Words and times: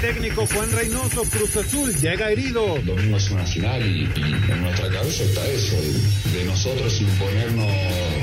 técnico 0.00 0.46
Juan 0.46 0.70
Reynoso, 0.72 1.24
Cruz 1.24 1.56
Azul, 1.56 1.94
llega 1.96 2.30
herido. 2.30 2.76
El 2.76 2.86
domingo 2.86 3.16
es 3.16 3.30
una 3.30 3.44
final 3.44 3.82
y, 3.84 4.04
en 4.04 4.62
nuestra 4.62 4.88
cabeza 4.88 5.24
está 5.24 5.46
eso, 5.48 5.76
de, 6.32 6.44
nosotros 6.44 7.00
imponernos 7.00 7.72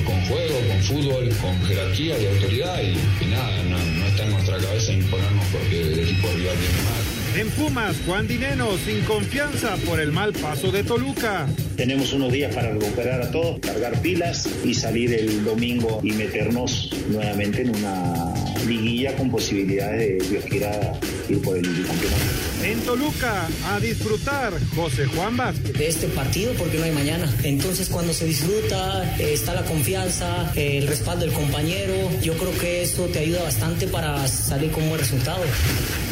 con 0.06 0.22
juego, 0.26 0.60
con 0.68 0.82
fútbol, 0.84 1.30
con 1.42 1.62
jerarquía 1.66 2.18
y 2.20 2.26
autoridad 2.28 2.82
y, 2.82 3.26
nada, 3.26 3.64
no, 3.64 3.78
no, 3.78 4.08
está 4.08 4.24
en 4.24 4.32
nuestra 4.32 4.58
cabeza 4.58 4.94
imponernos 4.94 5.46
porque 5.52 5.82
el 5.82 6.00
equipo 6.00 6.28
rival 6.30 6.58
viene 6.58 6.82
mal. 6.84 7.40
En 7.40 7.50
Pumas, 7.50 7.98
Juan 8.06 8.28
Dineno, 8.28 8.78
sin 8.78 9.02
confianza 9.02 9.76
por 9.86 10.00
el 10.00 10.12
mal 10.12 10.32
paso 10.32 10.72
de 10.72 10.84
Toluca. 10.84 11.48
Tenemos 11.76 12.14
unos 12.14 12.32
días 12.32 12.56
para 12.56 12.72
recuperar 12.72 13.22
a 13.22 13.32
todos, 13.32 13.60
cargar 13.60 14.02
pilas 14.02 14.48
y 14.64 14.74
salir 14.74 15.14
el 15.14 15.44
domingo 15.44 16.00
y 16.02 16.14
meternos 16.14 16.90
nuevamente 17.10 17.64
en 17.64 17.76
una 17.76 18.55
liguilla 18.66 19.16
con 19.16 19.30
posibilidades 19.30 20.20
de, 20.20 20.30
Dios 20.30 20.46
quiera, 20.46 21.00
ir 21.30 21.42
por 21.42 21.58
el 21.58 21.64
campeonato. 21.64 22.24
En 22.64 22.80
Toluca, 22.82 23.48
a 23.70 23.80
disfrutar, 23.80 24.54
José 24.76 25.06
Juan 25.06 25.38
Vázquez. 25.38 25.74
De 25.74 25.88
este 25.88 26.08
partido 26.08 26.54
porque 26.54 26.78
no 26.78 26.86
hay 26.86 26.92
mañana. 26.92 27.32
Entonces 27.44 27.90
cuando 27.90 28.14
se 28.14 28.26
disfruta, 28.26 29.18
eh, 29.20 29.34
está 29.34 29.54
la 29.54 29.64
confianza, 29.66 30.52
eh, 30.56 30.78
el 30.78 30.88
respaldo 30.88 31.26
del 31.26 31.34
compañero, 31.34 31.94
yo 32.22 32.34
creo 32.38 32.58
que 32.58 32.82
eso 32.82 33.06
te 33.06 33.20
ayuda 33.20 33.44
bastante 33.44 33.88
para 33.88 34.28
salir 34.28 34.72
con 34.72 34.84
un 34.84 34.90
buen 34.90 35.02
resultado. 35.02 35.44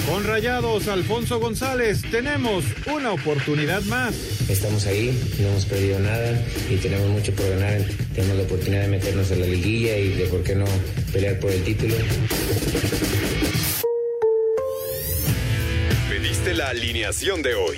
Con 0.07 0.25
Rayados, 0.25 0.89
Alfonso 0.89 1.39
González, 1.39 2.01
tenemos 2.11 2.65
una 2.93 3.13
oportunidad 3.13 3.81
más. 3.83 4.13
Estamos 4.49 4.85
ahí, 4.85 5.17
no 5.39 5.47
hemos 5.47 5.65
perdido 5.65 5.99
nada 5.99 6.43
y 6.69 6.75
tenemos 6.75 7.07
mucho 7.07 7.33
por 7.33 7.49
ganar. 7.49 7.81
Tenemos 8.13 8.37
la 8.37 8.43
oportunidad 8.43 8.81
de 8.81 8.87
meternos 8.89 9.31
en 9.31 9.39
la 9.39 9.45
liguilla 9.45 9.97
y 9.97 10.09
de 10.09 10.25
por 10.25 10.43
qué 10.43 10.55
no 10.55 10.65
pelear 11.13 11.39
por 11.39 11.51
el 11.51 11.63
título. 11.63 11.95
Pediste 16.09 16.53
la 16.53 16.69
alineación 16.69 17.41
de 17.41 17.55
hoy. 17.55 17.77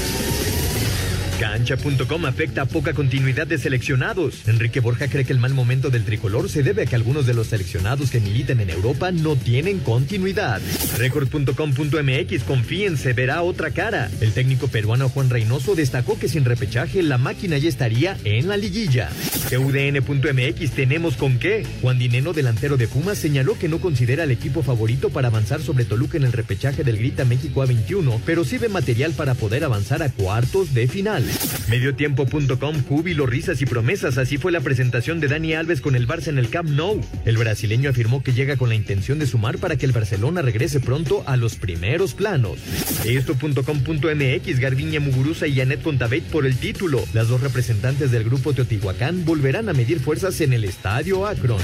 Cancha.com 1.41 2.27
afecta 2.27 2.61
a 2.61 2.65
poca 2.67 2.93
continuidad 2.93 3.47
de 3.47 3.57
seleccionados. 3.57 4.47
Enrique 4.47 4.79
Borja 4.79 5.07
cree 5.07 5.25
que 5.25 5.33
el 5.33 5.39
mal 5.39 5.55
momento 5.55 5.89
del 5.89 6.05
tricolor 6.05 6.47
se 6.49 6.61
debe 6.61 6.83
a 6.83 6.85
que 6.85 6.95
algunos 6.95 7.25
de 7.25 7.33
los 7.33 7.47
seleccionados 7.47 8.11
que 8.11 8.19
militan 8.19 8.59
en 8.59 8.69
Europa 8.69 9.11
no 9.11 9.35
tienen 9.35 9.79
continuidad. 9.79 10.61
Record.com.mx 10.99 12.43
confíen, 12.43 12.95
se 12.95 13.13
verá 13.13 13.41
otra 13.41 13.71
cara. 13.71 14.11
El 14.21 14.33
técnico 14.33 14.67
peruano 14.67 15.09
Juan 15.09 15.31
Reynoso 15.31 15.73
destacó 15.73 16.19
que 16.19 16.29
sin 16.29 16.45
repechaje 16.45 17.01
la 17.01 17.17
máquina 17.17 17.57
ya 17.57 17.69
estaría 17.69 18.17
en 18.23 18.47
la 18.47 18.55
liguilla. 18.55 19.09
UDN.mx 19.49 20.71
tenemos 20.71 21.17
con 21.17 21.39
qué. 21.39 21.65
Juan 21.81 21.97
Dineno, 21.97 22.33
delantero 22.33 22.77
de 22.77 22.87
Pumas, 22.87 23.17
señaló 23.17 23.57
que 23.57 23.67
no 23.67 23.79
considera 23.79 24.25
el 24.25 24.31
equipo 24.31 24.61
favorito 24.61 25.09
para 25.09 25.29
avanzar 25.29 25.59
sobre 25.63 25.85
Toluca 25.85 26.17
en 26.17 26.23
el 26.25 26.33
repechaje 26.33 26.83
del 26.83 26.99
Grita 26.99 27.25
México 27.25 27.65
A21, 27.65 28.21
pero 28.27 28.43
sí 28.43 28.59
ve 28.59 28.69
material 28.69 29.13
para 29.13 29.33
poder 29.33 29.63
avanzar 29.63 30.03
a 30.03 30.11
cuartos 30.11 30.75
de 30.75 30.87
final. 30.87 31.30
Mediotiempo.com, 31.69 32.83
júbilo, 32.83 33.25
risas 33.25 33.61
y 33.61 33.65
promesas. 33.65 34.17
Así 34.17 34.37
fue 34.37 34.51
la 34.51 34.61
presentación 34.61 35.19
de 35.19 35.27
Dani 35.27 35.53
Alves 35.53 35.81
con 35.81 35.95
el 35.95 36.07
Barça 36.07 36.27
en 36.27 36.37
el 36.37 36.49
Camp 36.49 36.69
Nou. 36.69 37.01
El 37.25 37.37
brasileño 37.37 37.89
afirmó 37.89 38.23
que 38.23 38.33
llega 38.33 38.57
con 38.57 38.69
la 38.69 38.75
intención 38.75 39.19
de 39.19 39.27
sumar 39.27 39.57
para 39.57 39.77
que 39.77 39.85
el 39.85 39.91
Barcelona 39.91 40.41
regrese 40.41 40.79
pronto 40.79 41.23
a 41.27 41.37
los 41.37 41.55
primeros 41.55 42.13
planos. 42.13 42.59
Esto.com.mx, 43.05 44.59
Garbiña 44.59 44.99
Muguruza 44.99 45.47
y 45.47 45.55
Janet 45.55 45.81
Contabate 45.81 46.23
por 46.31 46.45
el 46.45 46.57
título. 46.57 47.03
Las 47.13 47.29
dos 47.29 47.41
representantes 47.41 48.11
del 48.11 48.23
grupo 48.23 48.53
Teotihuacán 48.53 49.25
volverán 49.25 49.69
a 49.69 49.73
medir 49.73 49.99
fuerzas 49.99 50.41
en 50.41 50.53
el 50.53 50.65
Estadio 50.65 51.25
Akron. 51.25 51.61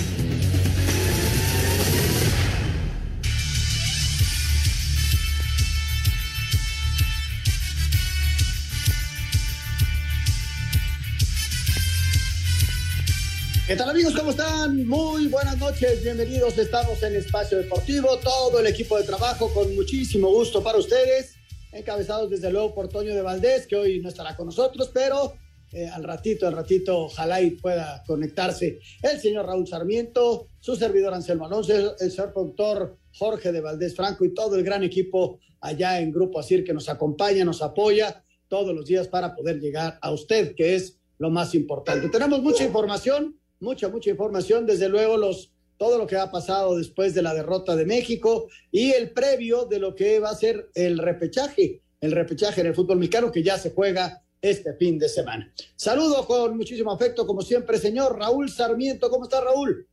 ¿Qué 13.68 13.76
tal 13.76 13.90
amigos? 13.90 14.14
¿Cómo 14.16 14.30
están? 14.30 14.88
Muy 14.88 15.28
buenas 15.28 15.58
noches, 15.58 16.02
bienvenidos. 16.02 16.58
Estamos 16.58 17.04
en 17.04 17.18
Espacio 17.18 17.58
Deportivo, 17.58 18.16
todo 18.16 18.62
el 18.62 18.68
equipo 18.68 18.98
de 18.98 19.04
trabajo 19.04 19.54
con 19.54 19.76
muchísimo 19.76 20.30
gusto 20.30 20.64
para 20.64 20.78
ustedes, 20.78 21.36
encabezados 21.74 22.30
desde 22.30 22.50
luego 22.50 22.74
por 22.74 22.88
Toño 22.88 23.14
de 23.14 23.22
Valdés, 23.22 23.68
que 23.68 23.76
hoy 23.76 24.00
no 24.00 24.08
estará 24.08 24.38
con 24.38 24.46
nosotros, 24.46 24.90
pero 24.94 25.34
eh, 25.74 25.86
al 25.86 26.06
ratito, 26.06 26.48
al 26.48 26.54
ratito, 26.54 26.98
ojalá 26.98 27.42
y 27.42 27.52
pueda 27.52 28.06
conectarse 28.08 28.80
el 29.04 29.20
señor 29.20 29.46
Raúl 29.46 29.68
Sarmiento, 29.68 30.48
su 30.62 30.78
servidor 30.78 31.14
Anselmo 31.14 31.46
Alonso, 31.46 31.94
el 32.00 32.10
señor 32.10 32.32
productor 32.32 32.98
Jorge 33.18 33.52
de 33.52 33.60
Valdés 33.60 33.94
Franco 33.94 34.24
y 34.24 34.34
todo 34.34 34.56
el 34.56 34.64
gran 34.64 34.86
equipo 34.86 35.42
allá 35.60 36.00
en 36.00 36.14
Grupo 36.14 36.40
Asir 36.40 36.64
que 36.64 36.74
nos 36.74 36.88
acompaña, 36.88 37.44
nos 37.44 37.62
apoya 37.62 38.24
todos 38.48 38.74
los 38.74 38.86
días 38.86 39.10
para 39.10 39.36
poder 39.36 39.60
llegar 39.60 40.00
a 40.02 40.12
usted, 40.12 40.56
que 40.56 40.76
es 40.76 41.02
lo 41.18 41.30
más 41.30 41.54
importante. 41.54 42.08
Tenemos 42.08 42.42
mucha 42.42 42.64
información 42.64 43.38
mucha, 43.60 43.90
mucha 43.90 44.10
información, 44.10 44.66
desde 44.66 44.90
luego 44.90 45.18
los, 45.18 45.52
todo 45.78 45.98
lo 45.98 46.08
que 46.08 46.16
ha 46.16 46.32
pasado 46.32 46.78
después 46.78 47.14
de 47.14 47.22
la 47.22 47.34
derrota 47.34 47.76
de 47.76 47.86
México 47.86 48.48
y 48.72 48.92
el 48.92 49.12
previo 49.12 49.66
de 49.66 49.80
lo 49.80 49.96
que 49.96 50.20
va 50.20 50.30
a 50.30 50.36
ser 50.36 50.70
el 50.76 50.98
repechaje, 50.98 51.82
el 52.02 52.12
repechaje 52.12 52.62
en 52.62 52.68
el 52.68 52.76
fútbol 52.76 52.98
mexicano 52.98 53.32
que 53.32 53.44
ya 53.44 53.58
se 53.58 53.72
juega 53.72 54.24
este 54.42 54.74
fin 54.74 55.00
de 55.00 55.10
semana. 55.10 55.52
Saludo 55.76 56.26
con 56.26 56.58
muchísimo 56.58 56.92
afecto, 56.92 57.26
como 57.26 57.42
siempre, 57.42 57.78
señor 57.78 58.18
Raúl 58.18 58.50
Sarmiento. 58.50 59.10
¿Cómo 59.10 59.26
está 59.26 59.42
Raúl? 59.42 59.88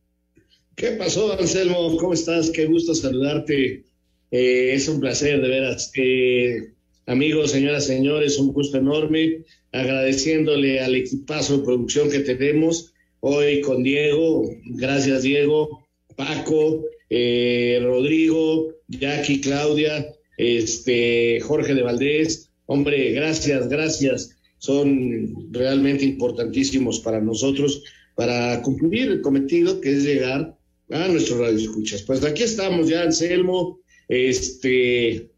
¿Qué 0.75 0.91
pasó, 0.91 1.33
Anselmo? 1.33 1.97
¿Cómo 1.97 2.13
estás? 2.13 2.51
Qué 2.51 2.65
gusto 2.65 2.93
saludarte. 2.93 3.85
Eh, 4.31 4.73
es 4.73 4.87
un 4.87 4.99
placer, 4.99 5.41
de 5.41 5.47
veras. 5.47 5.91
Eh, 5.95 6.73
amigos, 7.05 7.51
señoras, 7.51 7.85
señores, 7.85 8.37
un 8.37 8.51
gusto 8.53 8.77
enorme. 8.77 9.45
Agradeciéndole 9.71 10.79
al 10.81 10.95
equipazo 10.95 11.57
de 11.57 11.63
producción 11.63 12.09
que 12.09 12.19
tenemos 12.19 12.93
hoy 13.19 13.61
con 13.61 13.83
Diego. 13.83 14.49
Gracias, 14.65 15.23
Diego, 15.23 15.87
Paco, 16.15 16.83
eh, 17.09 17.79
Rodrigo, 17.83 18.73
Jackie, 18.87 19.41
Claudia, 19.41 20.07
este, 20.37 21.39
Jorge 21.41 21.73
de 21.73 21.81
Valdés. 21.83 22.49
Hombre, 22.65 23.11
gracias, 23.11 23.67
gracias. 23.69 24.37
Son 24.57 25.51
realmente 25.51 26.05
importantísimos 26.05 26.99
para 26.99 27.21
nosotros 27.21 27.83
para 28.15 28.61
cumplir 28.61 29.11
el 29.11 29.21
cometido 29.21 29.81
que 29.81 29.91
es 29.91 30.03
llegar 30.03 30.57
a 30.89 31.07
nuestro 31.07 31.39
radio 31.39 31.57
escuchas. 31.57 32.01
Pues 32.03 32.23
aquí 32.23 32.43
estamos 32.43 32.87
ya, 32.89 33.03
Anselmo. 33.03 33.79
Este, 34.07 35.29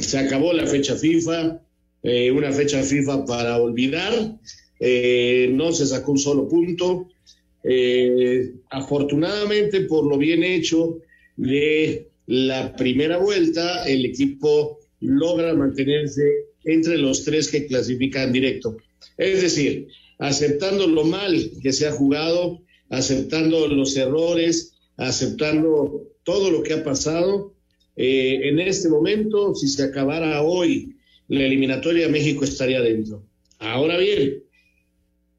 se 0.00 0.18
acabó 0.18 0.52
la 0.52 0.66
fecha 0.66 0.96
FIFA, 0.96 1.60
eh, 2.02 2.30
una 2.30 2.52
fecha 2.52 2.82
FIFA 2.82 3.24
para 3.26 3.58
olvidar. 3.58 4.38
Eh, 4.80 5.50
no 5.52 5.72
se 5.72 5.86
sacó 5.86 6.12
un 6.12 6.18
solo 6.18 6.48
punto. 6.48 7.08
Eh, 7.64 8.52
afortunadamente, 8.70 9.80
por 9.82 10.06
lo 10.06 10.18
bien 10.18 10.44
hecho 10.44 10.98
de 11.36 12.08
la 12.26 12.74
primera 12.76 13.18
vuelta, 13.18 13.84
el 13.86 14.04
equipo 14.04 14.78
logra 15.00 15.54
mantenerse 15.54 16.22
entre 16.64 16.98
los 16.98 17.24
tres 17.24 17.50
que 17.50 17.66
clasifican 17.66 18.32
directo. 18.32 18.76
Es 19.16 19.42
decir, 19.42 19.88
aceptando 20.18 20.86
lo 20.86 21.04
mal 21.04 21.50
que 21.62 21.72
se 21.72 21.86
ha 21.86 21.92
jugado, 21.92 22.62
aceptando 22.90 23.68
los 23.68 23.96
errores, 23.96 24.74
aceptando 24.96 26.08
todo 26.24 26.50
lo 26.50 26.62
que 26.62 26.74
ha 26.74 26.84
pasado, 26.84 27.54
eh, 27.96 28.48
en 28.48 28.60
este 28.60 28.88
momento, 28.88 29.54
si 29.54 29.68
se 29.68 29.82
acabara 29.82 30.42
hoy 30.42 30.96
la 31.28 31.44
eliminatoria, 31.44 32.08
México 32.08 32.44
estaría 32.44 32.80
dentro. 32.80 33.24
Ahora 33.58 33.96
bien, 33.96 34.42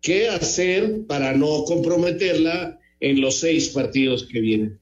qué 0.07 0.29
hacer 0.29 1.01
para 1.05 1.33
no 1.33 1.65
comprometerla 1.65 2.79
en 3.01 3.19
los 3.19 3.41
seis 3.41 3.67
partidos 3.67 4.25
que 4.25 4.39
vienen. 4.39 4.79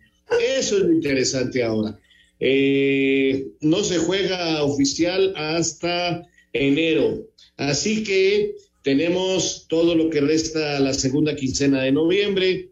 Eso 0.56 0.78
es 0.78 0.84
lo 0.84 0.94
interesante 0.94 1.64
ahora. 1.64 2.00
Eh, 2.40 3.48
no 3.62 3.84
se 3.84 3.98
juega 3.98 4.64
oficial 4.64 5.34
hasta 5.36 6.28
enero, 6.54 7.28
así 7.58 8.04
que 8.04 8.54
tenemos 8.84 9.66
todo 9.68 9.96
lo 9.96 10.12
que 10.12 10.22
resta 10.22 10.80
la 10.80 10.94
segunda 10.94 11.36
quincena 11.36 11.82
de 11.82 11.92
noviembre, 11.92 12.70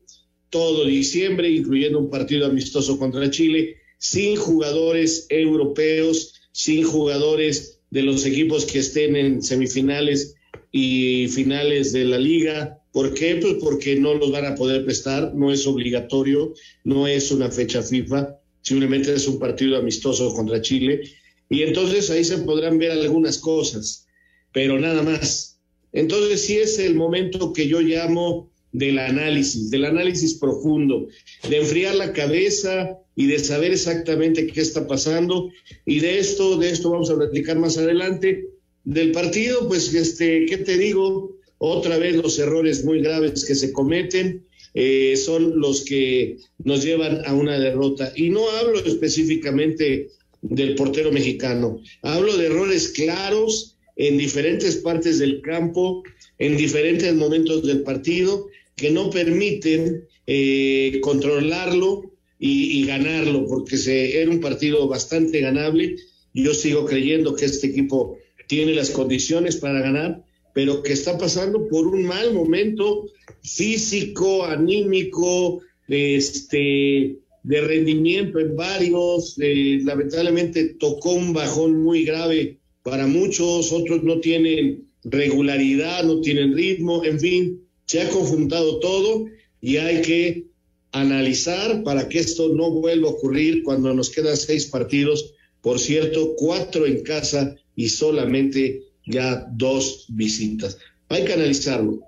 todo 0.51 0.85
diciembre, 0.85 1.49
incluyendo 1.49 1.97
un 1.97 2.11
partido 2.11 2.45
amistoso 2.45 2.99
contra 2.99 3.31
Chile, 3.31 3.77
sin 3.97 4.35
jugadores 4.35 5.25
europeos, 5.29 6.35
sin 6.51 6.83
jugadores 6.83 7.79
de 7.89 8.03
los 8.03 8.27
equipos 8.27 8.65
que 8.65 8.77
estén 8.77 9.15
en 9.15 9.41
semifinales 9.41 10.35
y 10.73 11.27
finales 11.27 11.93
de 11.93 12.03
la 12.03 12.17
liga. 12.17 12.81
¿Por 12.91 13.13
qué? 13.13 13.35
Pues 13.35 13.55
porque 13.61 13.95
no 13.95 14.15
los 14.15 14.31
van 14.31 14.45
a 14.45 14.55
poder 14.55 14.83
prestar, 14.83 15.33
no 15.33 15.53
es 15.53 15.65
obligatorio, 15.65 16.53
no 16.83 17.07
es 17.07 17.31
una 17.31 17.49
fecha 17.49 17.81
FIFA, 17.81 18.39
simplemente 18.61 19.13
es 19.13 19.27
un 19.27 19.39
partido 19.39 19.77
amistoso 19.77 20.33
contra 20.33 20.61
Chile. 20.61 21.01
Y 21.49 21.61
entonces 21.61 22.09
ahí 22.09 22.23
se 22.23 22.39
podrán 22.39 22.79
ver 22.79 22.91
algunas 22.91 23.37
cosas, 23.37 24.07
pero 24.51 24.79
nada 24.79 25.03
más. 25.03 25.59
Entonces 25.91 26.41
sí 26.41 26.57
es 26.57 26.79
el 26.79 26.95
momento 26.95 27.53
que 27.53 27.67
yo 27.67 27.79
llamo 27.79 28.51
del 28.71 28.97
análisis, 28.97 29.69
del 29.69 29.85
análisis 29.85 30.33
profundo, 30.33 31.07
de 31.47 31.57
enfriar 31.57 31.93
la 31.93 32.13
cabeza 32.13 32.97
y 33.15 33.27
de 33.27 33.37
saber 33.37 33.73
exactamente 33.73 34.47
qué 34.47 34.61
está 34.61 34.87
pasando. 34.87 35.51
Y 35.85 35.99
de 35.99 36.17
esto, 36.17 36.57
de 36.57 36.71
esto 36.71 36.89
vamos 36.89 37.11
a 37.11 37.15
platicar 37.15 37.59
más 37.59 37.77
adelante. 37.77 38.52
Del 38.83 39.11
partido, 39.11 39.67
pues, 39.67 39.93
este, 39.93 40.45
¿qué 40.45 40.57
te 40.57 40.77
digo? 40.77 41.37
Otra 41.57 41.97
vez 41.97 42.15
los 42.17 42.37
errores 42.39 42.83
muy 42.83 43.01
graves 43.01 43.45
que 43.45 43.55
se 43.55 43.71
cometen 43.71 44.45
eh, 44.73 45.15
son 45.15 45.59
los 45.59 45.85
que 45.85 46.37
nos 46.63 46.83
llevan 46.83 47.21
a 47.25 47.33
una 47.33 47.57
derrota. 47.59 48.11
Y 48.15 48.29
no 48.29 48.49
hablo 48.49 48.83
específicamente 48.83 50.09
del 50.41 50.75
portero 50.75 51.11
mexicano, 51.11 51.79
hablo 52.01 52.35
de 52.35 52.47
errores 52.47 52.89
claros 52.89 53.77
en 53.95 54.17
diferentes 54.17 54.75
partes 54.77 55.19
del 55.19 55.41
campo, 55.41 56.03
en 56.37 56.57
diferentes 56.57 57.13
momentos 57.13 57.65
del 57.65 57.83
partido, 57.83 58.47
que 58.75 58.91
no 58.91 59.09
permiten 59.09 60.05
eh, 60.27 60.99
controlarlo 61.01 62.11
y, 62.39 62.85
ganarlo, 62.85 63.47
porque 63.47 63.77
se, 63.77 64.21
era 64.21 64.29
un 64.29 64.41
partido 64.41 64.85
bastante 64.89 65.39
ganable. 65.39 65.95
Yo 66.33 66.53
sigo 66.53 66.85
creyendo 66.85 67.35
que 67.35 67.45
este 67.45 67.67
equipo 67.67 68.17
tiene 68.47 68.73
las 68.73 68.91
condiciones 68.91 69.57
para 69.57 69.81
ganar, 69.81 70.23
pero 70.53 70.83
que 70.83 70.93
está 70.93 71.17
pasando 71.17 71.67
por 71.67 71.87
un 71.87 72.03
mal 72.03 72.33
momento 72.33 73.05
físico, 73.43 74.45
anímico, 74.45 75.61
este, 75.87 77.17
de 77.43 77.61
rendimiento 77.61 78.39
en 78.39 78.55
varios. 78.55 79.35
Eh, 79.39 79.79
lamentablemente 79.83 80.75
tocó 80.79 81.13
un 81.13 81.33
bajón 81.33 81.83
muy 81.83 82.05
grave 82.05 82.59
para 82.83 83.07
muchos, 83.07 83.71
otros 83.71 84.03
no 84.03 84.19
tienen 84.19 84.87
regularidad, 85.03 86.03
no 86.03 86.21
tienen 86.21 86.53
ritmo, 86.53 87.03
en 87.03 87.19
fin, 87.19 87.61
se 87.85 88.01
ha 88.01 88.09
conjuntado 88.09 88.79
todo 88.79 89.25
y 89.61 89.77
hay 89.77 90.01
que 90.01 90.45
analizar 90.91 91.83
para 91.83 92.07
que 92.07 92.19
esto 92.19 92.49
no 92.49 92.71
vuelva 92.71 93.09
a 93.09 93.11
ocurrir 93.13 93.63
cuando 93.63 93.93
nos 93.93 94.09
quedan 94.09 94.37
seis 94.37 94.67
partidos, 94.67 95.33
por 95.61 95.79
cierto, 95.79 96.35
cuatro 96.35 96.85
en 96.85 97.01
casa 97.03 97.55
y 97.75 97.89
solamente 97.89 98.83
ya 99.05 99.47
dos 99.51 100.05
visitas. 100.09 100.77
Hay 101.09 101.25
que 101.25 101.33
analizarlo. 101.33 101.99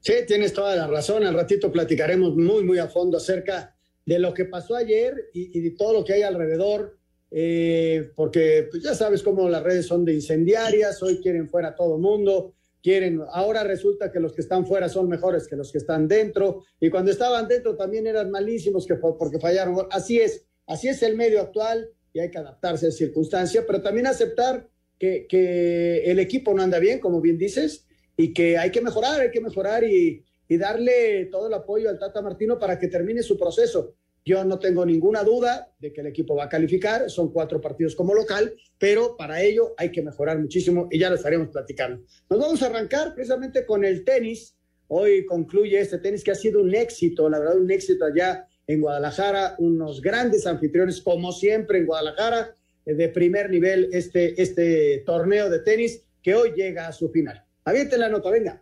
Sí, 0.00 0.14
tienes 0.26 0.52
toda 0.52 0.74
la 0.74 0.86
razón. 0.86 1.24
Al 1.24 1.34
ratito 1.34 1.70
platicaremos 1.70 2.34
muy, 2.34 2.64
muy 2.64 2.78
a 2.78 2.88
fondo 2.88 3.18
acerca 3.18 3.76
de 4.04 4.18
lo 4.18 4.34
que 4.34 4.46
pasó 4.46 4.74
ayer 4.74 5.30
y, 5.32 5.60
de 5.60 5.70
todo 5.70 5.92
lo 5.92 6.04
que 6.04 6.14
hay 6.14 6.22
alrededor, 6.22 6.98
eh, 7.30 8.10
porque 8.16 8.66
pues, 8.70 8.82
ya 8.82 8.94
sabes 8.94 9.22
cómo 9.22 9.48
las 9.48 9.62
redes 9.62 9.86
son 9.86 10.04
de 10.04 10.14
incendiarias, 10.14 11.00
hoy 11.02 11.20
quieren 11.22 11.48
fuera 11.48 11.76
todo 11.76 11.98
mundo, 11.98 12.54
quieren, 12.82 13.20
ahora 13.30 13.62
resulta 13.62 14.10
que 14.10 14.18
los 14.18 14.32
que 14.32 14.40
están 14.40 14.66
fuera 14.66 14.88
son 14.88 15.08
mejores 15.08 15.46
que 15.46 15.54
los 15.54 15.70
que 15.70 15.78
están 15.78 16.08
dentro, 16.08 16.64
y 16.80 16.90
cuando 16.90 17.12
estaban 17.12 17.46
dentro 17.46 17.76
también 17.76 18.08
eran 18.08 18.30
malísimos 18.30 18.86
que, 18.86 18.96
porque 18.96 19.38
fallaron. 19.38 19.86
Así 19.90 20.18
es, 20.18 20.44
así 20.66 20.88
es 20.88 21.00
el 21.04 21.16
medio 21.16 21.40
actual 21.40 21.88
y 22.12 22.20
hay 22.20 22.30
que 22.30 22.38
adaptarse 22.38 22.86
a 22.86 22.88
esa 22.90 22.98
circunstancia, 22.98 23.64
pero 23.66 23.80
también 23.80 24.06
aceptar 24.06 24.68
que, 24.98 25.26
que 25.28 26.04
el 26.04 26.18
equipo 26.18 26.54
no 26.54 26.62
anda 26.62 26.78
bien, 26.78 27.00
como 27.00 27.20
bien 27.20 27.38
dices, 27.38 27.86
y 28.16 28.32
que 28.32 28.58
hay 28.58 28.70
que 28.70 28.80
mejorar, 28.80 29.20
hay 29.20 29.30
que 29.30 29.40
mejorar 29.40 29.84
y, 29.84 30.24
y 30.48 30.56
darle 30.58 31.26
todo 31.26 31.48
el 31.48 31.54
apoyo 31.54 31.88
al 31.88 31.98
Tata 31.98 32.20
Martino 32.20 32.58
para 32.58 32.78
que 32.78 32.88
termine 32.88 33.22
su 33.22 33.38
proceso. 33.38 33.94
Yo 34.24 34.44
no 34.44 34.58
tengo 34.58 34.86
ninguna 34.86 35.24
duda 35.24 35.72
de 35.80 35.92
que 35.92 36.00
el 36.00 36.06
equipo 36.06 36.36
va 36.36 36.44
a 36.44 36.48
calificar, 36.48 37.10
son 37.10 37.32
cuatro 37.32 37.60
partidos 37.60 37.96
como 37.96 38.14
local, 38.14 38.54
pero 38.78 39.16
para 39.16 39.42
ello 39.42 39.74
hay 39.76 39.90
que 39.90 40.02
mejorar 40.02 40.38
muchísimo 40.38 40.88
y 40.90 40.98
ya 40.98 41.08
lo 41.08 41.16
estaremos 41.16 41.48
platicando. 41.48 42.04
Nos 42.30 42.38
vamos 42.38 42.62
a 42.62 42.66
arrancar 42.66 43.14
precisamente 43.14 43.66
con 43.66 43.84
el 43.84 44.04
tenis. 44.04 44.54
Hoy 44.86 45.24
concluye 45.24 45.80
este 45.80 45.98
tenis 45.98 46.22
que 46.22 46.30
ha 46.30 46.36
sido 46.36 46.60
un 46.60 46.72
éxito, 46.74 47.28
la 47.28 47.40
verdad, 47.40 47.58
un 47.58 47.70
éxito 47.70 48.04
allá 48.04 48.46
en 48.66 48.80
Guadalajara, 48.80 49.56
unos 49.58 50.00
grandes 50.00 50.46
anfitriones 50.46 51.00
como 51.00 51.32
siempre 51.32 51.78
en 51.78 51.86
Guadalajara, 51.86 52.54
eh, 52.86 52.94
de 52.94 53.08
primer 53.08 53.50
nivel 53.50 53.88
este, 53.92 54.40
este 54.40 55.02
torneo 55.04 55.50
de 55.50 55.60
tenis 55.60 56.02
que 56.22 56.34
hoy 56.34 56.52
llega 56.54 56.86
a 56.86 56.92
su 56.92 57.08
final. 57.10 57.44
Avienten 57.64 58.00
la 58.00 58.08
nota, 58.08 58.30
venga. 58.30 58.61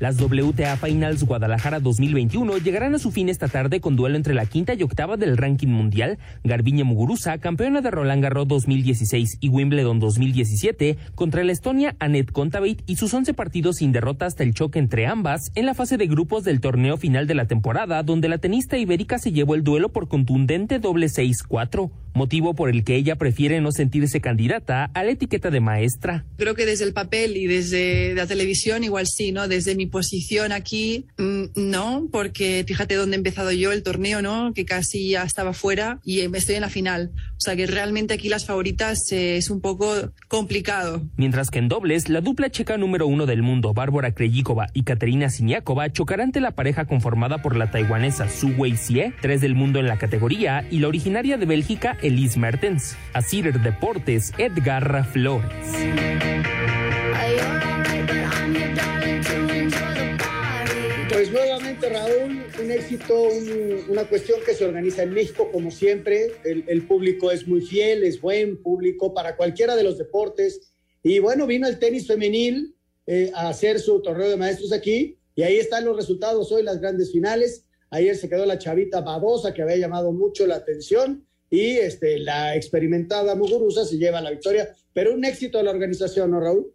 Las 0.00 0.16
WTA 0.20 0.76
Finals 0.76 1.24
Guadalajara 1.24 1.80
2021 1.80 2.58
llegarán 2.58 2.94
a 2.94 3.00
su 3.00 3.10
fin 3.10 3.28
esta 3.28 3.48
tarde 3.48 3.80
con 3.80 3.96
duelo 3.96 4.14
entre 4.14 4.32
la 4.32 4.46
quinta 4.46 4.74
y 4.74 4.84
octava 4.84 5.16
del 5.16 5.36
ranking 5.36 5.66
mundial, 5.66 6.18
Garbiñe 6.44 6.84
Muguruza, 6.84 7.38
campeona 7.38 7.80
de 7.80 7.90
Roland 7.90 8.22
Garros 8.22 8.46
2016 8.46 9.38
y 9.40 9.48
Wimbledon 9.48 9.98
2017, 9.98 10.96
contra 11.16 11.42
la 11.42 11.50
Estonia 11.50 11.96
Anet 11.98 12.30
Kontaveit 12.30 12.80
y 12.86 12.94
sus 12.94 13.12
11 13.12 13.34
partidos 13.34 13.78
sin 13.78 13.90
derrota 13.90 14.26
hasta 14.26 14.44
el 14.44 14.54
choque 14.54 14.78
entre 14.78 15.08
ambas 15.08 15.50
en 15.56 15.66
la 15.66 15.74
fase 15.74 15.96
de 15.96 16.06
grupos 16.06 16.44
del 16.44 16.60
torneo 16.60 16.96
final 16.96 17.26
de 17.26 17.34
la 17.34 17.46
temporada, 17.46 18.04
donde 18.04 18.28
la 18.28 18.38
tenista 18.38 18.78
ibérica 18.78 19.18
se 19.18 19.32
llevó 19.32 19.56
el 19.56 19.64
duelo 19.64 19.88
por 19.88 20.06
contundente 20.06 20.78
doble 20.78 21.06
6-4 21.06 21.90
motivo 22.18 22.54
por 22.54 22.68
el 22.68 22.84
que 22.84 22.96
ella 22.96 23.16
prefiere 23.16 23.60
no 23.60 23.72
sentirse 23.72 24.20
candidata 24.20 24.90
a 24.92 25.04
la 25.04 25.12
etiqueta 25.12 25.50
de 25.50 25.60
maestra. 25.60 26.24
Creo 26.36 26.54
que 26.54 26.66
desde 26.66 26.84
el 26.84 26.92
papel 26.92 27.36
y 27.36 27.46
desde 27.46 28.14
la 28.14 28.26
televisión 28.26 28.84
igual 28.84 29.06
sí, 29.06 29.32
¿no? 29.32 29.48
Desde 29.48 29.74
mi 29.76 29.86
posición 29.88 30.52
aquí, 30.52 31.06
mm, 31.18 31.44
no, 31.56 32.08
porque 32.12 32.64
fíjate 32.66 32.94
dónde 32.94 33.16
he 33.16 33.18
empezado 33.18 33.50
yo 33.52 33.72
el 33.72 33.82
torneo, 33.82 34.22
¿no? 34.22 34.52
Que 34.54 34.64
casi 34.64 35.10
ya 35.10 35.22
estaba 35.22 35.52
fuera 35.52 36.00
y 36.04 36.20
estoy 36.20 36.56
en 36.56 36.60
la 36.60 36.70
final. 36.70 37.10
O 37.36 37.40
sea 37.40 37.56
que 37.56 37.66
realmente 37.66 38.14
aquí 38.14 38.28
las 38.28 38.44
favoritas 38.44 39.10
eh, 39.12 39.36
es 39.36 39.50
un 39.50 39.60
poco 39.60 39.94
complicado. 40.28 41.02
Mientras 41.16 41.50
que 41.50 41.58
en 41.58 41.68
dobles, 41.68 42.08
la 42.08 42.20
dupla 42.20 42.50
checa 42.50 42.76
número 42.76 43.06
uno 43.06 43.26
del 43.26 43.42
mundo, 43.42 43.74
Bárbara 43.74 44.12
Krejcikova 44.12 44.66
y 44.72 44.82
Katerina 44.82 45.30
Siniakova, 45.30 45.90
chocarán 45.92 46.28
ante 46.28 46.40
la 46.40 46.50
pareja 46.50 46.84
conformada 46.84 47.40
por 47.40 47.56
la 47.56 47.70
taiwanesa 47.70 48.28
Su 48.28 48.48
Wei 48.48 48.72
Xie, 48.72 49.14
tres 49.22 49.40
del 49.40 49.54
mundo 49.54 49.78
en 49.78 49.86
la 49.86 49.98
categoría, 49.98 50.66
y 50.70 50.80
la 50.80 50.88
originaria 50.88 51.38
de 51.38 51.46
Bélgica, 51.46 51.96
Elise 52.02 52.38
Mertens. 52.38 52.96
A 53.14 53.22
Cider 53.22 53.60
Deportes, 53.62 54.32
Edgar 54.36 55.06
Flores. 55.10 55.48
Pues 61.18 61.32
nuevamente, 61.32 61.88
Raúl, 61.88 62.44
un 62.62 62.70
éxito, 62.70 63.26
una 63.88 64.08
cuestión 64.08 64.38
que 64.46 64.54
se 64.54 64.64
organiza 64.64 65.02
en 65.02 65.12
México, 65.12 65.50
como 65.50 65.72
siempre. 65.72 66.30
El, 66.44 66.86
público 66.86 67.32
es 67.32 67.44
muy 67.44 67.60
fiel, 67.60 68.04
es 68.04 68.20
buen 68.20 68.62
público 68.62 69.12
para 69.12 69.34
cualquiera 69.36 69.74
de 69.74 69.82
los 69.82 69.98
deportes. 69.98 70.70
Y 71.02 71.18
bueno, 71.18 71.48
vino 71.48 71.66
el 71.66 71.80
tenis 71.80 72.06
femenil 72.06 72.72
eh, 73.08 73.32
a 73.34 73.48
hacer 73.48 73.80
su 73.80 74.00
torneo 74.00 74.28
de 74.28 74.36
maestros 74.36 74.72
aquí. 74.72 75.18
Y 75.34 75.42
ahí 75.42 75.56
están 75.56 75.86
los 75.86 75.96
resultados 75.96 76.52
hoy, 76.52 76.62
las 76.62 76.80
grandes 76.80 77.10
finales. 77.10 77.64
Ayer 77.90 78.14
se 78.14 78.28
quedó 78.28 78.46
la 78.46 78.58
chavita 78.58 79.00
Babosa, 79.00 79.52
que 79.52 79.62
había 79.62 79.76
llamado 79.76 80.12
mucho 80.12 80.46
la 80.46 80.54
atención 80.54 81.26
y 81.50 81.78
este, 81.78 82.20
la 82.20 82.54
experimentada 82.54 83.34
Muguruza 83.34 83.84
se 83.84 83.98
lleva 83.98 84.20
la 84.20 84.30
victoria, 84.30 84.72
pero 84.92 85.12
un 85.12 85.24
éxito 85.24 85.58
de 85.58 85.64
la 85.64 85.72
organización, 85.72 86.30
¿no, 86.30 86.38
Raúl? 86.38 86.72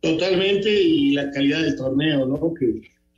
Totalmente, 0.00 0.68
y 0.68 1.12
la 1.12 1.30
calidad 1.30 1.62
del 1.62 1.76
torneo, 1.76 2.26
¿no? 2.26 2.54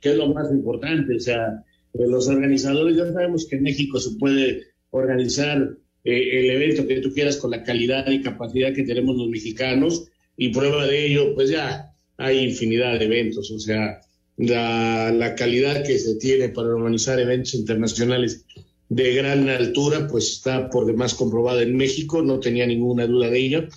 Que 0.03 0.11
es 0.11 0.17
lo 0.17 0.33
más 0.33 0.51
importante, 0.51 1.15
o 1.15 1.19
sea, 1.19 1.63
eh, 1.93 2.07
los 2.07 2.27
organizadores 2.27 2.97
ya 2.97 3.11
sabemos 3.13 3.47
que 3.47 3.55
en 3.55 3.63
México 3.63 3.99
se 3.99 4.17
puede 4.17 4.63
organizar 4.91 5.77
eh, 6.03 6.39
el 6.39 6.49
evento 6.51 6.85
que 6.85 6.99
tú 6.99 7.13
quieras 7.13 7.37
con 7.37 7.51
la 7.51 7.63
calidad 7.63 8.05
y 8.11 8.21
capacidad 8.21 8.73
que 8.73 8.83
tenemos 8.83 9.15
los 9.15 9.29
mexicanos, 9.29 10.09
y 10.35 10.49
prueba 10.49 10.85
de 10.87 11.07
ello, 11.07 11.33
pues 11.35 11.49
ya 11.49 11.93
hay 12.17 12.39
infinidad 12.39 12.99
de 12.99 13.05
eventos, 13.05 13.49
o 13.49 13.59
sea, 13.59 14.01
la, 14.35 15.11
la 15.11 15.35
calidad 15.35 15.85
que 15.85 15.97
se 15.97 16.15
tiene 16.15 16.49
para 16.49 16.69
organizar 16.69 17.19
eventos 17.19 17.53
internacionales 17.53 18.45
de 18.89 19.13
gran 19.13 19.47
altura, 19.47 20.07
pues 20.07 20.33
está 20.33 20.69
por 20.69 20.85
demás 20.85 21.13
comprobada 21.13 21.61
en 21.61 21.77
México, 21.77 22.21
no 22.21 22.39
tenía 22.39 22.67
ninguna 22.67 23.07
duda 23.07 23.29
de 23.29 23.39
ello. 23.39 23.67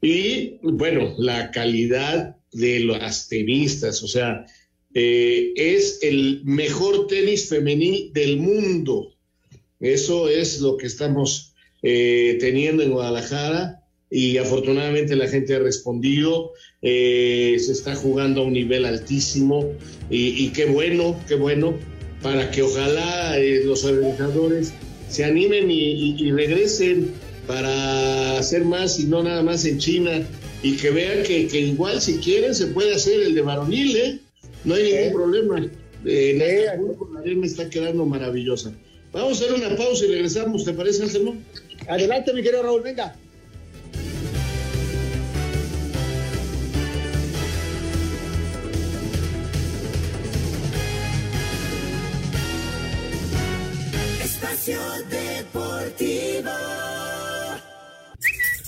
Y 0.00 0.58
bueno, 0.62 1.14
la 1.18 1.50
calidad 1.50 2.36
de 2.52 2.80
las 2.80 3.28
tenistas, 3.28 4.02
o 4.02 4.08
sea, 4.08 4.44
eh, 4.94 5.52
es 5.56 5.98
el 6.02 6.42
mejor 6.44 7.06
tenis 7.06 7.48
femenil 7.48 8.12
del 8.12 8.38
mundo. 8.38 9.12
Eso 9.80 10.28
es 10.28 10.60
lo 10.60 10.76
que 10.76 10.86
estamos 10.86 11.52
eh, 11.82 12.38
teniendo 12.40 12.82
en 12.82 12.92
Guadalajara. 12.92 13.80
y 14.14 14.36
afortunadamente 14.36 15.16
la 15.16 15.26
gente 15.26 15.54
ha 15.54 15.58
respondido, 15.58 16.52
eh, 16.82 17.56
se 17.58 17.72
está 17.72 17.94
jugando 17.94 18.42
a 18.42 18.44
un 18.44 18.52
nivel 18.52 18.84
altísimo 18.84 19.72
y, 20.10 20.50
qué 20.50 20.66
bueno, 20.66 21.18
qué 21.26 21.34
bueno, 21.34 21.78
para 22.20 22.50
que 22.50 22.60
ojalá 22.60 23.38
eh, 23.38 23.62
los 23.64 23.84
organizadores 23.84 24.74
se 25.08 25.24
animen 25.24 25.70
y, 25.70 26.30
regresen 26.30 27.12
para 27.46 28.38
hacer 28.38 28.66
más 28.66 29.00
y 29.00 29.04
no 29.04 29.22
nada 29.22 29.42
más 29.42 29.64
en 29.64 29.78
China 29.78 30.22
y 30.62 30.76
que 30.76 30.90
vean 30.90 31.22
que, 31.22 31.48
igual 31.58 32.00
si 32.02 32.18
quieren 32.18 32.54
se 32.54 32.66
puede 32.66 32.94
hacer 32.94 33.22
el 33.22 33.34
de 33.34 33.40
varonil, 33.40 33.96
¿eh? 33.96 34.18
No 34.64 34.74
hay 34.74 34.92
ningún 34.92 35.12
problema. 35.12 35.70
Eh, 36.04 36.34
la 37.14 37.20
arena 37.20 37.46
está 37.46 37.68
quedando 37.68 38.04
maravillosa. 38.06 38.72
Vamos 39.12 39.40
a 39.40 39.44
hacer 39.44 39.54
una 39.54 39.76
pausa 39.76 40.04
y 40.04 40.08
regresamos, 40.08 40.64
¿te 40.64 40.72
parece, 40.72 41.02
Anselmo? 41.02 41.36
Adelante, 41.88 42.32
mi 42.32 42.42
querido 42.42 42.62
Raúl, 42.62 42.82
venga. 42.82 43.14
Espacio 54.24 54.78
Deportivo. 55.10 56.50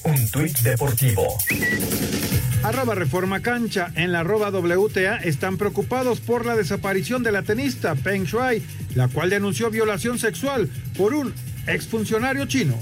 Un 0.05 0.31
tuit 0.31 0.59
deportivo. 0.61 1.39
Arroba 2.65 2.95
Reforma 2.95 3.41
Cancha 3.41 3.93
en 3.95 4.11
la 4.11 4.21
arroba 4.21 4.49
WTA 4.49 5.17
están 5.17 5.59
preocupados 5.59 6.21
por 6.21 6.47
la 6.47 6.57
desaparición 6.57 7.23
de 7.23 7.31
la 7.31 7.43
tenista 7.43 7.95
Peng 7.95 8.25
Shuai, 8.25 8.63
la 8.95 9.09
cual 9.09 9.29
denunció 9.29 9.71
violación 9.71 10.19
sexual 10.19 10.71
por 10.97 11.13
un 11.13 11.35
exfuncionario 11.67 12.47
chino. 12.47 12.79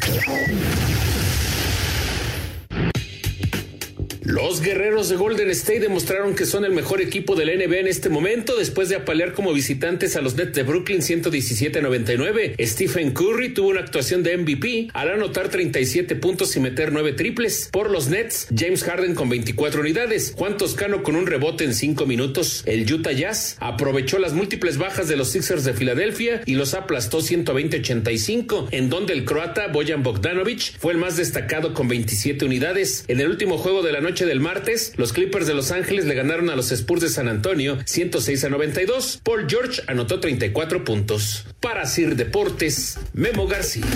Los 4.24 4.60
guerreros 4.60 5.08
de 5.08 5.16
Golden 5.16 5.50
State 5.50 5.80
demostraron 5.80 6.36
que 6.36 6.46
son 6.46 6.64
el 6.64 6.70
mejor 6.70 7.00
equipo 7.00 7.34
del 7.34 7.58
NBA 7.58 7.78
en 7.78 7.88
este 7.88 8.08
momento 8.08 8.56
después 8.56 8.88
de 8.88 8.94
apalear 8.94 9.32
como 9.32 9.52
visitantes 9.52 10.14
a 10.14 10.20
los 10.20 10.36
Nets 10.36 10.54
de 10.54 10.62
Brooklyn 10.62 11.00
117-99. 11.00 12.54
Stephen 12.64 13.10
Curry 13.14 13.52
tuvo 13.52 13.70
una 13.70 13.80
actuación 13.80 14.22
de 14.22 14.36
MVP 14.36 14.90
al 14.92 15.10
anotar 15.10 15.48
37 15.48 16.14
puntos 16.14 16.54
y 16.54 16.60
meter 16.60 16.92
9 16.92 17.14
triples. 17.14 17.68
Por 17.72 17.90
los 17.90 18.10
Nets, 18.10 18.46
James 18.56 18.84
Harden 18.84 19.16
con 19.16 19.28
24 19.28 19.80
unidades, 19.80 20.34
Juan 20.36 20.56
Toscano 20.56 21.02
con 21.02 21.16
un 21.16 21.26
rebote 21.26 21.64
en 21.64 21.74
5 21.74 22.06
minutos. 22.06 22.62
El 22.64 22.90
Utah 22.92 23.10
Jazz 23.10 23.56
aprovechó 23.58 24.20
las 24.20 24.34
múltiples 24.34 24.78
bajas 24.78 25.08
de 25.08 25.16
los 25.16 25.30
Sixers 25.30 25.64
de 25.64 25.74
Filadelfia 25.74 26.42
y 26.46 26.54
los 26.54 26.74
aplastó 26.74 27.22
120-85, 27.22 28.68
en 28.70 28.88
donde 28.88 29.14
el 29.14 29.24
croata 29.24 29.66
Bojan 29.66 30.04
Bogdanovic 30.04 30.78
fue 30.78 30.92
el 30.92 30.98
más 30.98 31.16
destacado 31.16 31.74
con 31.74 31.88
27 31.88 32.44
unidades. 32.44 33.04
En 33.08 33.18
el 33.18 33.28
último 33.28 33.58
juego 33.58 33.82
de 33.82 33.90
la 33.90 34.00
noche 34.00 34.11
del 34.20 34.40
martes, 34.40 34.92
los 34.98 35.12
Clippers 35.12 35.46
de 35.46 35.54
Los 35.54 35.70
Ángeles 35.70 36.04
le 36.04 36.14
ganaron 36.14 36.50
a 36.50 36.56
los 36.56 36.70
Spurs 36.70 37.00
de 37.00 37.08
San 37.08 37.28
Antonio 37.28 37.78
106 37.86 38.44
a 38.44 38.48
92. 38.50 39.20
Paul 39.24 39.46
George 39.48 39.82
anotó 39.86 40.20
34 40.20 40.84
puntos. 40.84 41.46
Para 41.60 41.86
Sir 41.86 42.14
Deportes, 42.14 42.98
Memo 43.14 43.46
García. 43.46 43.86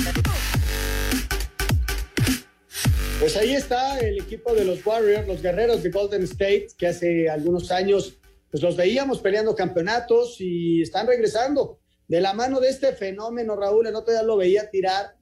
Pues 3.21 3.37
ahí 3.37 3.55
está 3.55 4.01
el 4.01 4.19
equipo 4.19 4.55
de 4.55 4.65
los 4.65 4.85
Warriors, 4.85 5.29
los 5.29 5.43
guerreros 5.43 5.83
de 5.83 5.91
Golden 5.91 6.23
State, 6.23 6.69
que 6.79 6.87
hace 6.87 7.29
algunos 7.29 7.71
años 7.71 8.15
pues 8.51 8.63
los 8.63 8.77
veíamos 8.77 9.21
peleando 9.21 9.55
campeonatos 9.55 10.37
y 10.41 10.83
están 10.83 11.07
regresando 11.07 11.79
de 12.09 12.21
la 12.21 12.33
mano 12.33 12.61
de 12.61 12.69
este 12.69 12.93
fenómeno, 12.93 13.57
Raúl, 13.57 13.87
el 13.87 13.95
otro 13.95 14.13
día 14.13 14.23
lo 14.23 14.37
veía 14.37 14.71
tirar 14.71 15.17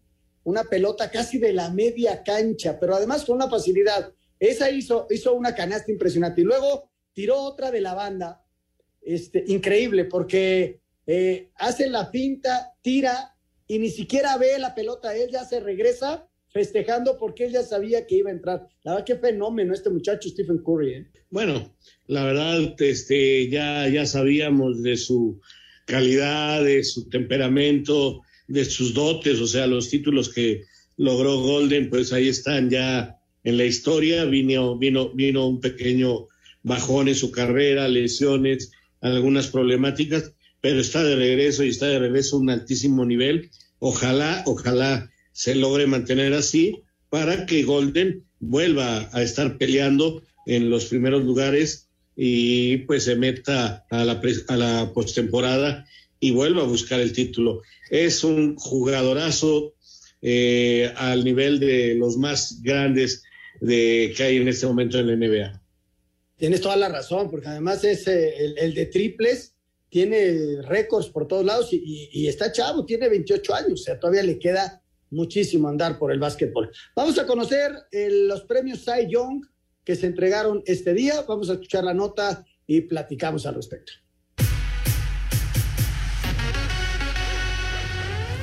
una 0.45 0.65
pelota 0.65 1.11
casi 1.11 1.39
de 1.39 1.53
la 1.53 1.71
media 1.71 2.23
cancha, 2.23 2.79
pero 2.79 2.95
además 2.95 3.25
con 3.25 3.37
una 3.37 3.49
facilidad. 3.49 4.13
Esa 4.49 4.71
hizo, 4.71 5.07
hizo 5.11 5.35
una 5.35 5.55
canasta 5.55 5.91
impresionante. 5.91 6.41
Y 6.41 6.45
luego 6.45 6.91
tiró 7.13 7.41
otra 7.41 7.71
de 7.71 7.81
la 7.81 7.95
banda, 7.95 8.43
este, 9.03 9.45
increíble, 9.47 10.05
porque 10.05 10.81
eh, 11.07 11.51
hace 11.57 11.89
la 11.89 12.11
pinta, 12.11 12.73
tira 12.83 13.35
y 13.67 13.79
ni 13.79 13.91
siquiera 13.91 14.37
ve 14.37 14.59
la 14.59 14.75
pelota. 14.75 15.17
Él 15.17 15.31
ya 15.31 15.45
se 15.45 15.61
regresa 15.61 16.29
festejando 16.55 17.19
porque 17.19 17.47
él 17.47 17.53
ya 17.53 17.63
sabía 17.63 18.07
que 18.07 18.17
iba 18.17 18.31
a 18.31 18.35
entrar. 18.35 18.69
La 18.85 18.93
verdad, 18.93 19.07
qué 19.07 19.17
fenómeno 19.17 19.75
este 19.75 19.91
muchacho 19.91 20.29
Stephen 20.29 20.59
Curry. 20.59 20.95
¿eh? 20.95 21.07
Bueno, 21.31 21.75
la 22.07 22.25
verdad, 22.25 22.75
este, 22.79 23.49
ya, 23.49 23.89
ya 23.89 24.07
sabíamos 24.07 24.83
de 24.83 24.97
su 24.97 25.41
calidad, 25.87 26.63
de 26.63 26.85
su 26.85 27.09
temperamento, 27.09 28.23
de 28.47 28.65
sus 28.65 28.95
dotes, 28.95 29.41
o 29.41 29.47
sea, 29.47 29.67
los 29.67 29.91
títulos 29.91 30.33
que 30.33 30.63
logró 30.97 31.41
Golden, 31.41 31.91
pues 31.91 32.13
ahí 32.13 32.29
están 32.29 32.71
ya 32.71 33.19
en 33.45 33.59
la 33.59 33.65
historia, 33.65 34.25
vino, 34.25 34.77
vino, 34.77 35.11
vino 35.11 35.47
un 35.47 35.61
pequeño 35.61 36.29
bajón 36.63 37.09
en 37.09 37.15
su 37.15 37.31
carrera, 37.31 37.89
lesiones, 37.89 38.73
algunas 39.01 39.49
problemáticas, 39.49 40.33
pero 40.61 40.81
está 40.81 41.05
de 41.05 41.15
regreso 41.15 41.63
y 41.63 41.69
está 41.69 41.87
de 41.87 41.99
regreso 41.99 42.37
a 42.37 42.41
un 42.41 42.51
altísimo 42.51 43.05
nivel. 43.05 43.51
Ojalá, 43.79 44.43
ojalá 44.47 45.11
se 45.33 45.55
logre 45.55 45.87
mantener 45.87 46.33
así 46.33 46.83
para 47.11 47.45
que 47.45 47.65
Golden 47.65 48.25
vuelva 48.41 49.11
a 49.13 49.23
estar 49.23 49.59
peleando 49.59 50.23
en 50.47 50.71
los 50.71 50.87
primeros 50.87 51.23
lugares 51.25 51.89
y 52.17 52.79
pues 52.79 53.05
se 53.05 53.17
meta 53.17 53.85
a 53.91 54.05
la, 54.05 54.23
a 54.49 54.57
la 54.57 54.93
postemporada 54.95 55.87
y 56.19 56.31
vuelva 56.31 56.63
a 56.63 56.67
buscar 56.67 57.01
el 57.01 57.13
título. 57.13 57.61
Es 57.91 58.25
un 58.25 58.57
jugadorazo 58.57 59.75
eh, 60.23 60.91
al 60.97 61.25
nivel 61.25 61.61
de 61.61 61.95
los 61.97 62.17
más 62.17 62.63
grandes 62.63 63.23
de, 63.65 64.13
que 64.17 64.23
hay 64.23 64.37
en 64.37 64.49
este 64.49 64.67
momento 64.67 64.99
en 64.99 65.07
la 65.07 65.17
NBA. 65.17 65.61
Tienes 66.37 66.61
toda 66.61 66.77
la 66.77 66.89
razón, 66.89 67.31
porque 67.31 67.49
además 67.49 67.85
es 67.85 68.07
eh, 68.09 68.55
el, 68.57 68.75
de 68.75 68.87
triples, 68.87 69.55
tiene 69.89 70.61
récords 70.63 71.09
por 71.09 71.27
todos 71.27 71.45
lados 71.45 71.69
y, 71.73 72.27
está 72.27 72.51
chavo, 72.51 72.85
tiene 72.85 73.09
28 73.09 73.55
años, 73.55 73.81
o 73.81 73.85
sea, 73.85 73.99
todavía 73.99 74.25
le 74.25 74.39
queda 74.39 74.83
muchísimo 75.11 75.69
andar 75.69 75.99
por 75.99 76.11
el 76.11 76.19
básquetbol. 76.19 76.71
Vamos 76.97 77.19
a 77.19 77.27
conocer 77.27 77.73
los 77.93 78.43
premios 78.43 78.85
Cy 78.85 79.09
Young 79.09 79.45
que 79.85 79.95
se 79.95 80.07
entregaron 80.07 80.63
este 80.67 80.93
día, 80.93 81.23
vamos 81.23 81.49
a 81.49 81.55
escuchar 81.55 81.85
la 81.85 81.95
nota 81.95 82.45
y 82.67 82.81
platicamos 82.83 83.47
al 83.47 83.55
respecto. 83.55 83.93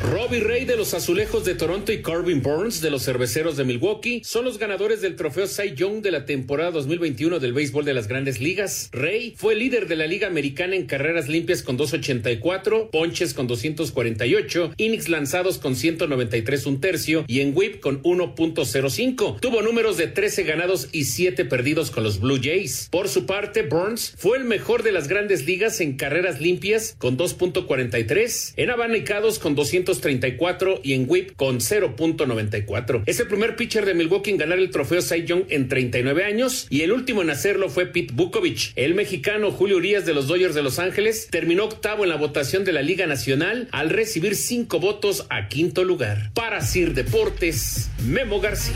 Robbie 0.09 0.39
Ray 0.39 0.65
de 0.65 0.77
los 0.77 0.95
Azulejos 0.95 1.45
de 1.45 1.53
Toronto 1.53 1.91
y 1.91 2.01
Corbin 2.01 2.41
Burns 2.41 2.81
de 2.81 2.89
los 2.89 3.05
Cerveceros 3.05 3.55
de 3.55 3.63
Milwaukee 3.63 4.21
son 4.25 4.45
los 4.45 4.57
ganadores 4.57 4.99
del 4.99 5.15
trofeo 5.15 5.45
Cy 5.45 5.75
Young 5.75 6.01
de 6.01 6.09
la 6.09 6.25
temporada 6.25 6.71
2021 6.71 7.39
del 7.39 7.53
béisbol 7.53 7.85
de 7.85 7.93
las 7.93 8.07
Grandes 8.07 8.41
Ligas. 8.41 8.89
Ray 8.91 9.35
fue 9.37 9.55
líder 9.55 9.87
de 9.87 9.95
la 9.95 10.07
Liga 10.07 10.27
Americana 10.27 10.75
en 10.75 10.87
carreras 10.87 11.29
limpias 11.29 11.61
con 11.61 11.77
284, 11.77 12.89
ponches 12.89 13.35
con 13.35 13.45
248, 13.45 14.73
innings 14.77 15.07
lanzados 15.07 15.59
con 15.59 15.75
193 15.75 16.65
un 16.65 16.81
tercio 16.81 17.23
y 17.27 17.41
en 17.41 17.55
whip 17.55 17.79
con 17.79 18.01
1.05. 18.01 19.39
Tuvo 19.39 19.61
números 19.61 19.97
de 19.97 20.07
13 20.07 20.43
ganados 20.43 20.89
y 20.91 21.05
7 21.05 21.45
perdidos 21.45 21.91
con 21.91 22.03
los 22.03 22.19
Blue 22.19 22.39
Jays. 22.41 22.87
Por 22.89 23.07
su 23.07 23.27
parte, 23.27 23.61
Burns 23.61 24.15
fue 24.17 24.39
el 24.39 24.45
mejor 24.45 24.81
de 24.81 24.93
las 24.93 25.07
Grandes 25.07 25.45
Ligas 25.45 25.79
en 25.79 25.95
carreras 25.95 26.41
limpias 26.41 26.95
con 26.97 27.17
2.43, 27.19 28.53
en 28.57 28.71
abanicados 28.71 29.37
con 29.37 29.53
200 29.53 29.90
34 29.99 30.79
y 30.83 30.93
en 30.93 31.05
whip 31.09 31.35
con 31.35 31.59
0.94. 31.59 33.03
Es 33.05 33.19
el 33.19 33.27
primer 33.27 33.55
pitcher 33.55 33.85
de 33.85 33.93
Milwaukee 33.93 34.31
en 34.31 34.37
ganar 34.37 34.59
el 34.59 34.69
trofeo 34.69 35.01
Cy 35.01 35.25
Young 35.25 35.43
en 35.49 35.67
39 35.67 36.23
años 36.23 36.67
y 36.69 36.83
el 36.83 36.91
último 36.93 37.21
en 37.21 37.31
hacerlo 37.31 37.69
fue 37.69 37.87
Pete 37.87 38.13
Bukovic. 38.13 38.71
El 38.75 38.93
mexicano 38.93 39.51
Julio 39.51 39.77
Urias 39.77 40.05
de 40.05 40.13
los 40.13 40.27
Dodgers 40.27 40.55
de 40.55 40.63
Los 40.63 40.79
Ángeles 40.79 41.27
terminó 41.29 41.65
octavo 41.65 42.03
en 42.03 42.09
la 42.09 42.15
votación 42.15 42.63
de 42.63 42.71
la 42.71 42.81
Liga 42.81 43.07
Nacional 43.07 43.67
al 43.71 43.89
recibir 43.89 44.35
cinco 44.35 44.79
votos 44.79 45.25
a 45.29 45.49
quinto 45.49 45.83
lugar. 45.83 46.31
Para 46.33 46.61
Sir 46.61 46.93
Deportes, 46.93 47.89
Memo 48.05 48.39
García. 48.39 48.75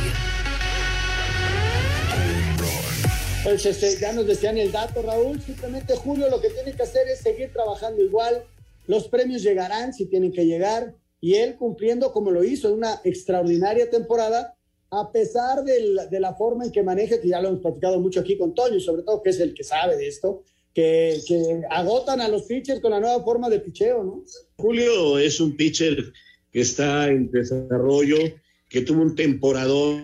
Pues 3.45 3.63
este, 3.63 3.95
ya 3.99 4.11
nos 4.11 4.25
decían 4.25 4.57
el 4.57 4.71
dato, 4.71 5.03
Raúl. 5.03 5.39
Simplemente 5.39 5.95
Julio 5.95 6.27
lo 6.31 6.41
que 6.41 6.49
tiene 6.49 6.73
que 6.73 6.81
hacer 6.81 7.07
es 7.07 7.19
seguir 7.19 7.53
trabajando 7.53 8.01
igual. 8.01 8.43
Los 8.87 9.07
premios 9.07 9.43
llegarán 9.43 9.93
si 9.93 10.07
tienen 10.07 10.31
que 10.31 10.45
llegar 10.45 10.95
y 11.25 11.33
él 11.33 11.55
cumpliendo 11.55 12.11
como 12.11 12.29
lo 12.29 12.43
hizo 12.43 12.71
una 12.71 13.01
extraordinaria 13.03 13.89
temporada, 13.89 14.55
a 14.91 15.11
pesar 15.11 15.63
de 15.63 16.19
la 16.19 16.35
forma 16.35 16.65
en 16.65 16.71
que 16.71 16.83
maneja, 16.83 17.19
que 17.19 17.29
ya 17.29 17.41
lo 17.41 17.47
hemos 17.47 17.61
platicado 17.61 17.99
mucho 17.99 18.19
aquí 18.19 18.37
con 18.37 18.53
Toño, 18.53 18.79
sobre 18.79 19.01
todo 19.01 19.23
que 19.23 19.31
es 19.31 19.39
el 19.39 19.55
que 19.55 19.63
sabe 19.63 19.97
de 19.97 20.07
esto, 20.07 20.43
que, 20.71 21.19
agotan 21.71 22.21
a 22.21 22.27
los 22.27 22.43
pitchers 22.43 22.79
con 22.79 22.91
la 22.91 22.99
nueva 22.99 23.23
forma 23.23 23.49
de 23.49 23.59
picheo, 23.59 24.03
¿no? 24.03 24.23
Julio 24.57 25.17
es 25.17 25.39
un 25.39 25.57
pitcher 25.57 26.13
que 26.51 26.61
está 26.61 27.07
en 27.07 27.31
desarrollo, 27.31 28.19
que 28.69 28.81
tuvo 28.81 29.01
un 29.01 29.15
temporador, 29.15 30.03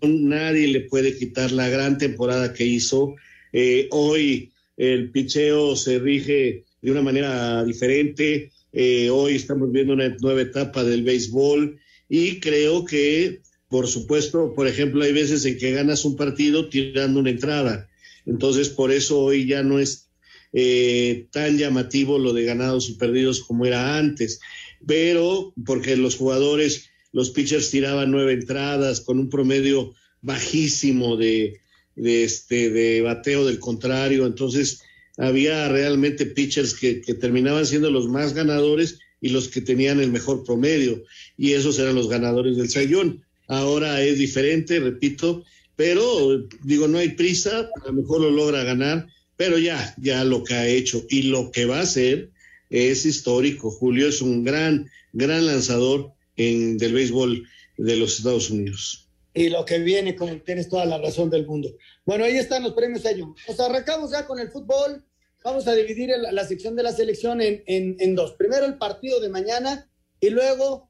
nadie 0.00 0.68
le 0.68 0.82
puede 0.82 1.18
quitar 1.18 1.50
la 1.50 1.68
gran 1.68 1.98
temporada 1.98 2.52
que 2.52 2.64
hizo. 2.64 3.16
Eh, 3.52 3.88
hoy 3.90 4.52
el 4.76 5.10
picheo 5.10 5.74
se 5.74 5.98
rige 5.98 6.66
de 6.82 6.90
una 6.92 7.02
manera 7.02 7.64
diferente, 7.64 8.52
eh, 8.72 9.10
hoy 9.10 9.36
estamos 9.36 9.70
viendo 9.72 9.92
una 9.92 10.08
nueva 10.20 10.42
etapa 10.42 10.84
del 10.84 11.02
béisbol 11.02 11.78
y 12.08 12.40
creo 12.40 12.84
que 12.84 13.40
por 13.68 13.88
supuesto, 13.88 14.54
por 14.54 14.68
ejemplo, 14.68 15.02
hay 15.02 15.12
veces 15.12 15.44
en 15.44 15.58
que 15.58 15.72
ganas 15.72 16.04
un 16.04 16.16
partido 16.16 16.68
tirando 16.68 17.20
una 17.20 17.30
entrada. 17.30 17.88
Entonces, 18.24 18.68
por 18.68 18.92
eso 18.92 19.20
hoy 19.20 19.46
ya 19.46 19.62
no 19.62 19.80
es 19.80 20.08
eh, 20.52 21.26
tan 21.32 21.58
llamativo 21.58 22.18
lo 22.18 22.32
de 22.32 22.44
ganados 22.44 22.88
y 22.88 22.94
perdidos 22.94 23.42
como 23.42 23.66
era 23.66 23.98
antes. 23.98 24.40
Pero 24.86 25.52
porque 25.64 25.96
los 25.96 26.16
jugadores, 26.16 26.90
los 27.12 27.30
pitchers 27.30 27.70
tiraban 27.70 28.10
nueve 28.10 28.34
entradas 28.34 29.00
con 29.00 29.18
un 29.18 29.28
promedio 29.28 29.94
bajísimo 30.22 31.16
de, 31.16 31.60
de, 31.96 32.24
este, 32.24 32.70
de 32.70 33.00
bateo 33.00 33.44
del 33.44 33.58
contrario. 33.58 34.26
Entonces, 34.26 34.80
había 35.16 35.68
realmente 35.68 36.26
pitchers 36.26 36.74
que, 36.74 37.00
que 37.00 37.14
terminaban 37.14 37.66
siendo 37.66 37.90
los 37.90 38.08
más 38.08 38.34
ganadores 38.34 38.98
y 39.20 39.30
los 39.30 39.48
que 39.48 39.60
tenían 39.60 40.00
el 40.00 40.12
mejor 40.12 40.44
promedio. 40.44 41.02
Y 41.36 41.52
esos 41.52 41.78
eran 41.78 41.94
los 41.94 42.08
ganadores 42.08 42.56
del 42.56 42.68
Sayón. 42.68 43.24
Ahora 43.48 44.02
es 44.02 44.18
diferente, 44.18 44.80
repito, 44.80 45.44
pero 45.76 46.46
digo, 46.64 46.88
no 46.88 46.98
hay 46.98 47.10
prisa, 47.10 47.70
a 47.82 47.86
lo 47.86 47.92
mejor 47.92 48.22
lo 48.22 48.30
logra 48.30 48.64
ganar, 48.64 49.06
pero 49.36 49.58
ya, 49.58 49.94
ya 49.98 50.24
lo 50.24 50.42
que 50.42 50.54
ha 50.54 50.66
hecho 50.66 51.04
y 51.08 51.22
lo 51.22 51.50
que 51.50 51.66
va 51.66 51.78
a 51.78 51.82
hacer 51.82 52.30
es 52.70 53.04
histórico. 53.06 53.70
Julio 53.70 54.08
es 54.08 54.22
un 54.22 54.42
gran, 54.42 54.90
gran 55.12 55.46
lanzador 55.46 56.12
en, 56.36 56.78
del 56.78 56.94
béisbol 56.94 57.46
de 57.76 57.96
los 57.96 58.18
Estados 58.18 58.50
Unidos. 58.50 59.08
Y 59.34 59.50
lo 59.50 59.66
que 59.66 59.78
viene, 59.78 60.16
como 60.16 60.34
tienes 60.38 60.68
toda 60.68 60.86
la 60.86 60.98
razón 60.98 61.28
del 61.28 61.46
mundo. 61.46 61.76
Bueno, 62.06 62.24
ahí 62.24 62.38
están 62.38 62.62
los 62.62 62.72
premios 62.72 63.02
Sayón. 63.02 63.34
Nos 63.48 63.60
arrancamos 63.60 64.12
ya 64.12 64.26
con 64.26 64.38
el 64.38 64.48
fútbol. 64.48 65.04
Vamos 65.44 65.66
a 65.66 65.74
dividir 65.74 66.10
la 66.32 66.46
sección 66.46 66.76
de 66.76 66.82
la 66.84 66.92
selección 66.92 67.40
en, 67.40 67.62
en, 67.66 67.96
en 67.98 68.14
dos. 68.14 68.32
Primero 68.34 68.64
el 68.64 68.78
partido 68.78 69.20
de 69.20 69.28
mañana 69.28 69.90
y 70.20 70.30
luego 70.30 70.88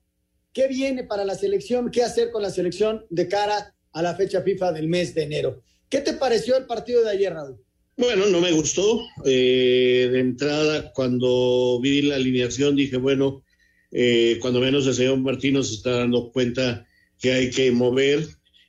qué 0.52 0.68
viene 0.68 1.04
para 1.04 1.24
la 1.24 1.34
selección, 1.34 1.90
qué 1.90 2.02
hacer 2.02 2.30
con 2.30 2.42
la 2.42 2.50
selección 2.50 3.04
de 3.10 3.28
cara 3.28 3.74
a 3.92 4.02
la 4.02 4.14
fecha 4.14 4.42
FIFA 4.42 4.72
del 4.72 4.88
mes 4.88 5.14
de 5.14 5.22
enero. 5.22 5.62
¿Qué 5.88 6.00
te 6.00 6.12
pareció 6.12 6.56
el 6.56 6.66
partido 6.66 7.02
de 7.02 7.10
ayer, 7.10 7.32
Raúl? 7.32 7.62
Bueno, 7.96 8.26
no 8.26 8.40
me 8.40 8.52
gustó. 8.52 9.00
Eh, 9.24 10.08
de 10.12 10.20
entrada, 10.20 10.92
cuando 10.92 11.80
vi 11.80 12.02
la 12.02 12.16
alineación, 12.16 12.76
dije, 12.76 12.98
bueno, 12.98 13.42
eh, 13.90 14.38
cuando 14.42 14.60
menos 14.60 14.86
el 14.86 14.94
señor 14.94 15.16
Martino 15.18 15.62
se 15.62 15.74
está 15.74 15.92
dando 15.92 16.30
cuenta 16.30 16.86
que 17.18 17.32
hay 17.32 17.50
que 17.50 17.70
mover 17.72 18.26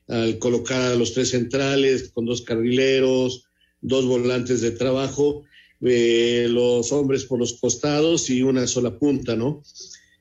al 0.08 0.40
colocar 0.40 0.82
a 0.82 0.96
los 0.96 1.14
tres 1.14 1.30
centrales 1.30 2.12
con 2.14 2.26
dos 2.26 2.42
carrileros, 2.42 3.46
dos 3.82 4.06
volantes 4.06 4.62
de 4.62 4.72
trabajo, 4.72 5.44
eh, 5.82 6.48
los 6.50 6.92
hombres 6.92 7.26
por 7.26 7.40
los 7.40 7.54
costados 7.54 8.30
y 8.30 8.42
una 8.42 8.66
sola 8.68 8.98
punta, 8.98 9.36
¿no? 9.36 9.64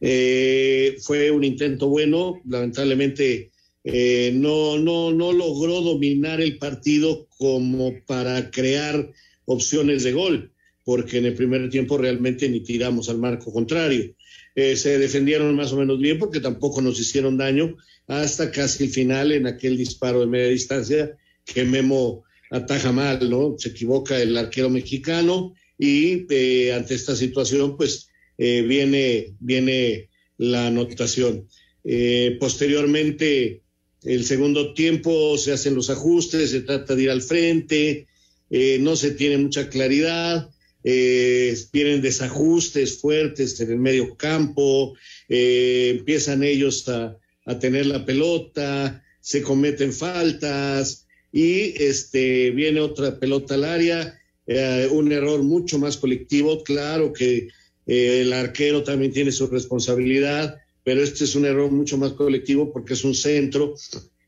Eh, 0.00 0.97
fue 1.00 1.31
un 1.31 1.45
intento 1.45 1.88
bueno, 1.88 2.40
lamentablemente 2.47 3.50
eh, 3.85 4.33
no, 4.35 4.78
no, 4.78 5.12
no 5.12 5.33
logró 5.33 5.81
dominar 5.81 6.40
el 6.40 6.59
partido 6.59 7.28
como 7.38 7.95
para 8.07 8.50
crear 8.50 9.12
opciones 9.47 10.02
de 10.02 10.12
gol, 10.12 10.52
porque 10.85 11.19
en 11.19 11.26
el 11.26 11.35
primer 11.35 11.71
tiempo 11.71 11.97
realmente 11.97 12.49
ni 12.49 12.61
tiramos 12.61 13.09
al 13.09 13.19
marco 13.19 13.52
contrario. 13.52 14.14
Eh, 14.57 14.75
se 14.76 14.99
defendieron 14.99 15.55
más 15.55 15.73
o 15.73 15.76
menos 15.76 15.99
bien 16.00 16.19
porque 16.19 16.40
tampoco 16.40 16.81
nos 16.81 16.99
hicieron 16.99 17.37
daño 17.37 17.76
hasta 18.06 18.50
casi 18.50 18.84
el 18.84 18.90
final 18.90 19.32
en 19.32 19.46
aquel 19.46 19.76
disparo 19.76 20.20
de 20.20 20.26
media 20.26 20.48
distancia 20.48 21.16
que 21.44 21.64
Memo 21.64 22.25
ataja 22.50 22.92
mal, 22.92 23.28
¿no? 23.28 23.56
Se 23.58 23.70
equivoca 23.70 24.20
el 24.20 24.36
arquero 24.36 24.70
mexicano 24.70 25.54
y 25.78 26.26
eh, 26.30 26.72
ante 26.72 26.94
esta 26.94 27.16
situación 27.16 27.76
pues 27.76 28.08
eh, 28.38 28.62
viene, 28.62 29.34
viene 29.40 30.08
la 30.38 30.68
anotación. 30.68 31.48
Eh, 31.84 32.36
posteriormente 32.38 33.62
el 34.02 34.25
segundo 34.25 34.75
tiempo 34.75 35.36
se 35.38 35.52
hacen 35.52 35.75
los 35.75 35.90
ajustes, 35.90 36.50
se 36.50 36.60
trata 36.60 36.94
de 36.94 37.04
ir 37.04 37.10
al 37.10 37.22
frente, 37.22 38.06
no 38.48 38.94
se 38.94 39.10
tiene 39.12 39.38
mucha 39.38 39.68
claridad, 39.68 40.48
eh, 40.84 41.56
vienen 41.72 42.00
desajustes 42.00 43.00
fuertes 43.00 43.58
en 43.60 43.72
el 43.72 43.78
medio 43.78 44.16
campo, 44.16 44.94
empiezan 45.28 46.45
ellos 46.45 46.88
a, 46.88 47.19
a, 47.47 47.59
tener 47.59 47.87
la 47.87 48.04
pelota, 48.04 49.02
se 49.21 49.43
cometen 49.43 49.93
faltas 49.93 51.06
y 51.32 51.82
este, 51.82 52.50
viene 52.50 52.80
otra 52.80 53.19
pelota 53.19 53.54
al 53.54 53.65
área, 53.65 54.19
eh, 54.47 54.89
un 54.91 55.11
error 55.13 55.43
mucho 55.43 55.78
más 55.78 55.97
colectivo, 55.97 56.63
claro 56.63 57.13
que 57.13 57.49
eh, 57.87 58.21
el 58.21 58.32
arquero 58.32 58.82
también 58.82 59.13
tiene 59.13 59.32
su 59.32 59.47
responsabilidad, 59.47 60.59
pero 60.85 61.02
este 61.02 61.25
es 61.25 61.35
un 61.35 61.45
error 61.45 61.71
mucho 61.71 61.99
más 61.99 62.13
colectivo 62.13 62.73
porque 62.73 62.95
es 62.95 63.04
un 63.04 63.15
centro 63.15 63.75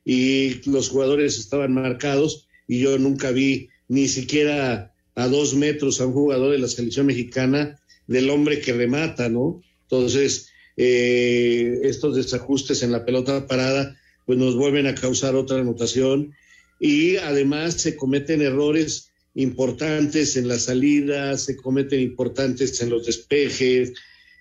y 0.05 0.69
los 0.69 0.89
jugadores 0.89 1.39
estaban 1.39 1.73
marcados 1.73 2.49
y 2.67 2.81
yo 2.81 2.99
nunca 2.99 3.31
vi 3.31 3.69
ni 3.89 4.09
siquiera 4.09 4.95
a 5.15 5.29
dos 5.29 5.55
metros 5.55 6.01
a 6.01 6.07
un 6.07 6.13
jugador 6.13 6.53
de 6.53 6.59
la 6.59 6.69
selección 6.69 7.07
mexicana 7.07 7.79
del 8.07 8.31
hombre 8.31 8.61
que 8.61 8.73
remata, 8.73 9.29
¿no? 9.29 9.63
Entonces, 9.83 10.49
eh, 10.79 11.81
estos 11.83 12.17
desajustes 12.17 12.83
en 12.83 12.93
la 12.93 13.05
pelota 13.05 13.47
parada 13.47 13.99
pues 14.25 14.39
nos 14.39 14.55
vuelven 14.55 14.87
a 14.87 14.95
causar 14.95 15.35
otra 15.35 15.59
anotación 15.59 16.35
y 16.79 17.17
además 17.17 17.75
se 17.75 17.97
cometen 17.97 18.43
errores 18.43 19.11
importantes 19.35 20.37
en 20.37 20.47
la 20.49 20.59
salida, 20.59 21.37
se 21.37 21.57
cometen 21.57 22.01
importantes 22.01 22.81
en 22.81 22.91
los 22.91 23.07
despejes, 23.07 23.93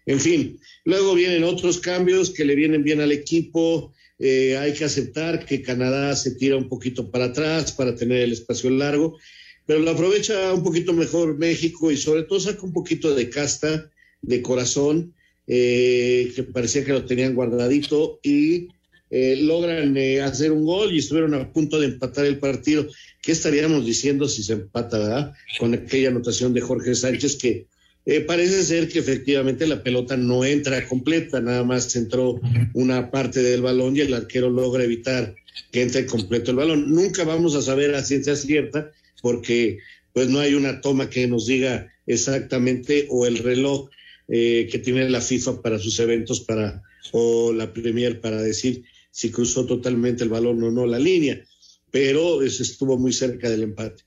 en 0.08 0.22
fin, 0.22 0.60
luego 0.86 1.16
vienen 1.16 1.44
otros 1.44 1.80
cambios 1.80 2.30
que 2.30 2.46
le 2.46 2.56
vienen 2.56 2.84
bien 2.84 3.02
al 3.02 3.12
equipo. 3.12 3.94
Eh, 4.20 4.58
hay 4.58 4.74
que 4.74 4.86
aceptar 4.86 5.46
que 5.46 5.62
Canadá 5.62 6.16
se 6.16 6.32
tira 6.32 6.56
un 6.56 6.70
poquito 6.70 7.12
para 7.12 7.26
atrás 7.26 7.74
para 7.74 7.94
tener 7.94 8.20
el 8.22 8.32
espacio 8.32 8.70
largo, 8.70 9.18
pero 9.66 9.80
lo 9.80 9.92
aprovecha 9.92 10.54
un 10.54 10.64
poquito 10.64 10.94
mejor 10.94 11.38
México 11.38 11.92
y 11.92 11.98
sobre 11.98 12.24
todo 12.24 12.40
saca 12.40 12.62
un 12.62 12.72
poquito 12.72 13.14
de 13.14 13.30
casta, 13.30 13.92
de 14.22 14.42
corazón, 14.42 15.14
eh, 15.48 16.32
que 16.36 16.44
parecía 16.44 16.84
que 16.84 16.94
lo 16.94 17.06
tenían 17.06 17.36
guardadito 17.36 18.20
y 18.22 18.68
eh, 19.10 19.38
logran 19.42 19.96
eh, 19.96 20.22
hacer 20.22 20.52
un 20.52 20.66
gol 20.66 20.94
y 20.94 21.00
estuvieron 21.00 21.34
a 21.34 21.52
punto 21.52 21.80
de 21.80 21.88
empatar 21.88 22.26
el 22.26 22.40
partido. 22.40 22.88
¿Qué 23.22 23.32
estaríamos 23.32 23.86
diciendo 23.86 24.28
si 24.28 24.44
se 24.44 24.54
empata. 24.54 25.34
Con 25.60 25.74
aquella 25.74 26.10
anotación 26.10 26.54
de 26.54 26.62
Jorge 26.62 26.94
Sánchez 26.94 27.38
que 27.38 27.68
eh, 28.10 28.22
parece 28.22 28.64
ser 28.64 28.88
que 28.88 29.00
efectivamente 29.00 29.68
la 29.68 29.84
pelota 29.84 30.16
no 30.16 30.46
entra 30.46 30.88
completa, 30.88 31.42
nada 31.42 31.66
más 31.66 31.94
entró 31.94 32.40
una 32.74 33.12
parte 33.12 33.42
del 33.42 33.62
balón 33.62 33.98
y 33.98 34.00
el 34.00 34.14
arquero 34.14 34.50
logra 34.50 34.86
evitar 34.86 35.36
que 35.74 35.82
entre 35.82 36.06
completo 36.06 36.52
el 36.52 36.58
balón. 36.58 36.90
Nunca 36.90 37.26
vamos 37.26 37.54
a 37.56 37.62
saber 37.62 37.94
a 37.96 38.04
ciencia 38.06 38.38
cierta 38.38 38.92
porque 39.22 39.80
pues 40.14 40.30
no 40.30 40.40
hay 40.40 40.54
una 40.54 40.80
toma 40.80 41.10
que 41.10 41.28
nos 41.28 41.48
diga 41.48 41.92
exactamente 42.06 43.08
o 43.10 43.26
el 43.26 43.40
reloj 43.40 43.90
eh, 44.28 44.68
que 44.72 44.80
tiene 44.80 45.10
la 45.10 45.22
FIFA 45.22 45.62
para 45.62 45.80
sus 45.80 46.00
eventos 46.00 46.42
para 46.42 46.84
o 47.12 47.54
la 47.54 47.72
Premier 47.72 48.20
para 48.20 48.42
decir 48.42 48.84
si 49.12 49.32
cruzó 49.32 49.66
totalmente 49.66 50.24
el 50.24 50.30
balón 50.30 50.62
o 50.64 50.72
no 50.72 50.86
la 50.86 51.00
línea, 51.00 51.44
pero 51.92 52.42
eso 52.42 52.62
estuvo 52.62 52.98
muy 52.98 53.14
cerca 53.14 53.50
del 53.50 53.64
empate. 53.64 54.04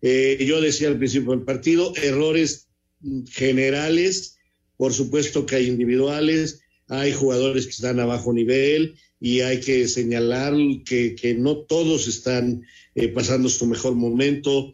Eh, 0.00 0.44
yo 0.46 0.60
decía 0.60 0.88
al 0.88 0.98
principio 0.98 1.32
del 1.32 1.42
partido, 1.42 1.92
errores 1.96 2.68
generales, 3.30 4.38
por 4.76 4.92
supuesto 4.92 5.46
que 5.46 5.56
hay 5.56 5.66
individuales, 5.66 6.60
hay 6.88 7.12
jugadores 7.12 7.64
que 7.64 7.72
están 7.72 8.00
a 8.00 8.06
bajo 8.06 8.32
nivel 8.32 8.94
y 9.20 9.40
hay 9.40 9.60
que 9.60 9.88
señalar 9.88 10.54
que, 10.84 11.14
que 11.14 11.34
no 11.34 11.58
todos 11.58 12.06
están 12.06 12.62
eh, 12.94 13.08
pasando 13.08 13.48
su 13.48 13.66
mejor 13.66 13.94
momento. 13.94 14.72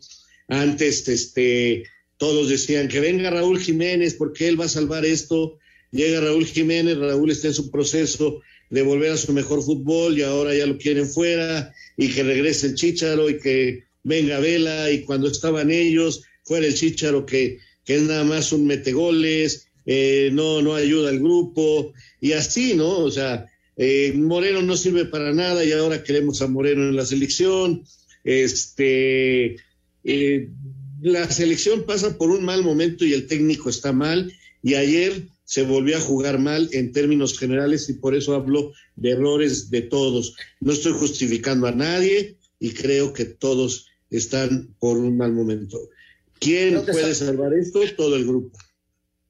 Antes, 0.49 1.09
este, 1.09 1.85
todos 2.23 2.49
decían 2.49 2.87
que 2.87 3.01
venga 3.01 3.31
Raúl 3.31 3.59
Jiménez 3.59 4.15
porque 4.15 4.47
él 4.47 4.61
va 4.61 4.67
a 4.67 4.69
salvar 4.69 5.05
esto. 5.05 5.59
Llega 5.91 6.21
Raúl 6.21 6.47
Jiménez, 6.47 6.97
Raúl 6.97 7.33
está 7.33 7.49
en 7.49 7.55
su 7.55 7.69
proceso 7.69 8.43
de 8.71 8.83
volver 8.83 9.11
a 9.11 9.17
su 9.17 9.33
mejor 9.33 9.61
fútbol 9.61 10.17
y 10.17 10.23
ahora 10.23 10.55
ya 10.55 10.65
lo 10.67 10.79
quieren 10.79 11.09
fuera 11.09 11.75
y 11.97 12.11
que 12.11 12.23
regrese 12.23 12.69
el 12.69 12.77
Chícharo 12.77 13.29
y 13.29 13.41
que 13.41 13.87
venga 14.05 14.39
Vela 14.39 14.93
y 14.93 15.03
cuando 15.03 15.27
estaban 15.27 15.73
ellos 15.73 16.23
fuera 16.45 16.65
el 16.65 16.77
Chícharo 16.77 17.27
que 17.27 17.59
que 17.85 17.97
es 17.97 18.03
nada 18.03 18.23
más 18.23 18.53
un 18.53 18.69
metegoles, 18.69 19.67
eh, 19.85 20.31
no, 20.33 20.63
no 20.63 20.77
ayuda 20.77 21.09
al 21.09 21.19
grupo, 21.19 21.93
y 22.21 22.35
así, 22.35 22.75
¿no? 22.75 22.99
O 22.99 23.11
sea, 23.11 23.47
eh, 23.77 24.13
Moreno 24.15 24.63
no 24.63 24.77
sirve 24.77 25.07
para 25.07 25.33
nada 25.33 25.65
y 25.65 25.73
ahora 25.73 26.05
queremos 26.05 26.41
a 26.41 26.47
Moreno 26.47 26.83
en 26.83 26.95
la 26.95 27.05
selección. 27.05 27.83
Este, 28.23 29.57
eh, 30.05 30.49
la 31.03 31.29
selección 31.31 31.85
pasa 31.85 32.17
por 32.17 32.31
un 32.31 32.45
mal 32.45 32.63
momento 32.63 33.05
y 33.05 33.13
el 33.13 33.27
técnico 33.27 33.69
está 33.69 33.93
mal, 33.93 34.33
y 34.63 34.75
ayer 34.75 35.27
se 35.45 35.65
volvió 35.65 35.97
a 35.97 36.01
jugar 36.01 36.39
mal 36.39 36.69
en 36.73 36.93
términos 36.93 37.37
generales 37.37 37.89
y 37.89 37.95
por 37.95 38.15
eso 38.15 38.35
hablo 38.35 38.73
de 38.95 39.11
errores 39.11 39.71
de 39.71 39.83
todos. 39.83 40.37
No 40.61 40.73
estoy 40.73 40.93
justificando 40.93 41.67
a 41.67 41.73
nadie 41.73 42.39
y 42.61 42.71
creo 42.71 43.13
que 43.13 43.25
todos 43.25 43.89
están 44.09 44.75
por 44.79 44.97
un 44.97 45.17
mal 45.17 45.33
momento. 45.33 45.79
¿Quién 46.39 46.81
puede 46.85 47.11
está... 47.11 47.27
salvar 47.27 47.53
esto? 47.55 47.81
Todo 47.97 48.17
el 48.17 48.25
grupo. 48.25 48.57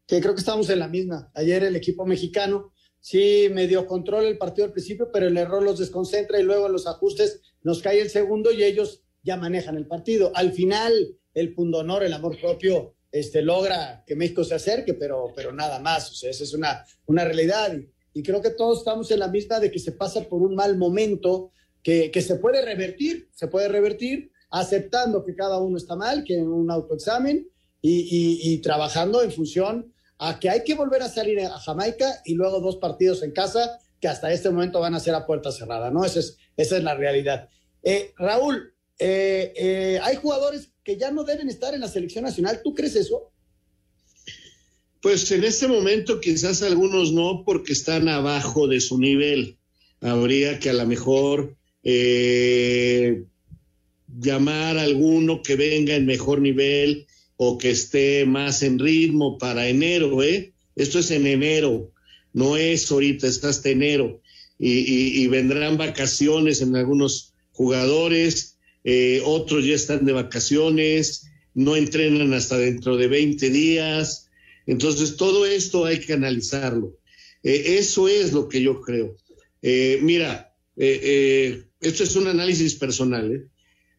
Que 0.06 0.20
creo 0.20 0.34
que 0.34 0.40
estamos 0.40 0.68
en 0.68 0.80
la 0.80 0.88
misma. 0.88 1.30
Ayer 1.34 1.64
el 1.64 1.76
equipo 1.76 2.04
mexicano 2.04 2.72
sí 3.00 3.48
medio 3.50 3.86
controla 3.86 4.28
el 4.28 4.38
partido 4.38 4.66
al 4.66 4.72
principio, 4.72 5.08
pero 5.10 5.26
el 5.26 5.36
error 5.36 5.62
los 5.62 5.78
desconcentra 5.78 6.38
y 6.38 6.44
luego 6.44 6.66
en 6.66 6.72
los 6.72 6.86
ajustes 6.86 7.40
nos 7.62 7.80
cae 7.80 8.02
el 8.02 8.10
segundo 8.10 8.52
y 8.52 8.62
ellos 8.62 9.02
ya 9.22 9.36
manejan 9.38 9.76
el 9.76 9.86
partido. 9.86 10.30
Al 10.34 10.52
final, 10.52 11.16
el 11.34 11.54
pundonor, 11.54 12.02
el 12.02 12.12
amor 12.12 12.38
propio, 12.40 12.94
este, 13.10 13.42
logra 13.42 14.02
que 14.06 14.16
México 14.16 14.42
se 14.42 14.54
acerque, 14.54 14.94
pero, 14.94 15.32
pero 15.36 15.52
nada 15.52 15.78
más. 15.78 16.10
O 16.10 16.14
sea, 16.14 16.30
esa 16.30 16.44
es 16.44 16.54
una, 16.54 16.84
una 17.06 17.24
realidad. 17.24 17.76
Y, 18.14 18.22
creo 18.22 18.40
que 18.40 18.50
todos 18.50 18.78
estamos 18.78 19.10
en 19.10 19.20
la 19.20 19.28
misma 19.28 19.60
de 19.60 19.70
que 19.70 19.78
se 19.78 19.92
pasa 19.92 20.22
por 20.28 20.42
un 20.42 20.54
mal 20.54 20.76
momento 20.76 21.50
que, 21.82 22.10
que 22.10 22.22
se 22.22 22.36
puede 22.36 22.62
revertir, 22.62 23.28
se 23.32 23.48
puede 23.48 23.68
revertir 23.68 24.30
aceptando 24.50 25.24
que 25.24 25.34
cada 25.34 25.58
uno 25.58 25.78
está 25.78 25.96
mal, 25.96 26.24
que 26.24 26.34
en 26.34 26.48
un 26.48 26.70
autoexamen 26.70 27.48
y, 27.80 28.38
y, 28.52 28.58
trabajando 28.58 29.22
en 29.22 29.32
función 29.32 29.92
a 30.18 30.38
que 30.38 30.48
hay 30.48 30.62
que 30.62 30.74
volver 30.74 31.02
a 31.02 31.08
salir 31.08 31.40
a 31.40 31.58
Jamaica 31.58 32.20
y 32.24 32.34
luego 32.34 32.60
dos 32.60 32.76
partidos 32.76 33.22
en 33.22 33.32
casa 33.32 33.80
que 34.00 34.08
hasta 34.08 34.32
este 34.32 34.50
momento 34.50 34.78
van 34.78 34.94
a 34.94 35.00
ser 35.00 35.14
a 35.14 35.26
puerta 35.26 35.50
cerrada, 35.50 35.90
¿no? 35.90 36.04
Esa 36.04 36.20
es, 36.20 36.36
esa 36.56 36.76
es 36.76 36.84
la 36.84 36.94
realidad. 36.94 37.48
Eh, 37.82 38.12
Raúl, 38.16 38.71
eh, 39.04 39.52
eh, 39.56 40.00
hay 40.02 40.16
jugadores 40.16 40.70
que 40.84 40.96
ya 40.96 41.10
no 41.10 41.24
deben 41.24 41.48
estar 41.48 41.74
en 41.74 41.80
la 41.80 41.88
selección 41.88 42.24
nacional. 42.24 42.60
¿Tú 42.62 42.74
crees 42.74 42.96
eso? 42.96 43.30
Pues 45.00 45.30
en 45.32 45.44
este 45.44 45.66
momento 45.66 46.20
quizás 46.20 46.62
algunos 46.62 47.12
no 47.12 47.42
porque 47.44 47.72
están 47.72 48.08
abajo 48.08 48.68
de 48.68 48.80
su 48.80 48.98
nivel. 48.98 49.58
Habría 50.00 50.58
que 50.58 50.70
a 50.70 50.74
lo 50.74 50.86
mejor 50.86 51.56
llamar 54.20 54.78
a 54.78 54.82
alguno 54.82 55.42
que 55.42 55.56
venga 55.56 55.96
en 55.96 56.06
mejor 56.06 56.40
nivel 56.40 57.06
o 57.36 57.58
que 57.58 57.70
esté 57.70 58.24
más 58.24 58.62
en 58.62 58.78
ritmo 58.78 59.38
para 59.38 59.68
enero, 59.68 60.22
¿eh? 60.22 60.52
Esto 60.76 61.00
es 61.00 61.10
en 61.10 61.26
enero, 61.26 61.92
no 62.32 62.56
es 62.56 62.90
ahorita, 62.90 63.26
está 63.26 63.48
hasta 63.48 63.70
enero. 63.70 64.20
Y, 64.58 65.26
vendrán 65.26 65.76
vacaciones 65.76 66.60
en 66.60 66.76
algunos 66.76 67.32
jugadores, 67.50 68.51
eh, 68.84 69.22
otros 69.24 69.64
ya 69.64 69.74
están 69.74 70.04
de 70.04 70.12
vacaciones, 70.12 71.26
no 71.54 71.76
entrenan 71.76 72.32
hasta 72.32 72.58
dentro 72.58 72.96
de 72.96 73.06
20 73.06 73.50
días. 73.50 74.30
Entonces, 74.66 75.16
todo 75.16 75.46
esto 75.46 75.84
hay 75.84 76.00
que 76.00 76.14
analizarlo. 76.14 76.98
Eh, 77.42 77.76
eso 77.78 78.08
es 78.08 78.32
lo 78.32 78.48
que 78.48 78.62
yo 78.62 78.80
creo. 78.80 79.16
Eh, 79.60 79.98
mira, 80.02 80.54
esto 80.76 82.04
es 82.04 82.16
un 82.16 82.26
análisis 82.26 82.74
personal. 82.74 83.48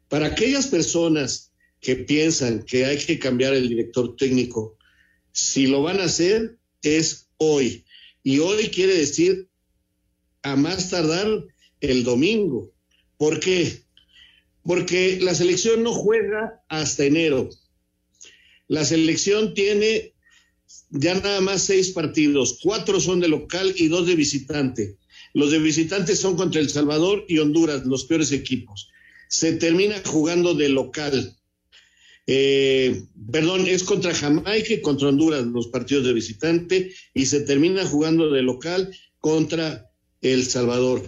Para 0.09 0.27
aquellas 0.27 0.67
personas 0.67 1.51
que 1.79 1.95
piensan 1.95 2.63
que 2.63 2.85
hay 2.85 2.97
que 2.97 3.19
cambiar 3.19 3.53
el 3.53 3.69
director 3.69 4.15
técnico, 4.15 4.77
si 5.31 5.67
lo 5.67 5.81
van 5.81 5.99
a 5.99 6.05
hacer, 6.05 6.57
es 6.81 7.27
hoy. 7.37 7.85
Y 8.23 8.39
hoy 8.39 8.69
quiere 8.69 8.95
decir 8.95 9.47
a 10.41 10.55
más 10.55 10.89
tardar 10.89 11.45
el 11.81 12.03
domingo. 12.03 12.71
¿Por 13.17 13.39
qué? 13.39 13.82
Porque 14.63 15.19
la 15.21 15.35
selección 15.35 15.83
no 15.83 15.93
juega 15.93 16.63
hasta 16.69 17.05
enero. 17.05 17.49
La 18.67 18.85
selección 18.85 19.53
tiene 19.53 20.13
ya 20.89 21.15
nada 21.15 21.41
más 21.41 21.63
seis 21.63 21.91
partidos, 21.91 22.59
cuatro 22.61 22.99
son 22.99 23.19
de 23.19 23.27
local 23.27 23.73
y 23.75 23.87
dos 23.87 24.07
de 24.07 24.15
visitante. 24.15 24.97
Los 25.33 25.51
de 25.51 25.59
visitante 25.59 26.15
son 26.15 26.35
contra 26.35 26.61
El 26.61 26.69
Salvador 26.69 27.25
y 27.27 27.39
Honduras, 27.39 27.85
los 27.85 28.05
peores 28.05 28.31
equipos. 28.31 28.89
Se 29.27 29.53
termina 29.53 30.01
jugando 30.05 30.53
de 30.53 30.69
local. 30.69 31.35
Eh, 32.27 33.03
perdón, 33.31 33.67
es 33.67 33.83
contra 33.83 34.13
Jamaica 34.13 34.73
y 34.73 34.81
contra 34.81 35.09
Honduras 35.09 35.45
los 35.45 35.67
partidos 35.67 36.05
de 36.05 36.13
visitante 36.13 36.93
y 37.13 37.25
se 37.25 37.41
termina 37.41 37.85
jugando 37.85 38.29
de 38.29 38.43
local 38.43 38.95
contra 39.19 39.89
El 40.21 40.45
Salvador. 40.45 41.01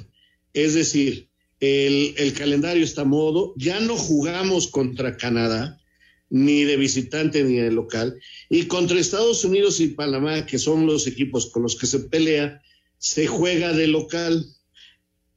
Es 0.53 0.73
decir, 0.73 1.29
el, 1.59 2.33
calendario 2.33 2.83
está 2.83 3.01
a 3.01 3.05
modo, 3.05 3.53
ya 3.57 3.79
no 3.79 3.95
jugamos 3.95 4.67
contra 4.67 5.17
Canadá, 5.17 5.81
ni 6.29 6.63
de 6.63 6.75
visitante 6.77 7.43
ni 7.43 7.55
de 7.55 7.71
local, 7.71 8.19
y 8.49 8.65
contra 8.65 8.99
Estados 8.99 9.43
Unidos 9.45 9.79
y 9.79 9.89
Panamá, 9.89 10.45
que 10.45 10.59
son 10.59 10.85
los 10.85 11.07
equipos 11.07 11.47
con 11.47 11.63
los 11.63 11.75
que 11.75 11.87
se 11.87 11.99
pelea, 11.99 12.61
se 12.97 13.27
juega 13.27 13.73
de 13.73 13.87
local. 13.87 14.45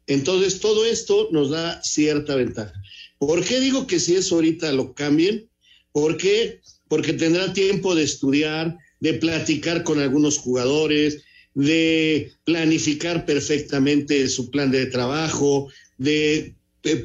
Entonces, 0.06 0.60
todo 0.60 0.84
esto 0.84 1.28
nos 1.32 1.50
da 1.50 1.82
cierta 1.82 2.34
ventaja. 2.34 2.72
¿Por 3.18 3.44
qué 3.44 3.60
digo 3.60 3.86
que 3.86 4.00
si 4.00 4.16
eso 4.16 4.36
ahorita 4.36 4.72
lo 4.72 4.94
cambien? 4.94 5.48
¿Por 5.92 6.16
qué? 6.16 6.60
Porque 6.88 7.12
tendrá 7.12 7.52
tiempo 7.52 7.94
de 7.94 8.04
estudiar, 8.04 8.78
de 9.00 9.14
platicar 9.14 9.84
con 9.84 10.00
algunos 10.00 10.38
jugadores, 10.38 11.24
de 11.54 12.32
planificar 12.44 13.26
perfectamente 13.26 14.28
su 14.28 14.50
plan 14.50 14.70
de 14.70 14.86
trabajo, 14.86 15.68
de, 15.98 16.54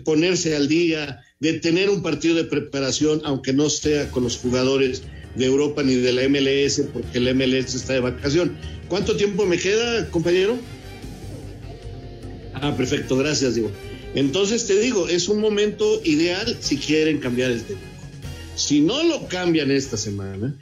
ponerse 0.05 0.55
al 0.55 0.67
día, 0.67 1.21
de 1.39 1.53
tener 1.53 1.89
un 1.89 2.01
partido 2.01 2.35
de 2.35 2.45
preparación, 2.45 3.21
aunque 3.25 3.51
no 3.51 3.69
sea 3.69 4.09
con 4.11 4.23
los 4.23 4.37
jugadores 4.37 5.01
de 5.35 5.45
Europa 5.45 5.83
ni 5.83 5.95
de 5.95 6.13
la 6.13 6.29
MLS, 6.29 6.81
porque 6.93 7.19
la 7.19 7.33
MLS 7.33 7.75
está 7.75 7.93
de 7.93 7.99
vacación. 7.99 8.55
¿Cuánto 8.87 9.17
tiempo 9.17 9.45
me 9.45 9.57
queda, 9.57 10.09
compañero? 10.09 10.57
Ah, 12.53 12.75
perfecto, 12.77 13.17
gracias, 13.17 13.55
digo. 13.55 13.71
Entonces 14.15 14.67
te 14.67 14.79
digo, 14.79 15.09
es 15.09 15.27
un 15.27 15.41
momento 15.41 16.01
ideal 16.05 16.55
si 16.61 16.77
quieren 16.77 17.19
cambiar 17.19 17.51
el 17.51 17.63
tema. 17.63 17.81
Si 18.55 18.79
no 18.79 19.03
lo 19.03 19.27
cambian 19.27 19.71
esta 19.71 19.97
semana, 19.97 20.55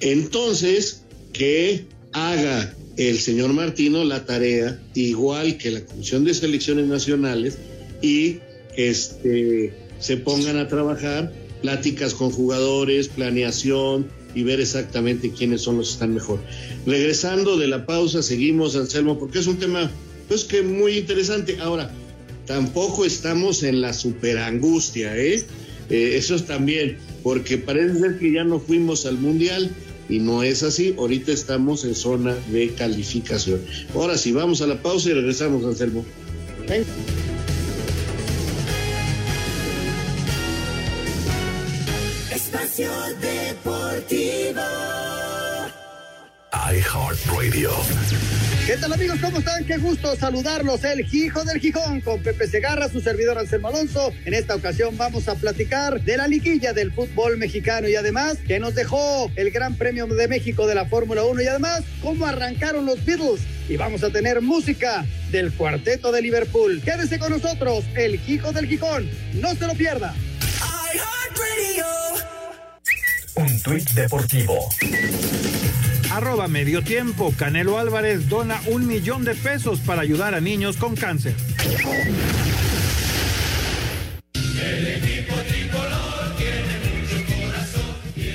entonces 0.00 1.02
que 1.32 1.86
haga 2.12 2.74
el 2.96 3.18
señor 3.18 3.52
Martino 3.52 4.04
la 4.04 4.24
tarea, 4.24 4.80
igual 4.94 5.56
que 5.56 5.70
la 5.70 5.84
Comisión 5.84 6.24
de 6.24 6.34
Selecciones 6.34 6.86
Nacionales, 6.86 7.58
y 8.02 8.40
este, 8.76 9.72
se 9.98 10.16
pongan 10.18 10.58
a 10.58 10.68
trabajar, 10.68 11.32
pláticas 11.62 12.12
con 12.14 12.30
jugadores, 12.30 13.08
planeación 13.08 14.08
y 14.34 14.42
ver 14.42 14.60
exactamente 14.60 15.30
quiénes 15.30 15.62
son 15.62 15.78
los 15.78 15.88
que 15.88 15.92
están 15.94 16.14
mejor. 16.14 16.40
Regresando 16.86 17.56
de 17.56 17.68
la 17.68 17.86
pausa, 17.86 18.22
seguimos, 18.22 18.76
Anselmo, 18.76 19.18
porque 19.18 19.38
es 19.38 19.46
un 19.46 19.58
tema, 19.58 19.90
pues 20.28 20.44
que 20.44 20.62
muy 20.62 20.98
interesante. 20.98 21.58
Ahora, 21.60 21.90
tampoco 22.46 23.04
estamos 23.04 23.62
en 23.62 23.80
la 23.80 23.92
superangustia, 23.92 25.16
¿eh? 25.16 25.44
¿eh? 25.90 26.16
Eso 26.16 26.34
es 26.34 26.46
también 26.46 26.98
porque 27.22 27.58
parece 27.58 28.00
ser 28.00 28.18
que 28.18 28.32
ya 28.32 28.44
no 28.44 28.58
fuimos 28.58 29.06
al 29.06 29.18
Mundial 29.18 29.70
y 30.08 30.18
no 30.18 30.42
es 30.42 30.62
así. 30.62 30.94
Ahorita 30.98 31.32
estamos 31.32 31.84
en 31.84 31.94
zona 31.94 32.34
de 32.50 32.68
calificación. 32.70 33.60
Ahora 33.94 34.18
sí, 34.18 34.32
vamos 34.32 34.60
a 34.62 34.66
la 34.66 34.82
pausa 34.82 35.10
y 35.10 35.12
regresamos, 35.12 35.64
Anselmo. 35.64 36.04
Espacio 42.72 42.90
Deportivo. 43.20 44.62
iHeartRadio. 46.72 47.70
¿Qué 48.66 48.78
tal 48.78 48.94
amigos? 48.94 49.18
¿Cómo 49.20 49.40
están? 49.40 49.62
Qué 49.66 49.76
gusto 49.76 50.16
saludarlos. 50.16 50.82
El 50.84 51.00
Hijo 51.14 51.44
del 51.44 51.60
Gijón 51.60 52.00
con 52.00 52.22
Pepe 52.22 52.46
Segarra, 52.46 52.88
su 52.88 53.02
servidor 53.02 53.36
Anselmo 53.36 53.68
Alonso. 53.68 54.10
En 54.24 54.32
esta 54.32 54.54
ocasión 54.54 54.96
vamos 54.96 55.28
a 55.28 55.34
platicar 55.34 56.00
de 56.00 56.16
la 56.16 56.26
liguilla 56.26 56.72
del 56.72 56.92
fútbol 56.92 57.36
mexicano 57.36 57.88
y 57.88 57.94
además 57.96 58.38
que 58.46 58.58
nos 58.58 58.74
dejó 58.74 59.30
el 59.36 59.50
Gran 59.50 59.74
Premio 59.74 60.06
de 60.06 60.26
México 60.28 60.66
de 60.66 60.74
la 60.74 60.86
Fórmula 60.86 61.24
1 61.24 61.42
y 61.42 61.46
además 61.46 61.82
cómo 62.00 62.24
arrancaron 62.24 62.86
los 62.86 63.04
Beatles. 63.04 63.42
Y 63.68 63.76
vamos 63.76 64.02
a 64.02 64.08
tener 64.08 64.40
música 64.40 65.04
del 65.30 65.52
cuarteto 65.52 66.10
de 66.10 66.22
Liverpool. 66.22 66.80
Quédese 66.82 67.18
con 67.18 67.32
nosotros, 67.32 67.84
el 67.96 68.18
Hijo 68.26 68.50
del 68.52 68.66
Gijón. 68.66 69.10
No 69.34 69.54
se 69.54 69.66
lo 69.66 69.74
pierda. 69.74 70.14
Tuit 73.62 73.88
deportivo 73.92 74.68
arroba 76.12 76.46
medio 76.46 76.82
tiempo. 76.82 77.34
Canelo 77.36 77.78
Álvarez 77.78 78.28
dona 78.28 78.60
un 78.66 78.86
millón 78.86 79.24
de 79.24 79.34
pesos 79.34 79.80
para 79.80 80.02
ayudar 80.02 80.34
a 80.34 80.40
niños 80.40 80.76
con 80.76 80.94
cáncer. 80.94 81.34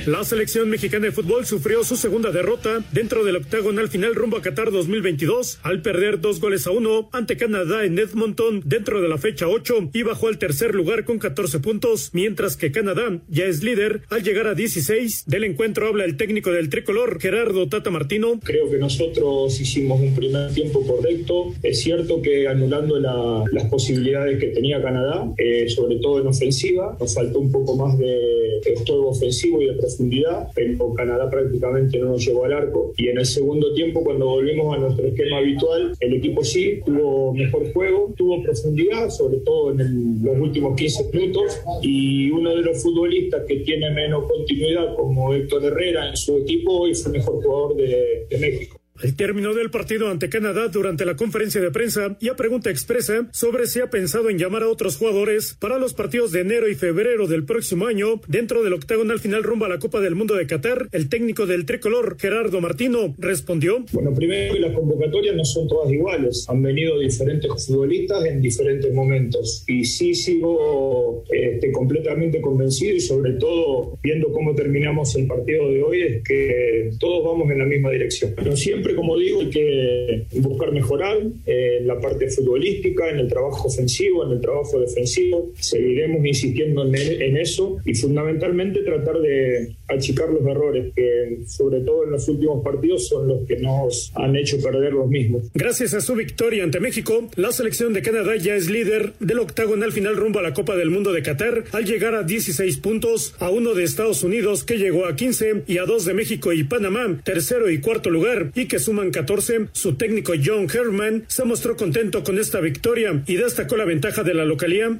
La 0.08 0.24
selección 0.24 0.70
mexicana 0.70 1.04
de 1.04 1.12
fútbol 1.12 1.44
sufrió 1.44 1.84
su 1.84 1.94
segunda 1.94 2.30
derrota 2.30 2.82
dentro 2.92 3.26
del 3.26 3.36
octagonal 3.36 3.90
final 3.90 4.14
rumbo 4.14 4.38
a 4.38 4.40
Qatar 4.40 4.72
2022 4.72 5.58
al 5.62 5.82
perder 5.82 6.18
dos 6.18 6.40
goles 6.40 6.66
a 6.66 6.70
uno 6.70 7.10
ante 7.12 7.36
Canadá 7.36 7.84
en 7.84 7.98
Edmonton 7.98 8.62
dentro 8.64 9.02
de 9.02 9.08
la 9.08 9.18
fecha 9.18 9.48
8 9.48 9.90
y 9.92 10.04
bajó 10.04 10.28
al 10.28 10.38
tercer 10.38 10.74
lugar 10.74 11.04
con 11.04 11.18
14 11.18 11.60
puntos, 11.60 12.08
mientras 12.14 12.56
que 12.56 12.72
Canadá 12.72 13.20
ya 13.28 13.44
es 13.44 13.62
líder 13.62 14.00
al 14.08 14.22
llegar 14.22 14.46
a 14.46 14.54
16. 14.54 15.24
Del 15.26 15.44
encuentro 15.44 15.86
habla 15.88 16.06
el 16.06 16.16
técnico 16.16 16.52
del 16.52 16.70
tricolor, 16.70 17.20
Gerardo 17.20 17.68
Tata 17.68 17.90
Martino. 17.90 18.40
Creo 18.42 18.70
que 18.70 18.78
nosotros 18.78 19.60
hicimos 19.60 20.00
un 20.00 20.14
primer 20.14 20.54
tiempo 20.54 20.86
correcto. 20.86 21.52
Es 21.62 21.80
cierto 21.80 22.22
que 22.22 22.48
anulando 22.48 22.98
las 22.98 23.66
posibilidades 23.66 24.40
que 24.40 24.46
tenía 24.46 24.80
Canadá, 24.80 25.30
eh, 25.36 25.68
sobre 25.68 25.96
todo 25.96 26.22
en 26.22 26.28
ofensiva, 26.28 26.96
nos 26.98 27.14
faltó 27.14 27.40
un 27.40 27.52
poco 27.52 27.76
más 27.76 27.98
de, 27.98 28.62
juego 28.86 29.10
ofensivo 29.10 29.60
y 29.60 29.66
de 29.66 29.74
profundidad 29.74 29.97
profundidad, 29.98 30.48
pero 30.54 30.94
Canadá 30.94 31.28
prácticamente 31.28 31.98
no 31.98 32.10
nos 32.10 32.24
llegó 32.24 32.44
al 32.44 32.52
arco. 32.52 32.92
Y 32.96 33.08
en 33.08 33.18
el 33.18 33.26
segundo 33.26 33.74
tiempo, 33.74 34.04
cuando 34.04 34.26
volvimos 34.26 34.76
a 34.76 34.78
nuestro 34.78 35.06
esquema 35.06 35.38
habitual, 35.38 35.92
el 36.00 36.14
equipo 36.14 36.44
sí 36.44 36.80
tuvo 36.84 37.34
mejor 37.34 37.72
juego, 37.72 38.14
tuvo 38.16 38.42
profundidad, 38.42 39.10
sobre 39.10 39.38
todo 39.38 39.72
en 39.72 40.22
los 40.22 40.38
últimos 40.38 40.76
15 40.76 41.10
minutos, 41.12 41.60
y 41.82 42.30
uno 42.30 42.54
de 42.54 42.62
los 42.62 42.82
futbolistas 42.82 43.44
que 43.46 43.56
tiene 43.56 43.90
menos 43.90 44.30
continuidad, 44.30 44.94
como 44.94 45.34
Héctor 45.34 45.64
Herrera 45.64 46.10
en 46.10 46.16
su 46.16 46.36
equipo, 46.36 46.80
hoy 46.80 46.94
fue 46.94 47.12
mejor 47.12 47.42
jugador 47.42 47.76
de 47.76 48.38
México. 48.38 48.77
El 49.02 49.14
término 49.14 49.54
del 49.54 49.70
partido 49.70 50.08
ante 50.08 50.28
Canadá 50.28 50.66
durante 50.68 51.04
la 51.04 51.14
conferencia 51.14 51.60
de 51.60 51.70
prensa 51.70 52.16
y 52.20 52.28
a 52.28 52.36
pregunta 52.36 52.70
expresa 52.70 53.28
sobre 53.30 53.66
si 53.66 53.80
ha 53.80 53.90
pensado 53.90 54.28
en 54.28 54.38
llamar 54.38 54.64
a 54.64 54.68
otros 54.68 54.96
jugadores 54.96 55.56
para 55.60 55.78
los 55.78 55.94
partidos 55.94 56.32
de 56.32 56.40
enero 56.40 56.68
y 56.68 56.74
febrero 56.74 57.28
del 57.28 57.44
próximo 57.44 57.86
año 57.86 58.20
dentro 58.26 58.64
del 58.64 58.72
octagonal 58.72 59.20
final 59.20 59.44
rumbo 59.44 59.66
a 59.66 59.68
la 59.68 59.78
Copa 59.78 60.00
del 60.00 60.16
Mundo 60.16 60.34
de 60.34 60.48
Qatar, 60.48 60.88
el 60.90 61.08
técnico 61.08 61.46
del 61.46 61.64
tricolor 61.64 62.16
Gerardo 62.18 62.60
Martino 62.60 63.14
respondió. 63.18 63.84
Bueno, 63.92 64.12
primero 64.14 64.54
las 64.54 64.74
convocatorias 64.74 65.36
no 65.36 65.44
son 65.44 65.68
todas 65.68 65.92
iguales. 65.92 66.46
Han 66.48 66.62
venido 66.62 66.98
diferentes 66.98 67.66
futbolistas 67.66 68.24
en 68.24 68.40
diferentes 68.40 68.92
momentos 68.92 69.62
y 69.68 69.84
sí 69.84 70.14
sigo 70.14 71.24
este, 71.30 71.70
completamente 71.70 72.40
convencido 72.40 72.96
y 72.96 73.00
sobre 73.00 73.34
todo 73.34 73.96
viendo 74.02 74.32
cómo 74.32 74.56
terminamos 74.56 75.14
el 75.14 75.28
partido 75.28 75.70
de 75.70 75.82
hoy 75.82 76.02
es 76.02 76.22
que 76.24 76.90
todos 76.98 77.24
vamos 77.24 77.48
en 77.52 77.58
la 77.58 77.64
misma 77.64 77.90
dirección. 77.90 78.32
Pero 78.34 78.56
siempre 78.56 78.87
como 78.94 79.16
digo, 79.16 79.40
hay 79.40 79.50
que 79.50 80.26
buscar 80.40 80.72
mejorar 80.72 81.18
en 81.46 81.86
la 81.86 82.00
parte 82.00 82.30
futbolística, 82.30 83.08
en 83.10 83.18
el 83.18 83.28
trabajo 83.28 83.68
ofensivo, 83.68 84.24
en 84.24 84.32
el 84.32 84.40
trabajo 84.40 84.80
defensivo. 84.80 85.50
Seguiremos 85.58 86.24
insistiendo 86.24 86.84
en, 86.84 87.36
eso 87.38 87.78
y 87.84 87.94
fundamentalmente 87.94 88.80
tratar 88.80 89.20
de 89.20 89.76
achicar 89.86 90.28
los 90.30 90.44
errores 90.46 90.92
que, 90.94 91.38
sobre 91.46 91.80
todo 91.80 92.04
en 92.04 92.10
los 92.10 92.28
últimos 92.28 92.62
partidos, 92.64 93.08
son 93.08 93.28
los 93.28 93.46
que 93.46 93.56
nos 93.56 94.12
han 94.14 94.36
hecho 94.36 94.60
perder 94.60 94.92
los 94.92 95.08
mismos. 95.08 95.50
Gracias 95.54 95.94
a 95.94 96.00
su 96.00 96.14
victoria 96.14 96.64
ante 96.64 96.80
México, 96.80 97.28
la 97.36 97.52
selección 97.52 97.92
de 97.92 98.02
Canadá 98.02 98.36
ya 98.36 98.54
es 98.54 98.68
líder 98.68 99.12
del 99.20 99.38
octagonal 99.38 99.92
final 99.92 100.16
rumbo 100.16 100.40
a 100.40 100.42
la 100.42 100.54
Copa 100.54 100.76
del 100.76 100.90
Mundo 100.90 101.12
de 101.12 101.22
Qatar 101.22 101.64
al 101.72 101.84
llegar 101.84 102.14
a 102.14 102.22
16 102.22 102.76
puntos, 102.78 103.34
a 103.38 103.50
uno 103.50 103.74
de 103.74 103.84
Estados 103.84 104.22
Unidos 104.22 104.64
que 104.64 104.78
llegó 104.78 105.06
a 105.06 105.16
15 105.16 105.64
y 105.66 105.78
a 105.78 105.84
dos 105.84 106.04
de 106.04 106.14
México 106.14 106.52
y 106.52 106.64
Panamá, 106.64 107.20
tercero 107.24 107.70
y 107.70 107.80
cuarto 107.80 108.10
lugar, 108.10 108.52
y 108.54 108.66
que 108.66 108.77
suman 108.78 109.10
14, 109.10 109.68
su 109.72 109.94
técnico 109.94 110.32
John 110.42 110.68
Herman 110.72 111.24
se 111.28 111.44
mostró 111.44 111.76
contento 111.76 112.22
con 112.24 112.38
esta 112.38 112.60
victoria 112.60 113.22
y 113.26 113.36
destacó 113.36 113.76
la 113.76 113.84
ventaja 113.84 114.22
de 114.22 114.34
la 114.34 114.44
localía. 114.44 114.96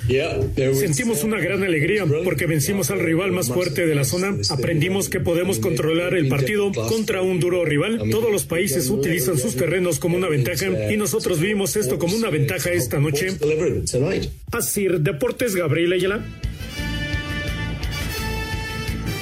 Sentimos 0.74 1.24
una 1.24 1.38
gran 1.40 1.62
alegría 1.62 2.04
porque 2.24 2.46
vencimos 2.46 2.90
al 2.90 3.00
rival 3.00 3.32
más 3.32 3.48
fuerte 3.48 3.86
de 3.86 3.94
la 3.94 4.04
zona, 4.04 4.36
aprendimos 4.50 5.08
que 5.08 5.20
podemos 5.20 5.58
controlar 5.58 6.14
el 6.14 6.28
partido 6.28 6.72
contra 6.72 7.22
un 7.22 7.40
duro 7.40 7.64
rival. 7.64 8.02
Todos 8.10 8.30
los 8.30 8.44
países 8.44 8.88
utilizan 8.90 9.38
sus 9.38 9.56
terrenos 9.56 9.98
como 9.98 10.16
una 10.16 10.28
ventaja 10.28 10.66
y 10.92 10.96
nosotros 10.96 11.40
vimos 11.40 11.76
esto 11.76 11.98
como 11.98 12.16
una 12.16 12.30
ventaja 12.30 12.70
esta 12.72 12.98
noche. 12.98 13.28
Así, 14.52 14.86
Deportes 14.88 15.54
Gabriel 15.54 15.92
Ayala. 15.92 16.24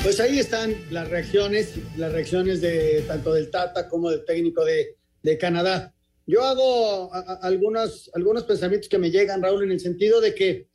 Pues 0.06 0.20
ahí 0.20 0.38
están 0.38 0.72
las 0.92 1.08
reacciones, 1.10 1.72
las 1.96 2.12
reacciones 2.12 2.60
de 2.60 3.02
tanto 3.08 3.32
del 3.32 3.50
Tata 3.50 3.88
como 3.88 4.08
del 4.08 4.24
técnico 4.24 4.64
de, 4.64 4.94
de 5.24 5.36
Canadá. 5.36 5.96
Yo 6.28 6.44
hago 6.44 7.12
algunos, 7.42 8.08
algunos 8.14 8.44
pensamientos 8.44 8.88
que 8.88 8.98
me 8.98 9.10
llegan, 9.10 9.42
Raúl, 9.42 9.64
en 9.64 9.72
el 9.72 9.80
sentido 9.80 10.20
de 10.20 10.32
que 10.32 10.68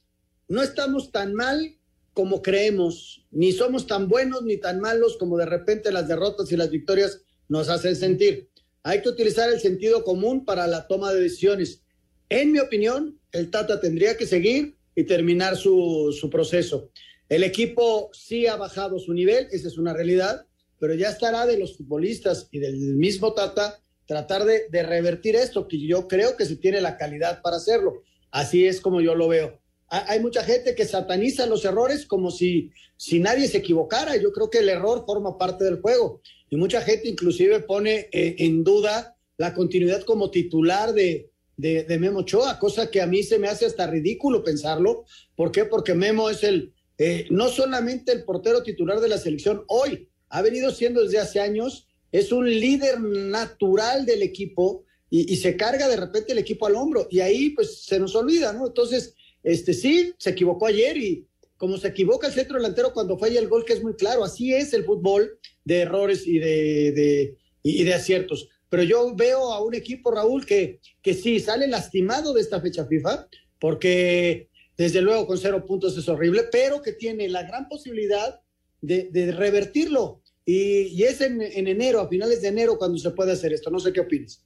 no 0.50 0.62
estamos 0.62 1.14
tan 1.14 1.34
mal 1.34 1.78
como 2.12 2.42
creemos, 2.42 3.26
ni 3.32 3.54
somos 3.54 3.88
tan 3.88 4.10
buenos 4.10 4.44
ni 4.44 4.58
tan 4.58 4.82
malos 4.82 5.16
como 5.16 5.38
de 5.38 5.46
repente 5.46 5.94
las 5.94 6.10
derrotas 6.10 6.52
y 6.52 6.58
las 6.58 6.70
victorias 6.70 7.22
nos 7.48 7.70
hacen 7.70 7.96
sentir. 7.96 8.50
Hay 8.84 9.02
que 9.02 9.08
utilizar 9.08 9.50
el 9.50 9.62
sentido 9.62 10.04
común 10.04 10.44
para 10.44 10.68
la 10.68 10.88
toma 10.88 11.14
de 11.14 11.22
decisiones. 11.22 11.84
En 12.28 12.52
mi 12.52 12.60
opinión, 12.60 13.18
el 13.32 13.50
Tata 13.50 13.80
tendría 13.80 14.18
que 14.18 14.28
seguir 14.28 14.76
y 14.94 15.06
terminar 15.06 15.56
su, 15.56 16.14
su 16.20 16.30
proceso. 16.30 16.92
El 17.32 17.46
equipo 17.46 18.10
sí 18.12 18.46
ha 18.46 18.58
bajado 18.58 19.00
su 19.00 19.14
nivel, 19.14 19.48
esa 19.54 19.70
es 19.70 19.78
una 19.78 19.94
realidad, 19.94 20.46
pero 20.80 20.96
ya 20.96 21.08
estará 21.08 21.46
de 21.46 21.58
los 21.58 21.78
futbolistas 21.78 22.50
y 22.52 22.60
del 22.60 22.76
mismo 22.76 23.32
Tata 23.32 23.80
tratar 24.06 24.44
de, 24.44 24.84
revertir 24.84 25.38
esto, 25.38 25.66
que 25.66 25.80
yo 25.80 26.10
creo 26.10 26.36
que 26.36 26.46
se 26.46 26.58
tiene 26.58 26.82
la 26.82 26.98
calidad 26.98 27.42
para 27.42 27.56
hacerlo. 27.56 28.04
Así 28.32 28.68
es 28.68 28.82
como 28.82 29.00
yo 29.00 29.16
lo 29.16 29.30
veo. 29.30 29.62
Hay 29.88 30.20
mucha 30.20 30.44
gente 30.44 30.76
que 30.76 30.84
sataniza 30.84 31.46
los 31.46 31.64
errores 31.64 32.06
como 32.06 32.32
si, 32.32 32.72
si 32.98 33.22
nadie 33.22 33.48
se 33.48 33.60
equivocara. 33.60 34.18
Yo 34.18 34.34
creo 34.34 34.50
que 34.50 34.58
el 34.58 34.68
error 34.68 35.06
forma 35.06 35.38
parte 35.38 35.64
del 35.64 35.80
juego. 35.80 36.22
Y 36.50 36.58
mucha 36.58 36.82
gente 36.82 37.08
inclusive 37.08 37.62
pone 37.62 38.10
eh, 38.12 38.36
en 38.40 38.66
duda 38.66 39.16
la 39.38 39.54
continuidad 39.54 40.02
como 40.02 40.32
titular 40.32 40.92
de, 40.92 41.30
de, 41.56 41.86
de 41.86 41.98
Memo 41.98 42.20
Ochoa, 42.20 42.60
cosa 42.60 42.92
que 42.92 43.00
a 43.02 43.08
mí 43.08 43.24
se 43.24 43.40
me 43.40 43.48
hace 43.48 43.66
hasta 43.66 43.88
ridículo 43.88 44.44
pensarlo. 44.44 45.06
¿Por 45.34 45.54
qué? 45.54 45.64
Porque 45.64 45.94
Memo 45.94 46.30
es 46.30 46.44
el, 46.44 46.74
eh, 47.04 47.26
no 47.32 47.50
solamente 47.50 48.12
el 48.12 48.26
portero 48.26 48.62
titular 48.62 49.00
de 49.00 49.10
la 49.10 49.18
selección 49.18 49.64
hoy, 49.66 50.08
ha 50.30 50.44
venido 50.44 50.70
siendo 50.70 51.02
desde 51.02 51.18
hace 51.18 51.40
años, 51.40 51.88
es 52.12 52.32
un 52.32 52.48
líder 52.48 53.02
natural 53.02 54.06
del 54.06 54.22
equipo 54.22 54.86
y, 55.10 55.36
se 55.38 55.58
carga 55.58 55.88
de 55.88 55.96
repente 55.96 56.32
el 56.32 56.38
equipo 56.38 56.68
al 56.68 56.76
hombro 56.76 57.08
y 57.10 57.22
ahí 57.22 57.50
pues 57.50 57.86
se 57.86 58.00
nos 58.00 58.16
olvida, 58.16 58.54
¿no? 58.54 58.68
Entonces, 58.68 59.16
este 59.42 59.74
sí, 59.74 60.14
se 60.20 60.30
equivocó 60.30 60.68
ayer 60.68 60.96
y 60.96 61.26
como 61.58 61.80
se 61.80 61.88
equivoca 61.88 62.28
el 62.28 62.34
centro 62.34 62.58
delantero 62.58 62.94
cuando 62.94 63.18
falla 63.18 63.40
el 63.40 63.50
gol, 63.50 63.66
que 63.66 63.74
es 63.74 63.82
muy 63.82 63.96
claro, 63.96 64.24
así 64.24 64.54
es 64.54 64.72
el 64.76 64.86
fútbol 64.86 65.40
de 65.66 65.80
errores 65.80 66.28
y 66.28 66.38
de, 66.38 67.36
y 67.64 67.84
de 67.84 67.94
aciertos. 67.96 68.48
Pero 68.70 68.84
yo 68.84 69.16
veo 69.16 69.52
a 69.52 69.64
un 69.64 69.74
equipo, 69.74 70.12
Raúl, 70.12 70.46
que, 70.46 70.80
que 71.02 71.16
sí 71.16 71.40
sale 71.40 71.66
lastimado 71.68 72.32
de 72.32 72.42
esta 72.42 72.62
fecha 72.62 72.86
FIFA, 72.86 73.28
porque 73.60 74.51
desde 74.82 75.00
luego 75.04 75.28
con 75.28 75.38
cero 75.38 75.64
puntos 75.64 75.96
es 75.96 76.10
horrible, 76.10 76.46
pero 76.52 76.82
que 76.82 76.94
tiene 76.94 77.30
la 77.30 77.44
gran 77.44 77.70
posibilidad 77.70 78.42
de, 78.82 79.32
revertirlo. 79.32 80.24
Y, 80.44 81.04
es 81.04 81.22
en, 81.22 81.40
enero, 81.40 82.00
a 82.00 82.10
finales 82.10 82.42
de 82.42 82.48
enero, 82.48 82.80
cuando 82.80 82.98
se 82.98 83.12
puede 83.12 83.34
hacer 83.34 83.54
esto. 83.54 83.70
No 83.70 83.80
sé 83.80 83.94
qué 83.94 84.00
opinas. 84.00 84.44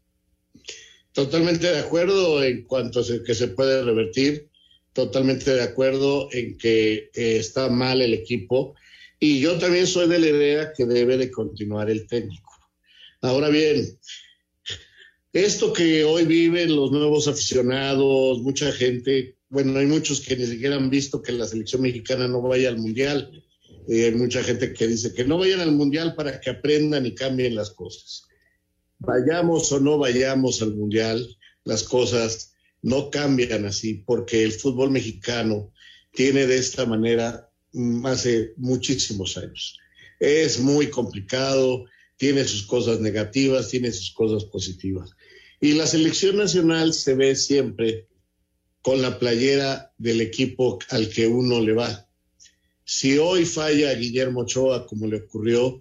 Totalmente 1.13 1.71
de 1.71 1.79
acuerdo 1.79 2.43
en 2.43 2.63
cuanto 2.63 2.99
a 2.99 3.03
que 3.25 3.33
se 3.33 3.47
puede 3.47 3.81
revertir. 3.81 4.49
Totalmente 4.91 5.53
de 5.53 5.61
acuerdo 5.61 6.27
en 6.33 6.57
que 6.57 7.09
está 7.13 7.69
mal 7.69 8.01
el 8.01 8.13
equipo. 8.13 8.75
Y 9.21 9.39
yo 9.39 9.57
también 9.57 9.87
soy 9.87 10.09
de 10.09 10.19
la 10.19 10.27
idea 10.27 10.73
que 10.75 10.85
debe 10.85 11.15
de 11.15 11.31
continuar 11.31 11.89
el 11.89 12.07
técnico. 12.07 12.51
Ahora 13.21 13.47
bien, 13.47 13.97
esto 15.31 15.71
que 15.71 16.03
hoy 16.03 16.25
viven 16.25 16.75
los 16.75 16.91
nuevos 16.91 17.29
aficionados, 17.29 18.41
mucha 18.41 18.69
gente 18.73 19.37
bueno, 19.55 19.79
hay 19.79 19.85
muchos 19.85 20.19
que 20.19 20.35
ni 20.35 20.45
siquiera 20.45 20.75
han 20.75 20.89
visto 20.89 21.21
que 21.21 21.31
la 21.31 21.47
selección 21.47 21.81
mexicana 21.81 22.27
no 22.27 22.41
vaya 22.41 22.67
al 22.67 22.77
mundial. 22.77 23.41
Eh, 23.87 24.03
hay 24.03 24.15
mucha 24.15 24.43
gente 24.43 24.73
que 24.73 24.85
dice 24.85 25.13
que 25.13 25.23
no 25.23 25.37
vayan 25.37 25.61
al 25.61 25.71
mundial 25.71 26.13
para 26.13 26.41
que 26.41 26.49
aprendan 26.49 27.05
y 27.05 27.15
cambien 27.15 27.55
las 27.55 27.69
cosas. 27.69 28.23
Vayamos 28.99 29.71
o 29.71 29.79
no 29.79 29.97
vayamos 29.97 30.61
al 30.61 30.75
mundial, 30.75 31.25
las 31.63 31.83
cosas 31.83 32.51
no 32.81 33.09
cambian 33.09 33.65
así, 33.65 34.03
porque 34.05 34.43
el 34.43 34.51
fútbol 34.51 34.91
mexicano 34.91 35.71
tiene 36.11 36.47
de 36.47 36.57
esta 36.57 36.85
manera 36.85 37.49
mm, 37.71 38.05
hace 38.07 38.55
muchísimos 38.57 39.37
años. 39.37 39.79
Es 40.19 40.59
muy 40.59 40.89
complicado, 40.89 41.85
tiene 42.17 42.43
sus 42.43 42.63
cosas 42.63 42.99
negativas, 42.99 43.69
tiene 43.69 43.93
sus 43.93 44.11
cosas 44.11 44.43
positivas. 44.49 45.11
Y 45.61 45.75
la 45.75 45.87
selección 45.87 46.35
nacional 46.35 46.93
se 46.93 47.15
ve 47.15 47.37
siempre 47.37 48.09
con 48.85 49.01
la 49.01 49.17
playera 49.17 49.91
del 49.97 50.21
equipo 50.21 50.77
al 50.89 51.09
que 51.09 51.25
uno 51.25 51.59
le 51.59 51.73
va. 51.73 52.07
Si 52.83 53.17
hoy 53.17 53.43
falla 53.43 53.91
Guillermo 53.95 54.41
Ochoa, 54.41 54.85
como 54.85 55.07
le 55.07 55.21
ocurrió, 55.21 55.79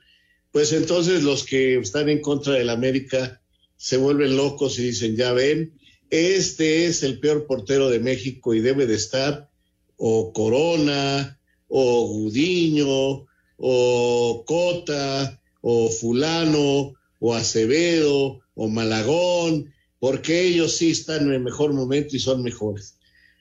pues 0.51 0.73
entonces 0.73 1.23
los 1.23 1.45
que 1.45 1.77
están 1.77 2.09
en 2.09 2.23
contra 2.23 2.55
del 2.55 2.71
América 2.71 3.43
se 3.77 3.99
vuelven 3.99 4.39
locos 4.39 4.79
y 4.79 4.85
dicen, 4.85 5.17
ya 5.17 5.35
ven, 5.35 5.79
este 6.09 6.87
es 6.87 7.03
el 7.03 7.21
peor 7.21 7.47
portero 7.47 7.91
de 7.91 8.01
México 8.01 8.55
y 8.55 8.61
debe 8.61 8.87
de 8.87 8.95
estar 8.95 9.51
o 9.99 10.33
Corona, 10.33 11.39
o 11.69 12.09
Gudiño, 12.09 13.27
o 13.59 14.45
Cota, 14.47 15.43
o 15.61 15.91
Fulano, 15.91 16.95
o 17.21 17.35
Acevedo, 17.35 18.41
o 18.55 18.69
Malagón, 18.71 19.74
porque 20.05 20.47
ellos 20.47 20.77
sí 20.77 20.91
están 20.91 21.29
en 21.29 21.33
el 21.33 21.41
mejor 21.41 21.73
momento 21.73 22.15
y 22.15 22.19
son 22.19 22.43
mejores. 22.43 22.99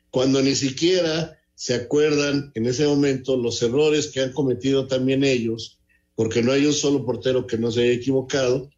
Cuando 0.10 0.42
ni 0.42 0.56
siquiera 0.56 1.38
se 1.56 1.74
acuerdan 1.74 2.54
en 2.56 2.68
ese 2.68 2.88
momento 2.88 3.36
los 3.36 3.62
errores 3.62 4.08
que 4.08 4.22
han 4.22 4.32
cometido 4.32 4.88
también 4.88 5.26
ellos, 5.26 5.82
porque 6.16 6.42
no 6.42 6.54
hay 6.54 6.66
un 6.66 6.72
solo 6.72 7.06
portero 7.06 7.48
que 7.48 7.58
no 7.58 7.70
se 7.70 7.82
haya 7.82 7.92
equivocado 7.92 8.70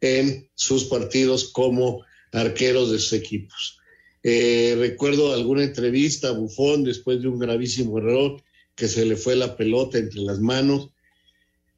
en 0.00 0.48
sus 0.54 0.84
partidos 0.84 1.48
como 1.48 2.04
arqueros 2.30 2.92
de 2.92 3.00
sus 3.00 3.14
equipos. 3.14 3.80
Eh, 4.22 4.76
recuerdo 4.78 5.34
alguna 5.34 5.64
entrevista 5.64 6.28
a 6.28 6.30
Bufón 6.30 6.84
después 6.84 7.20
de 7.20 7.26
un 7.26 7.40
gravísimo 7.40 7.98
error 7.98 8.40
que 8.76 8.86
se 8.86 9.04
le 9.04 9.16
fue 9.16 9.34
la 9.34 9.56
pelota 9.56 9.98
entre 9.98 10.20
las 10.20 10.38
manos 10.38 10.90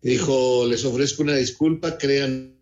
Dijo, 0.03 0.67
les 0.67 0.85
ofrezco 0.85 1.23
una 1.23 1.37
disculpa, 1.37 1.97
créanme 1.97 2.53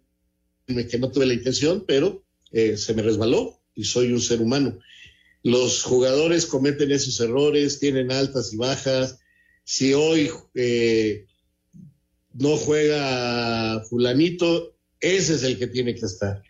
que 0.88 0.98
no 1.00 1.10
tuve 1.10 1.26
la 1.26 1.34
intención, 1.34 1.84
pero 1.84 2.25
eh, 2.52 2.76
se 2.76 2.94
me 2.94 3.02
resbaló 3.02 3.60
y 3.74 3.84
soy 3.84 4.12
un 4.12 4.20
ser 4.20 4.40
humano. 4.40 4.78
Los 5.42 5.82
jugadores 5.82 6.46
cometen 6.46 6.90
esos 6.90 7.20
errores, 7.20 7.78
tienen 7.78 8.10
altas 8.10 8.52
y 8.52 8.56
bajas. 8.56 9.18
Si 9.64 9.94
hoy 9.94 10.30
eh, 10.54 11.26
no 12.34 12.56
juega 12.56 13.84
fulanito, 13.88 14.76
ese 15.00 15.34
es 15.34 15.42
el 15.42 15.58
que 15.58 15.66
tiene 15.68 15.94
que 15.94 16.06
estar. 16.06 16.42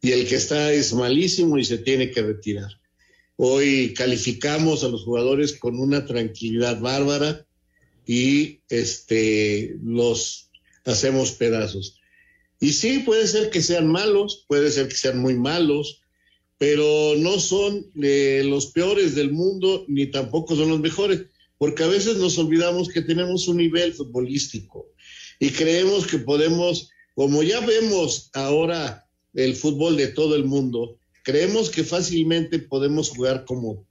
Y 0.00 0.12
el 0.12 0.28
que 0.28 0.36
está 0.36 0.72
es 0.72 0.92
malísimo 0.92 1.58
y 1.58 1.64
se 1.64 1.78
tiene 1.78 2.10
que 2.10 2.22
retirar. 2.22 2.70
Hoy 3.36 3.94
calificamos 3.94 4.84
a 4.84 4.88
los 4.88 5.02
jugadores 5.02 5.54
con 5.54 5.78
una 5.78 6.06
tranquilidad 6.06 6.78
bárbara 6.80 7.46
y 8.06 8.60
este, 8.68 9.76
los 9.82 10.50
hacemos 10.84 11.32
pedazos. 11.32 12.00
Y 12.60 12.72
sí, 12.72 13.00
puede 13.00 13.26
ser 13.26 13.50
que 13.50 13.62
sean 13.62 13.86
malos, 13.88 14.44
puede 14.48 14.70
ser 14.70 14.88
que 14.88 14.96
sean 14.96 15.18
muy 15.18 15.34
malos, 15.34 16.00
pero 16.58 17.14
no 17.16 17.38
son 17.38 17.90
eh, 18.02 18.42
los 18.44 18.66
peores 18.66 19.14
del 19.14 19.32
mundo 19.32 19.84
ni 19.88 20.06
tampoco 20.06 20.56
son 20.56 20.70
los 20.70 20.80
mejores, 20.80 21.26
porque 21.58 21.82
a 21.82 21.88
veces 21.88 22.16
nos 22.16 22.38
olvidamos 22.38 22.88
que 22.88 23.02
tenemos 23.02 23.48
un 23.48 23.58
nivel 23.58 23.92
futbolístico 23.92 24.86
y 25.40 25.50
creemos 25.50 26.06
que 26.06 26.18
podemos, 26.18 26.90
como 27.14 27.42
ya 27.42 27.60
vemos 27.60 28.30
ahora 28.34 29.06
el 29.34 29.56
fútbol 29.56 29.96
de 29.96 30.08
todo 30.08 30.36
el 30.36 30.44
mundo, 30.44 30.98
creemos 31.22 31.70
que 31.70 31.84
fácilmente 31.84 32.58
podemos 32.60 33.10
jugar 33.10 33.44
como 33.44 33.86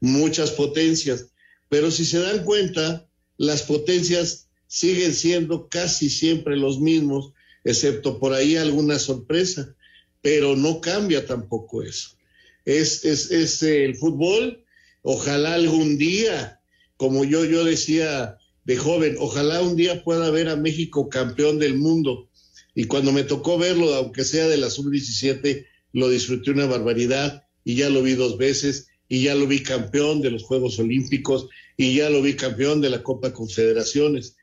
muchas 0.00 0.50
potencias, 0.50 1.28
pero 1.68 1.90
si 1.90 2.04
se 2.04 2.18
dan 2.18 2.44
cuenta, 2.44 3.08
las 3.36 3.62
potencias 3.62 4.48
siguen 4.66 5.14
siendo 5.14 5.68
casi 5.68 6.10
siempre 6.10 6.56
los 6.56 6.80
mismos, 6.80 7.32
excepto 7.68 8.18
por 8.18 8.32
ahí 8.32 8.56
alguna 8.56 8.98
sorpresa, 8.98 9.74
pero 10.22 10.56
no 10.56 10.80
cambia 10.80 11.26
tampoco 11.26 11.82
eso. 11.82 12.16
Es, 12.64 13.04
es, 13.04 13.30
es 13.30 13.62
el 13.62 13.94
fútbol, 13.94 14.64
ojalá 15.02 15.54
algún 15.54 15.98
día, 15.98 16.60
como 16.96 17.24
yo, 17.24 17.44
yo 17.44 17.64
decía 17.64 18.38
de 18.64 18.76
joven, 18.76 19.16
ojalá 19.18 19.60
un 19.60 19.76
día 19.76 20.02
pueda 20.02 20.30
ver 20.30 20.48
a 20.48 20.56
México 20.56 21.10
campeón 21.10 21.58
del 21.58 21.76
mundo. 21.76 22.28
Y 22.74 22.84
cuando 22.84 23.12
me 23.12 23.24
tocó 23.24 23.58
verlo, 23.58 23.94
aunque 23.94 24.24
sea 24.24 24.48
de 24.48 24.56
la 24.56 24.70
sub-17, 24.70 25.66
lo 25.92 26.08
disfruté 26.08 26.52
una 26.52 26.66
barbaridad 26.66 27.44
y 27.64 27.74
ya 27.74 27.90
lo 27.90 28.02
vi 28.02 28.14
dos 28.14 28.38
veces 28.38 28.88
y 29.10 29.24
ya 29.24 29.34
lo 29.34 29.46
vi 29.46 29.62
campeón 29.62 30.22
de 30.22 30.30
los 30.30 30.42
Juegos 30.42 30.78
Olímpicos 30.78 31.48
y 31.76 31.96
ya 31.96 32.08
lo 32.08 32.22
vi 32.22 32.34
campeón 32.34 32.80
de 32.80 32.88
la 32.88 33.02
Copa 33.02 33.34
Confederaciones. 33.34 34.36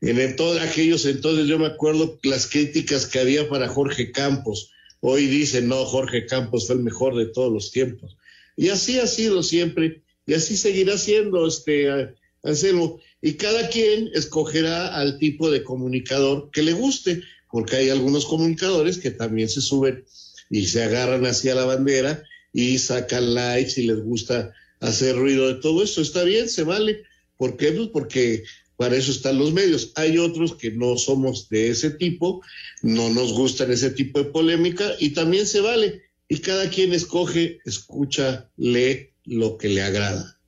En 0.00 0.36
todos 0.36 0.60
aquellos 0.60 1.06
entonces 1.06 1.46
yo 1.46 1.58
me 1.58 1.66
acuerdo 1.66 2.18
las 2.22 2.46
críticas 2.46 3.06
que 3.06 3.18
había 3.18 3.48
para 3.48 3.68
Jorge 3.68 4.12
Campos. 4.12 4.70
Hoy 5.00 5.26
dicen, 5.26 5.68
no, 5.68 5.84
Jorge 5.84 6.26
Campos 6.26 6.66
fue 6.66 6.76
el 6.76 6.82
mejor 6.82 7.16
de 7.16 7.26
todos 7.26 7.52
los 7.52 7.70
tiempos. 7.70 8.16
Y 8.56 8.68
así 8.68 8.98
ha 8.98 9.06
sido 9.06 9.42
siempre, 9.42 10.02
y 10.26 10.34
así 10.34 10.56
seguirá 10.56 10.98
siendo, 10.98 11.46
este, 11.46 12.14
Anselmo. 12.42 13.00
Y 13.20 13.34
cada 13.34 13.68
quien 13.68 14.10
escogerá 14.14 14.94
al 14.94 15.18
tipo 15.18 15.50
de 15.50 15.62
comunicador 15.62 16.50
que 16.50 16.62
le 16.62 16.72
guste, 16.72 17.22
porque 17.50 17.76
hay 17.76 17.90
algunos 17.90 18.26
comunicadores 18.26 18.98
que 18.98 19.10
también 19.10 19.48
se 19.48 19.60
suben 19.60 20.04
y 20.50 20.66
se 20.66 20.82
agarran 20.82 21.24
hacia 21.26 21.54
la 21.54 21.64
bandera 21.64 22.22
y 22.52 22.78
sacan 22.78 23.34
likes 23.34 23.80
y 23.80 23.86
les 23.86 24.00
gusta 24.00 24.52
hacer 24.80 25.16
ruido 25.16 25.48
de 25.48 25.60
todo 25.60 25.82
eso. 25.82 26.00
Está 26.00 26.24
bien, 26.24 26.48
se 26.48 26.64
vale. 26.64 27.02
¿Por 27.36 27.56
qué? 27.56 27.72
Pues 27.72 27.88
porque 27.88 28.44
para 28.76 28.96
eso 28.96 29.10
están 29.10 29.38
los 29.38 29.52
medios. 29.52 29.92
Hay 29.96 30.18
otros 30.18 30.54
que 30.54 30.70
no 30.70 30.96
somos 30.96 31.48
de 31.48 31.70
ese 31.70 31.90
tipo, 31.90 32.42
no 32.82 33.10
nos 33.10 33.32
gustan 33.32 33.72
ese 33.72 33.90
tipo 33.90 34.18
de 34.18 34.26
polémica 34.26 34.84
y 34.98 35.10
también 35.10 35.46
se 35.46 35.60
vale. 35.60 36.02
Y 36.28 36.38
cada 36.40 36.68
quien 36.68 36.92
escoge, 36.92 37.60
escucha, 37.64 38.50
lee 38.56 39.10
lo 39.24 39.56
que 39.56 39.68
le 39.68 39.82
agrada. 39.82 40.38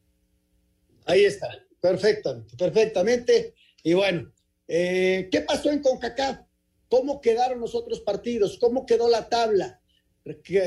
Ahí 1.06 1.24
está, 1.24 1.48
perfectamente, 1.80 2.56
perfectamente. 2.56 3.54
Y 3.82 3.94
bueno, 3.94 4.32
eh, 4.66 5.28
¿qué 5.30 5.40
pasó 5.42 5.70
en 5.70 5.80
CONCACAF? 5.80 6.40
¿Cómo 6.90 7.20
quedaron 7.20 7.60
los 7.60 7.74
otros 7.74 8.00
partidos? 8.00 8.58
¿Cómo 8.58 8.86
quedó 8.86 9.08
la 9.08 9.28
tabla? 9.28 9.80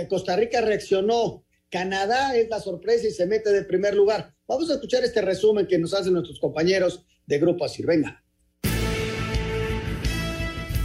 Costa 0.10 0.36
Rica 0.36 0.62
reaccionó, 0.62 1.46
Canadá 1.70 2.36
es 2.36 2.50
la 2.50 2.60
sorpresa 2.60 3.08
y 3.08 3.12
se 3.12 3.28
mete 3.28 3.52
de 3.52 3.64
primer 3.64 3.96
lugar. 3.96 4.34
Vamos 4.48 4.70
a 4.70 4.74
escuchar 4.74 5.04
este 5.04 5.22
resumen 5.22 5.68
que 5.68 5.78
nos 5.78 5.94
hacen 5.94 6.14
nuestros 6.14 6.40
compañeros 6.40 7.06
de 7.26 7.40
Grupo 7.40 7.66
Asir. 7.66 7.86
Venga. 7.86 8.22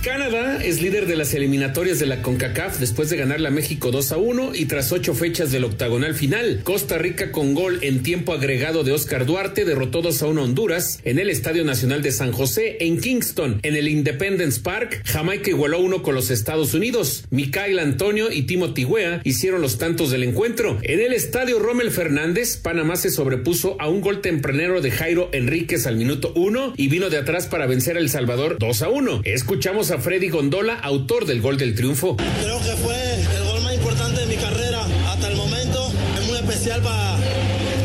Canadá 0.06 0.62
es 0.62 0.80
líder 0.80 1.06
de 1.06 1.16
las 1.16 1.34
eliminatorias 1.34 1.98
de 1.98 2.06
la 2.06 2.22
CONCACAF 2.22 2.78
después 2.78 3.10
de 3.10 3.16
ganarle 3.16 3.48
a 3.48 3.50
México 3.50 3.90
2 3.90 4.12
a 4.12 4.16
1 4.18 4.54
y 4.54 4.66
tras 4.66 4.92
ocho 4.92 5.14
fechas 5.14 5.50
del 5.50 5.64
octagonal 5.64 6.14
final. 6.14 6.60
Costa 6.62 6.96
Rica 6.96 7.32
con 7.32 7.54
gol 7.54 7.80
en 7.82 8.04
tiempo 8.04 8.32
agregado 8.32 8.84
de 8.84 8.92
Oscar 8.92 9.26
Duarte 9.26 9.64
derrotó 9.64 10.02
2 10.02 10.22
a 10.22 10.26
1 10.28 10.40
a 10.40 10.44
Honduras 10.44 11.00
en 11.02 11.18
el 11.18 11.28
Estadio 11.28 11.64
Nacional 11.64 12.02
de 12.02 12.12
San 12.12 12.30
José 12.30 12.76
en 12.86 13.00
Kingston. 13.00 13.58
En 13.64 13.74
el 13.74 13.88
Independence 13.88 14.60
Park, 14.60 15.02
Jamaica 15.06 15.50
igualó 15.50 15.80
uno 15.80 16.04
con 16.04 16.14
los 16.14 16.30
Estados 16.30 16.72
Unidos. 16.72 17.24
Mikael 17.30 17.80
Antonio 17.80 18.30
y 18.30 18.42
Timothy 18.42 18.84
Weah 18.84 19.20
hicieron 19.24 19.60
los 19.60 19.76
tantos 19.76 20.12
del 20.12 20.22
encuentro. 20.22 20.78
En 20.84 21.00
el 21.00 21.14
Estadio 21.14 21.58
Rommel 21.58 21.90
Fernández, 21.90 22.58
Panamá 22.58 22.94
se 22.94 23.10
sobrepuso 23.10 23.76
a 23.80 23.88
un 23.88 24.02
gol 24.02 24.20
tempranero 24.20 24.80
de 24.80 24.92
Jairo 24.92 25.30
Enríquez 25.32 25.84
al 25.88 25.96
minuto 25.96 26.32
1 26.36 26.74
y 26.76 26.86
vino 26.86 27.10
de 27.10 27.18
atrás 27.18 27.48
para 27.48 27.66
vencer 27.66 27.96
a 27.96 28.00
El 28.00 28.08
Salvador 28.08 28.56
2 28.60 28.82
a 28.82 28.88
1. 28.88 29.22
Escuchamos 29.24 29.90
a 29.90 29.95
Freddy 29.98 30.28
Gondola, 30.28 30.74
autor 30.74 31.26
del 31.26 31.40
gol 31.40 31.56
del 31.56 31.74
triunfo. 31.74 32.16
Creo 32.16 32.58
que 32.58 32.76
fue 32.82 33.14
el 33.36 33.44
gol 33.44 33.62
más 33.62 33.74
importante 33.74 34.20
de 34.20 34.26
mi 34.26 34.36
carrera 34.36 34.86
hasta 35.08 35.28
el 35.28 35.36
momento. 35.36 35.92
Es 36.20 36.26
muy 36.26 36.36
especial 36.36 36.82
para, 36.82 37.16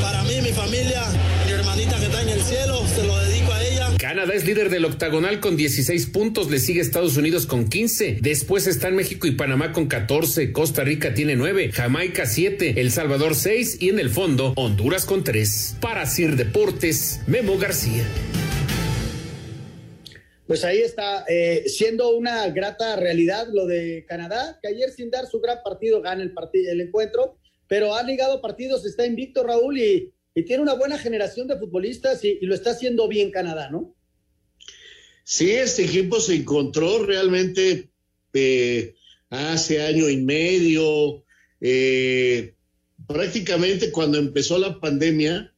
para 0.02 0.24
mí, 0.24 0.42
mi 0.42 0.52
familia, 0.52 1.04
mi 1.46 1.52
hermanita 1.52 1.98
que 1.98 2.06
está 2.06 2.22
en 2.22 2.30
el 2.30 2.42
cielo. 2.42 2.82
Se 2.88 3.04
lo 3.04 3.18
dedico 3.20 3.52
a 3.52 3.64
ella. 3.64 3.90
Canadá 3.98 4.34
es 4.34 4.46
líder 4.46 4.70
del 4.70 4.86
octagonal 4.86 5.40
con 5.40 5.56
16 5.56 6.08
puntos, 6.08 6.50
le 6.50 6.60
sigue 6.60 6.82
Estados 6.82 7.18
Unidos 7.18 7.46
con 7.46 7.70
15, 7.70 8.18
después 8.22 8.68
están 8.68 8.96
México 8.96 9.28
y 9.28 9.32
Panamá 9.32 9.72
con 9.72 9.88
14, 9.88 10.52
Costa 10.52 10.84
Rica 10.84 11.14
tiene 11.14 11.36
9, 11.36 11.72
Jamaica 11.72 12.26
7, 12.26 12.82
El 12.82 12.92
Salvador 12.92 13.36
6 13.36 13.78
y 13.80 13.90
en 13.90 14.00
el 14.00 14.10
fondo 14.10 14.54
Honduras 14.56 15.06
con 15.06 15.24
3. 15.24 15.78
Para 15.80 16.06
Sir 16.06 16.36
Deportes, 16.36 17.22
Memo 17.28 17.58
García 17.58 18.04
pues 20.52 20.66
ahí 20.66 20.80
está 20.80 21.24
eh, 21.30 21.64
siendo 21.68 22.14
una 22.14 22.46
grata 22.50 22.98
realidad 22.98 23.48
lo 23.54 23.66
de 23.68 24.04
Canadá, 24.06 24.60
que 24.62 24.68
ayer 24.68 24.92
sin 24.92 25.10
dar 25.10 25.26
su 25.26 25.40
gran 25.40 25.60
partido 25.64 26.02
gana 26.02 26.24
el, 26.24 26.34
partido, 26.34 26.74
el 26.74 26.82
encuentro, 26.82 27.38
pero 27.70 27.96
ha 27.96 28.04
ligado 28.04 28.42
partidos, 28.42 28.86
está 28.86 29.06
invicto 29.06 29.44
Raúl 29.44 29.80
y, 29.80 30.12
tiene 30.46 30.62
una 30.62 30.74
buena 30.74 30.98
generación 30.98 31.48
de 31.48 31.58
futbolistas 31.58 32.26
y, 32.26 32.38
lo 32.42 32.54
está 32.54 32.72
haciendo 32.72 33.08
bien 33.08 33.32
Canadá, 33.32 33.70
¿no? 33.70 33.96
Sí, 35.24 35.52
este 35.52 35.86
equipo 35.86 36.20
se 36.20 36.36
encontró 36.36 37.02
realmente 37.06 37.90
eh, 38.34 38.96
hace 39.30 39.82
año 39.82 40.10
y 40.10 40.18
medio, 40.18 41.24
eh, 41.62 42.56
prácticamente 43.08 43.90
cuando 43.90 44.18
empezó 44.18 44.58
la 44.58 44.82
pandemia, 44.82 45.56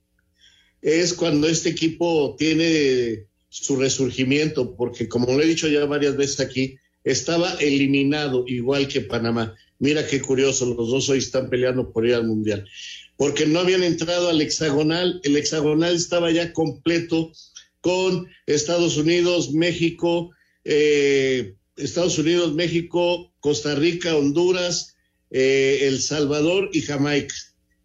es 0.84 1.16
cuando 1.16 1.48
este 1.48 1.70
equipo 1.70 2.36
tiene 2.38 3.26
su 3.54 3.76
resurgimiento, 3.76 4.76
porque 4.76 5.08
como 5.08 5.28
lo 5.32 5.40
he 5.40 5.46
dicho 5.46 5.68
ya 5.68 5.86
varias 5.86 6.18
veces 6.18 6.40
aquí, 6.40 6.78
estaba 7.04 7.54
eliminado 7.60 8.46
igual 8.48 8.88
que 8.88 9.02
Panamá. 9.02 9.56
Mira 9.78 10.08
qué 10.08 10.22
curioso, 10.22 10.66
los 10.66 10.90
dos 10.90 11.08
hoy 11.10 11.20
están 11.20 11.52
peleando 11.52 11.92
por 11.92 12.04
ir 12.08 12.16
al 12.16 12.26
Mundial, 12.26 12.68
porque 13.16 13.46
no 13.46 13.60
habían 13.60 13.84
entrado 13.84 14.30
al 14.30 14.42
hexagonal, 14.42 15.22
el 15.24 15.38
hexagonal 15.38 15.94
estaba 15.94 16.32
ya 16.32 16.52
completo 16.52 17.32
con 17.80 18.28
Estados 18.48 18.98
Unidos, 18.98 19.52
México, 19.52 20.32
eh, 20.64 21.54
Estados 21.76 22.18
Unidos, 22.18 22.56
México, 22.56 23.32
Costa 23.40 23.76
Rica, 23.76 24.16
Honduras, 24.16 24.96
eh, 25.30 25.82
El 25.84 26.02
Salvador 26.02 26.72
y 26.74 26.82
Jamaica. 26.82 27.36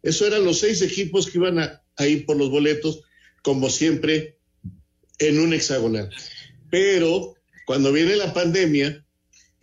Eso 0.02 0.26
eran 0.26 0.46
los 0.46 0.60
seis 0.60 0.80
equipos 0.80 1.26
que 1.26 1.36
iban 1.36 1.58
a 1.58 2.06
ir 2.06 2.24
por 2.24 2.38
los 2.38 2.48
boletos, 2.48 3.02
como 3.42 3.68
siempre 3.68 4.37
en 5.18 5.38
un 5.38 5.52
hexagonal. 5.52 6.10
Pero 6.70 7.34
cuando 7.66 7.92
viene 7.92 8.16
la 8.16 8.32
pandemia 8.32 9.04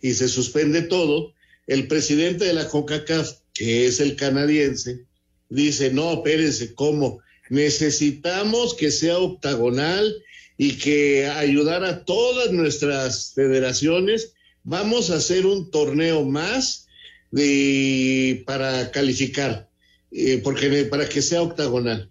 y 0.00 0.12
se 0.14 0.28
suspende 0.28 0.82
todo, 0.82 1.34
el 1.66 1.88
presidente 1.88 2.44
de 2.44 2.54
la 2.54 2.68
CONCACAF, 2.68 3.30
que 3.52 3.86
es 3.86 4.00
el 4.00 4.16
canadiense, 4.16 5.04
dice, 5.48 5.90
no, 5.92 6.14
espérense, 6.14 6.74
¿cómo? 6.74 7.20
Necesitamos 7.48 8.74
que 8.74 8.90
sea 8.90 9.18
octagonal 9.18 10.14
y 10.58 10.72
que 10.78 11.26
ayudar 11.26 11.84
a 11.84 12.04
todas 12.04 12.52
nuestras 12.52 13.32
federaciones. 13.34 14.32
Vamos 14.64 15.10
a 15.10 15.16
hacer 15.16 15.46
un 15.46 15.70
torneo 15.70 16.24
más 16.24 16.86
de, 17.30 18.42
para 18.46 18.90
calificar, 18.90 19.68
eh, 20.10 20.40
porque 20.42 20.84
para 20.84 21.08
que 21.08 21.22
sea 21.22 21.42
octagonal. 21.42 22.10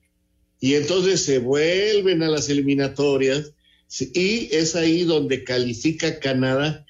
Y 0.59 0.75
entonces 0.75 1.21
se 1.21 1.39
vuelven 1.39 2.23
a 2.23 2.29
las 2.29 2.49
eliminatorias 2.49 3.51
Y 3.99 4.49
es 4.55 4.75
ahí 4.75 5.03
donde 5.03 5.43
califica 5.43 6.19
Canadá. 6.19 6.85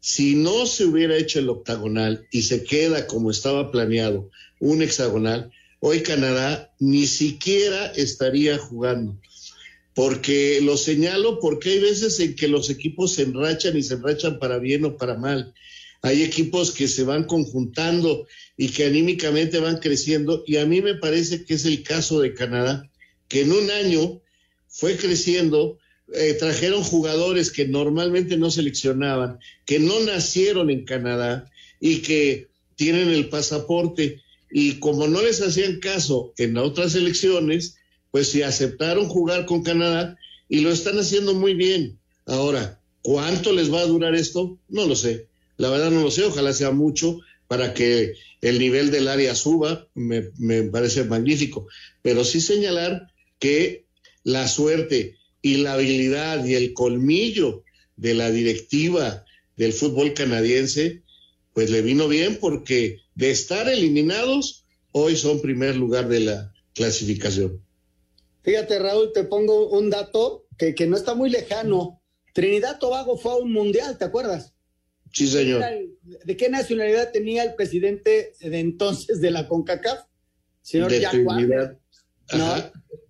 Si 0.00 0.36
no 0.36 0.66
se 0.66 0.84
hubiera 0.84 1.16
hecho 1.16 1.40
el 1.40 1.48
octagonal 1.48 2.26
y 2.30 2.42
se 2.42 2.62
queda 2.62 3.06
como 3.06 3.30
estaba 3.30 3.72
planeado, 3.72 4.30
un 4.60 4.82
hexagonal, 4.82 5.50
hoy 5.80 6.00
Canadá 6.02 6.72
ni 6.78 7.06
siquiera 7.06 7.86
estaría 7.86 8.58
jugando. 8.58 9.18
Porque 9.94 10.60
lo 10.62 10.76
señalo 10.76 11.40
porque 11.40 11.70
hay 11.70 11.80
veces 11.80 12.20
en 12.20 12.36
que 12.36 12.48
los 12.48 12.70
equipos 12.70 13.14
se 13.14 13.22
enrachan 13.22 13.76
y 13.76 13.82
se 13.82 13.94
enrachan 13.94 14.38
para 14.38 14.58
bien 14.58 14.84
o 14.84 14.96
para 14.96 15.16
mal. 15.16 15.54
Hay 16.02 16.22
equipos 16.22 16.70
que 16.70 16.86
se 16.86 17.02
van 17.02 17.24
conjuntando 17.24 18.26
y 18.56 18.68
que 18.68 18.84
anímicamente 18.84 19.58
van 19.58 19.78
creciendo 19.78 20.44
y 20.46 20.58
a 20.58 20.66
mí 20.66 20.82
me 20.82 20.94
parece 20.94 21.44
que 21.44 21.54
es 21.54 21.64
el 21.64 21.82
caso 21.82 22.20
de 22.20 22.34
Canadá, 22.34 22.90
que 23.28 23.42
en 23.42 23.52
un 23.52 23.70
año 23.70 24.20
fue 24.68 24.96
creciendo, 24.96 25.78
eh, 26.12 26.34
trajeron 26.34 26.82
jugadores 26.82 27.50
que 27.50 27.66
normalmente 27.66 28.36
no 28.36 28.50
seleccionaban, 28.50 29.38
que 29.64 29.78
no 29.78 30.00
nacieron 30.00 30.70
en 30.70 30.84
Canadá 30.84 31.50
y 31.80 31.98
que 31.98 32.48
tienen 32.76 33.08
el 33.08 33.28
pasaporte 33.28 34.22
y 34.50 34.78
como 34.78 35.08
no 35.08 35.22
les 35.22 35.40
hacían 35.42 35.80
caso 35.80 36.32
en 36.38 36.56
otras 36.56 36.94
elecciones, 36.94 37.76
pues 38.10 38.28
sí 38.28 38.42
aceptaron 38.42 39.08
jugar 39.08 39.46
con 39.46 39.62
Canadá 39.62 40.16
y 40.48 40.60
lo 40.60 40.70
están 40.70 40.98
haciendo 40.98 41.34
muy 41.34 41.54
bien. 41.54 41.98
Ahora, 42.26 42.80
¿cuánto 43.02 43.52
les 43.52 43.72
va 43.72 43.80
a 43.80 43.86
durar 43.86 44.14
esto? 44.14 44.58
No 44.68 44.86
lo 44.86 44.94
sé. 44.94 45.26
La 45.56 45.70
verdad 45.70 45.90
no 45.90 46.02
lo 46.02 46.10
sé, 46.10 46.24
ojalá 46.24 46.52
sea 46.52 46.70
mucho 46.70 47.18
para 47.48 47.74
que 47.74 48.14
el 48.42 48.58
nivel 48.58 48.90
del 48.90 49.08
área 49.08 49.34
suba, 49.34 49.88
me, 49.94 50.30
me 50.38 50.62
parece 50.64 51.04
magnífico. 51.04 51.66
Pero 52.02 52.24
sí 52.24 52.40
señalar 52.40 53.08
que 53.38 53.86
la 54.24 54.48
suerte 54.48 55.16
y 55.42 55.58
la 55.58 55.74
habilidad 55.74 56.44
y 56.44 56.54
el 56.54 56.72
colmillo 56.72 57.64
de 57.96 58.14
la 58.14 58.30
directiva 58.30 59.24
del 59.56 59.72
fútbol 59.72 60.14
canadiense, 60.14 61.02
pues 61.52 61.70
le 61.70 61.82
vino 61.82 62.08
bien 62.08 62.38
porque 62.40 63.00
de 63.14 63.30
estar 63.30 63.68
eliminados, 63.68 64.66
hoy 64.92 65.16
son 65.16 65.40
primer 65.40 65.76
lugar 65.76 66.08
de 66.08 66.20
la 66.20 66.52
clasificación. 66.74 67.62
Fíjate, 68.42 68.78
Raúl, 68.78 69.12
te 69.12 69.24
pongo 69.24 69.70
un 69.70 69.90
dato 69.90 70.46
que, 70.58 70.74
que 70.74 70.86
no 70.86 70.96
está 70.96 71.14
muy 71.14 71.30
lejano. 71.30 72.00
Trinidad 72.32 72.78
Tobago 72.78 73.16
fue 73.16 73.32
a 73.32 73.36
un 73.36 73.52
mundial, 73.52 73.96
¿te 73.98 74.04
acuerdas? 74.04 74.52
Sí, 75.12 75.26
señor. 75.26 75.62
¿De 76.02 76.36
qué 76.36 76.48
nacionalidad 76.50 77.10
tenía 77.10 77.42
el 77.42 77.54
presidente 77.54 78.34
de 78.40 78.58
entonces 78.58 79.20
de 79.20 79.30
la 79.30 79.48
CONCACAF? 79.48 80.00
Señor 80.60 80.90
de 80.90 81.00
Jack 81.00 81.12
Trinidad. 81.12 81.78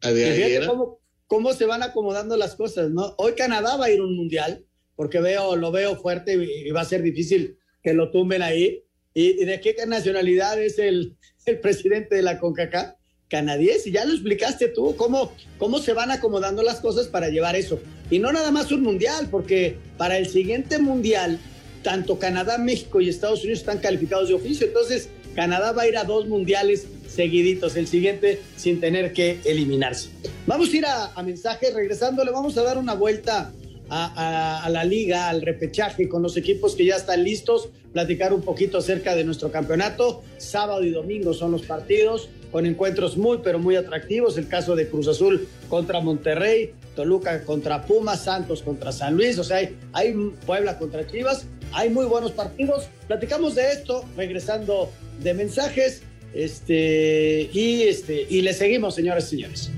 Fíjate 0.00 0.54
era. 0.54 0.66
cómo, 0.66 1.00
cómo 1.26 1.52
se 1.52 1.66
van 1.66 1.82
acomodando 1.82 2.36
las 2.36 2.54
cosas, 2.54 2.90
¿no? 2.90 3.14
Hoy 3.18 3.32
Canadá 3.32 3.76
va 3.76 3.86
a 3.86 3.90
ir 3.90 4.00
a 4.00 4.04
un 4.04 4.16
mundial, 4.16 4.64
porque 4.94 5.20
veo, 5.20 5.56
lo 5.56 5.70
veo 5.72 5.96
fuerte 5.96 6.34
y, 6.34 6.68
y 6.68 6.70
va 6.70 6.82
a 6.82 6.86
ser 6.86 7.02
difícil 7.02 7.58
que 7.82 7.94
lo 7.94 8.10
tumben 8.10 8.42
ahí. 8.42 8.82
¿Y, 9.14 9.42
y 9.42 9.44
de 9.44 9.60
qué 9.60 9.74
nacionalidad 9.86 10.60
es 10.60 10.78
el, 10.78 11.16
el 11.46 11.60
presidente 11.60 12.16
de 12.16 12.22
la 12.22 12.38
CONCACAF? 12.38 12.94
Canadiense, 13.28 13.90
ya 13.90 14.04
lo 14.04 14.12
explicaste 14.12 14.68
tú, 14.68 14.94
cómo, 14.94 15.32
cómo 15.58 15.80
se 15.80 15.92
van 15.92 16.12
acomodando 16.12 16.62
las 16.62 16.78
cosas 16.78 17.08
para 17.08 17.28
llevar 17.28 17.56
eso. 17.56 17.80
Y 18.08 18.20
no 18.20 18.32
nada 18.32 18.52
más 18.52 18.70
un 18.70 18.82
mundial, 18.82 19.28
porque 19.30 19.76
para 19.98 20.16
el 20.16 20.28
siguiente 20.28 20.78
mundial, 20.78 21.40
tanto 21.82 22.20
Canadá, 22.20 22.56
México 22.56 23.00
y 23.00 23.08
Estados 23.08 23.40
Unidos 23.42 23.60
están 23.60 23.78
calificados 23.78 24.28
de 24.28 24.34
oficio. 24.34 24.66
Entonces, 24.66 25.08
Canadá 25.36 25.70
va 25.72 25.82
a 25.82 25.88
ir 25.88 25.96
a 25.96 26.04
dos 26.04 26.26
mundiales 26.26 26.88
seguiditos, 27.06 27.76
el 27.76 27.86
siguiente 27.86 28.40
sin 28.56 28.80
tener 28.80 29.12
que 29.12 29.38
eliminarse. 29.44 30.08
Vamos 30.46 30.72
a 30.72 30.76
ir 30.76 30.86
a, 30.86 31.12
a 31.14 31.22
mensajes, 31.22 31.72
regresando, 31.72 32.24
le 32.24 32.32
vamos 32.32 32.56
a 32.58 32.62
dar 32.62 32.78
una 32.78 32.94
vuelta 32.94 33.52
a, 33.88 34.68
la 34.70 34.84
liga, 34.84 35.28
al 35.28 35.42
repechaje 35.42 36.08
con 36.08 36.22
los 36.22 36.36
equipos 36.36 36.74
que 36.74 36.84
ya 36.84 36.96
están 36.96 37.22
listos, 37.22 37.68
platicar 37.92 38.32
un 38.32 38.42
poquito 38.42 38.78
acerca 38.78 39.14
de 39.14 39.24
nuestro 39.24 39.50
campeonato. 39.50 40.22
Sábado 40.38 40.82
y 40.82 40.90
domingo 40.90 41.34
son 41.34 41.52
los 41.52 41.62
partidos 41.62 42.28
con 42.50 42.66
encuentros 42.66 43.16
muy, 43.16 43.38
pero 43.42 43.58
muy 43.58 43.76
atractivos. 43.76 44.38
El 44.38 44.48
caso 44.48 44.76
de 44.76 44.88
Cruz 44.88 45.08
Azul 45.08 45.48
contra 45.68 46.00
Monterrey, 46.00 46.72
Toluca 46.94 47.44
contra 47.44 47.84
Pumas, 47.84 48.24
Santos 48.24 48.62
contra 48.62 48.92
San 48.92 49.14
Luis, 49.14 49.38
o 49.38 49.44
sea, 49.44 49.68
hay 49.92 50.14
Puebla 50.46 50.78
contra 50.78 51.06
Chivas, 51.06 51.46
hay 51.72 51.90
muy 51.90 52.06
buenos 52.06 52.32
partidos. 52.32 52.88
Platicamos 53.06 53.54
de 53.54 53.72
esto 53.72 54.04
regresando 54.16 54.90
de 55.22 55.34
mensajes. 55.34 56.02
Este, 56.34 57.48
y 57.52 57.82
este, 57.84 58.26
y 58.28 58.42
le 58.42 58.52
seguimos, 58.52 58.94
señores 58.94 59.26
y 59.26 59.36
señores. 59.36 59.70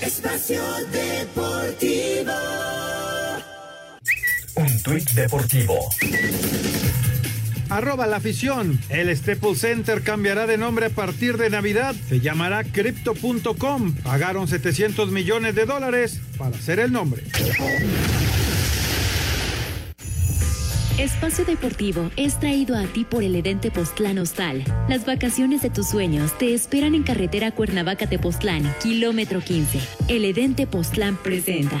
Espacio 0.00 0.62
Deportivo. 0.92 2.75
Tuit 4.86 5.10
deportivo. 5.14 5.90
Arroba 7.68 8.06
la 8.06 8.18
afición. 8.18 8.78
El 8.88 9.14
Staples 9.16 9.58
Center 9.58 10.00
cambiará 10.02 10.46
de 10.46 10.58
nombre 10.58 10.86
a 10.86 10.90
partir 10.90 11.38
de 11.38 11.50
Navidad. 11.50 11.96
Se 12.08 12.20
llamará 12.20 12.62
Crypto.com. 12.62 13.94
Pagaron 14.04 14.46
700 14.46 15.10
millones 15.10 15.56
de 15.56 15.66
dólares 15.66 16.20
para 16.38 16.56
hacer 16.56 16.78
el 16.78 16.92
nombre. 16.92 17.24
Espacio 20.98 21.44
Deportivo 21.44 22.12
es 22.16 22.38
traído 22.38 22.78
a 22.78 22.84
ti 22.84 23.04
por 23.04 23.24
el 23.24 23.34
Edente 23.34 23.72
Postlán 23.72 24.18
Hostal. 24.18 24.62
Las 24.88 25.04
vacaciones 25.04 25.62
de 25.62 25.70
tus 25.70 25.88
sueños 25.88 26.38
te 26.38 26.54
esperan 26.54 26.94
en 26.94 27.02
carretera 27.02 27.50
Cuernavaca-Tepoztlán, 27.50 28.72
kilómetro 28.80 29.40
15. 29.40 29.80
El 30.06 30.24
Edente 30.24 30.68
Postlán 30.68 31.16
presenta. 31.16 31.80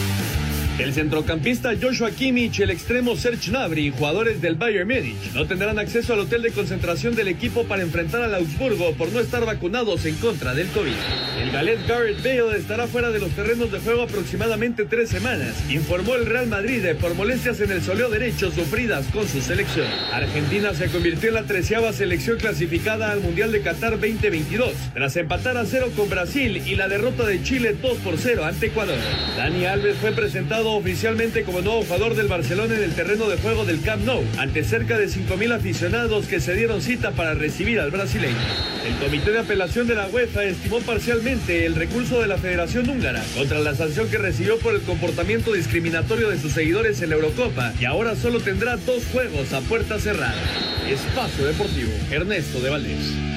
El 0.81 0.93
centrocampista 0.93 1.73
Joshua 1.79 2.09
Kimmich 2.09 2.57
y 2.57 2.63
el 2.63 2.71
extremo 2.71 3.15
Serge 3.15 3.51
Gnabry, 3.51 3.91
jugadores 3.91 4.41
del 4.41 4.55
Bayern 4.55 4.87
Múnich, 4.87 5.31
no 5.35 5.45
tendrán 5.45 5.77
acceso 5.77 6.13
al 6.13 6.21
hotel 6.21 6.41
de 6.41 6.51
concentración 6.51 7.15
del 7.15 7.27
equipo 7.27 7.65
para 7.65 7.83
enfrentar 7.83 8.23
al 8.23 8.33
Augsburgo 8.33 8.93
por 8.93 9.11
no 9.11 9.19
estar 9.19 9.45
vacunados 9.45 10.03
en 10.05 10.15
contra 10.15 10.55
del 10.55 10.67
COVID. 10.69 10.91
El 11.39 11.51
galet 11.51 11.87
Garrett 11.87 12.23
Bale 12.23 12.57
estará 12.57 12.87
fuera 12.87 13.11
de 13.11 13.19
los 13.19 13.29
terrenos 13.29 13.71
de 13.71 13.79
juego 13.79 14.01
aproximadamente 14.01 14.85
tres 14.85 15.09
semanas, 15.09 15.53
informó 15.69 16.15
el 16.15 16.25
Real 16.25 16.47
Madrid 16.47 16.83
por 16.99 17.13
molestias 17.13 17.59
en 17.59 17.71
el 17.71 17.83
soleo 17.83 18.09
derecho 18.09 18.49
sufridas 18.49 19.05
con 19.13 19.27
su 19.27 19.39
selección. 19.39 19.85
Argentina 20.11 20.73
se 20.73 20.87
convirtió 20.87 21.29
en 21.29 21.35
la 21.35 21.43
treceava 21.43 21.93
selección 21.93 22.39
clasificada 22.39 23.11
al 23.11 23.21
Mundial 23.21 23.51
de 23.51 23.61
Qatar 23.61 23.99
2022, 23.99 24.73
tras 24.95 25.15
empatar 25.15 25.57
a 25.57 25.65
cero 25.65 25.91
con 25.95 26.09
Brasil 26.09 26.57
y 26.65 26.75
la 26.75 26.87
derrota 26.87 27.23
de 27.27 27.43
Chile 27.43 27.75
2 27.79 27.97
por 27.99 28.17
0 28.17 28.45
ante 28.45 28.65
Ecuador. 28.65 28.97
Dani 29.37 29.65
Alves 29.65 29.97
fue 29.97 30.11
presentado 30.11 30.70
oficialmente 30.75 31.43
como 31.43 31.61
nuevo 31.61 31.83
jugador 31.83 32.15
del 32.15 32.27
Barcelona 32.27 32.75
en 32.75 32.83
el 32.83 32.93
terreno 32.93 33.27
de 33.29 33.37
juego 33.37 33.65
del 33.65 33.81
Camp 33.81 34.03
Nou, 34.05 34.23
ante 34.37 34.63
cerca 34.63 34.97
de 34.97 35.07
5.000 35.07 35.53
aficionados 35.53 36.27
que 36.27 36.39
se 36.39 36.55
dieron 36.55 36.81
cita 36.81 37.11
para 37.11 37.33
recibir 37.33 37.79
al 37.79 37.91
brasileño. 37.91 38.37
El 38.85 38.95
Comité 38.95 39.31
de 39.31 39.39
Apelación 39.39 39.87
de 39.87 39.95
la 39.95 40.07
UEFA 40.07 40.43
estimó 40.43 40.79
parcialmente 40.79 41.65
el 41.65 41.75
recurso 41.75 42.21
de 42.21 42.27
la 42.27 42.37
Federación 42.37 42.89
Húngara 42.89 43.23
contra 43.35 43.59
la 43.59 43.75
sanción 43.75 44.09
que 44.09 44.17
recibió 44.17 44.57
por 44.59 44.75
el 44.75 44.81
comportamiento 44.81 45.53
discriminatorio 45.53 46.29
de 46.29 46.39
sus 46.39 46.53
seguidores 46.53 47.01
en 47.01 47.09
la 47.09 47.15
Eurocopa 47.15 47.73
y 47.79 47.85
ahora 47.85 48.15
solo 48.15 48.39
tendrá 48.39 48.77
dos 48.77 49.03
juegos 49.11 49.53
a 49.53 49.61
puerta 49.61 49.99
cerrada. 49.99 50.41
Espacio 50.89 51.45
Deportivo, 51.45 51.91
Ernesto 52.11 52.59
de 52.59 52.69
Valdés. 52.69 53.30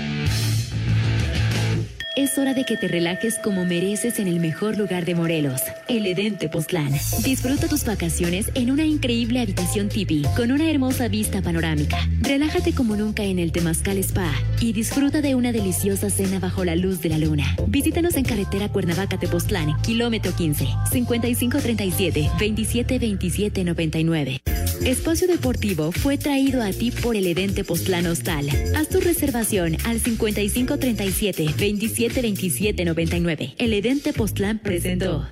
Es 2.17 2.39
hora 2.39 2.55
de 2.55 2.65
que 2.65 2.77
te 2.77 2.87
relajes 2.87 3.41
como 3.41 3.65
mereces 3.65 4.21
en 4.21 4.29
el 4.29 4.39
mejor 4.39 4.79
lugar 4.79 5.05
de 5.05 5.17
Morelos, 5.17 5.61
el 5.89 6.07
Edén 6.07 6.39
Tepoztlán. 6.39 6.93
Disfruta 7.25 7.67
tus 7.67 7.85
vacaciones 7.85 8.53
en 8.55 8.71
una 8.71 8.85
increíble 8.85 9.41
habitación 9.41 9.89
tipi 9.89 10.23
con 10.37 10.53
una 10.53 10.71
hermosa 10.71 11.09
vista 11.09 11.43
panorámica. 11.43 11.99
Relájate 12.21 12.73
como 12.73 12.95
nunca 12.95 13.25
en 13.25 13.41
el 13.41 13.51
Temazcal 13.51 13.99
Spa 13.99 14.31
y 14.61 14.73
disfruta 14.73 15.23
de 15.23 15.35
una 15.35 15.51
deliciosa 15.51 16.09
cena 16.09 16.39
bajo 16.39 16.65
la 16.65 16.77
luz 16.77 17.01
de 17.01 17.09
la 17.09 17.19
luna. 17.19 17.57
Visítanos 17.67 18.15
en 18.15 18.25
carretera 18.25 18.69
Cuernavaca 18.69 19.19
Tepoztlán, 19.19 19.81
kilómetro 19.83 20.33
15, 20.37 20.69
5537 20.93 22.21
2727 22.39 23.65
99. 23.65 24.41
Espacio 24.87 25.27
Deportivo 25.27 25.93
fue 25.93 26.19
traído 26.19 26.63
a 26.63 26.71
ti 26.71 26.91
por 26.91 27.17
el 27.17 27.27
Edén 27.27 27.55
Tepoztlán 27.55 28.07
Hostal. 28.07 28.51
Haz 28.77 28.91
tu 28.91 29.01
reservación 29.01 29.79
al 29.87 29.99
5537 29.99 31.45
2727 31.45 32.85
99. 32.85 33.55
El 33.57 33.73
Edén 33.73 34.03
Tepoztlán 34.03 34.59
presentó. 34.59 35.27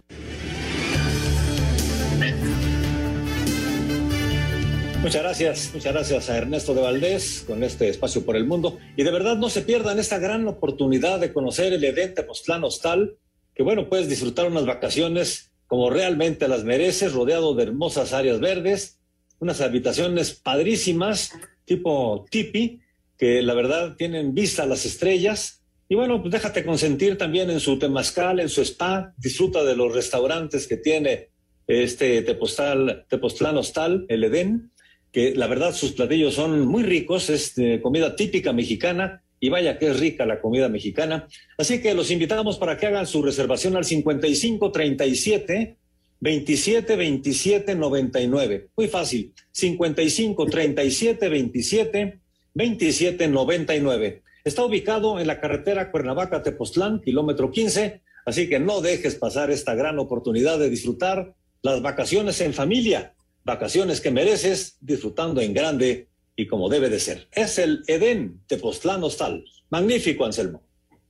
Muchas 5.02 5.22
gracias, 5.22 5.70
muchas 5.74 5.92
gracias 5.92 6.30
a 6.30 6.38
Ernesto 6.38 6.72
de 6.72 6.80
Valdés 6.80 7.44
con 7.46 7.62
este 7.62 7.90
espacio 7.90 8.24
por 8.24 8.36
el 8.36 8.46
mundo. 8.46 8.78
Y 8.96 9.02
de 9.02 9.10
verdad 9.10 9.36
no 9.36 9.50
se 9.50 9.60
pierdan 9.60 9.98
esta 9.98 10.18
gran 10.18 10.48
oportunidad 10.48 11.20
de 11.20 11.30
conocer 11.30 11.74
el 11.74 11.84
Edén 11.84 12.14
Tepoztlán 12.14 12.64
Hostal, 12.64 13.18
que 13.54 13.62
bueno, 13.62 13.90
puedes 13.90 14.08
disfrutar 14.08 14.46
unas 14.46 14.64
vacaciones 14.64 15.52
como 15.66 15.90
realmente 15.90 16.48
las 16.48 16.64
mereces, 16.64 17.12
rodeado 17.12 17.54
de 17.54 17.64
hermosas 17.64 18.14
áreas 18.14 18.40
verdes, 18.40 19.01
unas 19.42 19.60
habitaciones 19.60 20.34
padrísimas, 20.34 21.32
tipo 21.64 22.24
tipi, 22.30 22.80
que 23.18 23.42
la 23.42 23.54
verdad 23.54 23.96
tienen 23.96 24.34
vista 24.34 24.62
a 24.62 24.66
las 24.66 24.86
estrellas. 24.86 25.64
Y 25.88 25.96
bueno, 25.96 26.22
pues 26.22 26.30
déjate 26.30 26.64
consentir 26.64 27.18
también 27.18 27.50
en 27.50 27.58
su 27.58 27.76
temazcal, 27.76 28.38
en 28.38 28.48
su 28.48 28.62
spa, 28.62 29.12
disfruta 29.18 29.64
de 29.64 29.74
los 29.74 29.92
restaurantes 29.92 30.68
que 30.68 30.76
tiene 30.76 31.30
este 31.66 32.22
Tepoztlán, 32.22 33.04
Tepoztlán 33.08 33.56
Hostal, 33.56 34.06
el 34.08 34.22
Edén 34.22 34.70
que 35.10 35.34
la 35.34 35.48
verdad 35.48 35.74
sus 35.74 35.92
platillos 35.92 36.34
son 36.34 36.66
muy 36.66 36.84
ricos, 36.84 37.28
es 37.28 37.54
comida 37.82 38.16
típica 38.16 38.52
mexicana 38.52 39.22
y 39.38 39.50
vaya 39.50 39.76
que 39.76 39.88
es 39.88 40.00
rica 40.00 40.24
la 40.24 40.40
comida 40.40 40.68
mexicana. 40.68 41.26
Así 41.58 41.82
que 41.82 41.94
los 41.94 42.10
invitamos 42.10 42.58
para 42.58 42.78
que 42.78 42.86
hagan 42.86 43.06
su 43.08 43.22
reservación 43.22 43.76
al 43.76 43.84
5537 43.84 45.76
27 46.22 46.96
27 46.96 47.74
99. 47.74 48.68
Muy 48.76 48.88
fácil, 48.88 49.34
55 49.50 50.46
37 50.46 51.28
27 51.28 52.20
27 52.54 53.28
99. 53.28 54.22
Está 54.44 54.64
ubicado 54.64 55.20
en 55.20 55.26
la 55.26 55.40
carretera 55.40 55.90
Cuernavaca-Tepoztlán, 55.90 57.00
kilómetro 57.00 57.50
15, 57.50 58.00
así 58.24 58.48
que 58.48 58.58
no 58.58 58.80
dejes 58.80 59.16
pasar 59.16 59.50
esta 59.50 59.74
gran 59.74 59.98
oportunidad 59.98 60.58
de 60.58 60.70
disfrutar 60.70 61.34
las 61.60 61.82
vacaciones 61.82 62.40
en 62.40 62.54
familia 62.54 63.12
vacaciones 63.44 64.00
que 64.00 64.10
mereces 64.10 64.76
disfrutando 64.80 65.40
en 65.40 65.52
grande 65.52 66.08
y 66.36 66.46
como 66.46 66.68
debe 66.68 66.88
de 66.88 67.00
ser. 67.00 67.28
Es 67.32 67.58
el 67.58 67.82
Edén 67.86 68.40
de 68.48 68.56
Postlán 68.56 69.02
Hostal. 69.02 69.44
Magnífico, 69.70 70.24
Anselmo. 70.24 70.62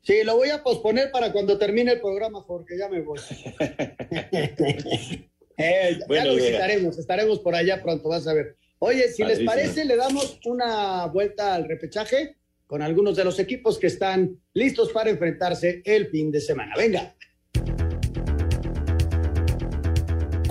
Sí, 0.03 0.25
lo 0.25 0.37
voy 0.37 0.51
a 0.51 0.63
posponer 0.63 1.11
para 1.11 1.33
cuando 1.33 1.59
termine 1.59 1.93
el 1.93 2.01
programa, 2.01 2.45
porque 2.47 2.77
ya 2.77 2.89
me 2.89 3.01
voy. 3.01 3.21
Eh, 5.59 5.99
ya 6.09 6.25
lo 6.25 6.35
visitaremos, 6.35 6.99
estaremos 6.99 7.41
por 7.41 7.55
allá 7.55 7.83
pronto, 7.83 8.09
vas 8.09 8.27
a 8.27 8.33
ver. 8.33 8.57
Oye, 8.79 9.09
si 9.09 9.23
les 9.23 9.41
parece, 9.41 9.85
le 9.85 9.97
damos 9.97 10.41
una 10.47 11.07
vuelta 11.07 11.55
al 11.55 11.69
repechaje 11.69 12.37
con 12.67 12.81
algunos 12.81 13.17
de 13.17 13.25
los 13.25 13.39
equipos 13.39 13.79
que 13.79 13.87
están 13.87 14.41
listos 14.55 14.91
para 14.93 15.11
enfrentarse 15.11 15.83
el 15.85 16.09
fin 16.09 16.33
de 16.33 16.41
semana. 16.41 16.75
Venga. 16.77 17.15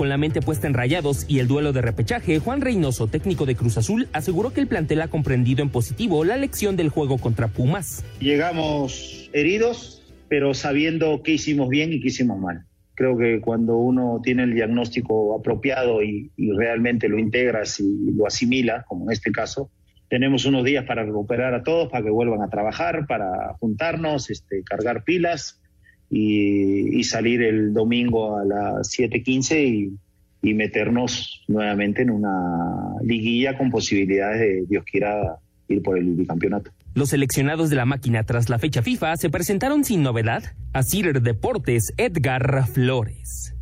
Con 0.02 0.10
la 0.10 0.18
mente 0.18 0.42
puesta 0.42 0.66
en 0.66 0.74
rayados 0.74 1.28
y 1.28 1.38
el 1.38 1.48
duelo 1.48 1.74
de 1.74 1.82
repechaje, 1.84 2.40
Juan 2.40 2.60
Reynoso, 2.60 3.06
técnico 3.06 3.46
de 3.46 3.54
Cruz 3.56 3.78
Azul, 3.78 4.08
aseguró 4.14 4.52
que 4.52 4.60
el 4.60 4.66
plantel 4.66 5.00
ha 5.04 5.10
comprendido 5.10 5.62
en 5.62 5.70
positivo 5.70 6.26
la 6.26 6.38
lección 6.38 6.76
del 6.76 6.90
juego 6.90 7.20
contra 7.20 7.50
Pumas. 7.50 8.04
Llegamos 8.20 9.30
heridos, 9.32 10.02
pero 10.28 10.56
sabiendo 10.56 11.22
qué 11.22 11.34
hicimos 11.34 11.70
bien 11.70 11.94
y 11.94 12.02
qué 12.02 12.08
hicimos 12.08 12.40
mal. 12.40 12.66
Creo 12.96 13.16
que 13.16 13.42
cuando 13.42 13.78
uno 13.78 14.20
tiene 14.24 14.42
el 14.42 14.56
diagnóstico 14.56 15.38
apropiado 15.38 16.02
y, 16.02 16.32
y 16.36 16.52
realmente 16.52 17.08
lo 17.08 17.20
integras 17.20 17.80
y 17.80 18.12
lo 18.12 18.26
asimila, 18.26 18.84
como 18.88 19.06
en 19.06 19.12
este 19.12 19.32
caso, 19.32 19.70
tenemos 20.10 20.46
unos 20.46 20.64
días 20.64 20.84
para 20.86 21.04
recuperar 21.04 21.54
a 21.54 21.62
todos, 21.62 21.92
para 21.92 22.04
que 22.04 22.10
vuelvan 22.10 22.42
a 22.42 22.50
trabajar, 22.50 23.06
para 23.06 23.54
juntarnos, 23.60 24.32
este, 24.32 24.64
cargar 24.64 25.04
pilas 25.04 25.61
y, 26.12 27.04
salir 27.04 27.42
el 27.42 27.74
domingo 27.74 28.38
a 28.38 28.46
las 28.46 28.92
7:15 28.98 29.64
y, 29.66 29.98
y 30.48 30.54
meternos 30.54 31.44
nuevamente 31.48 32.04
en 32.04 32.12
una 32.12 32.96
liguilla 33.02 33.58
con 33.58 33.72
posibilidades 33.72 34.40
de, 34.40 34.66
Dios 34.68 34.84
quiera, 34.90 35.38
ir 35.68 35.82
por 35.82 35.98
el 35.98 36.14
bicampeonato. 36.14 36.72
Los 36.94 37.10
seleccionados 37.10 37.70
de 37.70 37.78
la 37.78 37.86
máquina 37.86 38.24
tras 38.24 38.50
la 38.50 38.60
fecha 38.60 38.82
FIFA 38.82 39.16
se 39.16 39.30
presentaron 39.30 39.86
sin 39.86 40.04
novedad 40.04 40.44
a 40.74 40.84
Cider 40.84 41.22
Deportes 41.22 41.94
Edgar 41.98 42.68
Flores. 42.68 43.56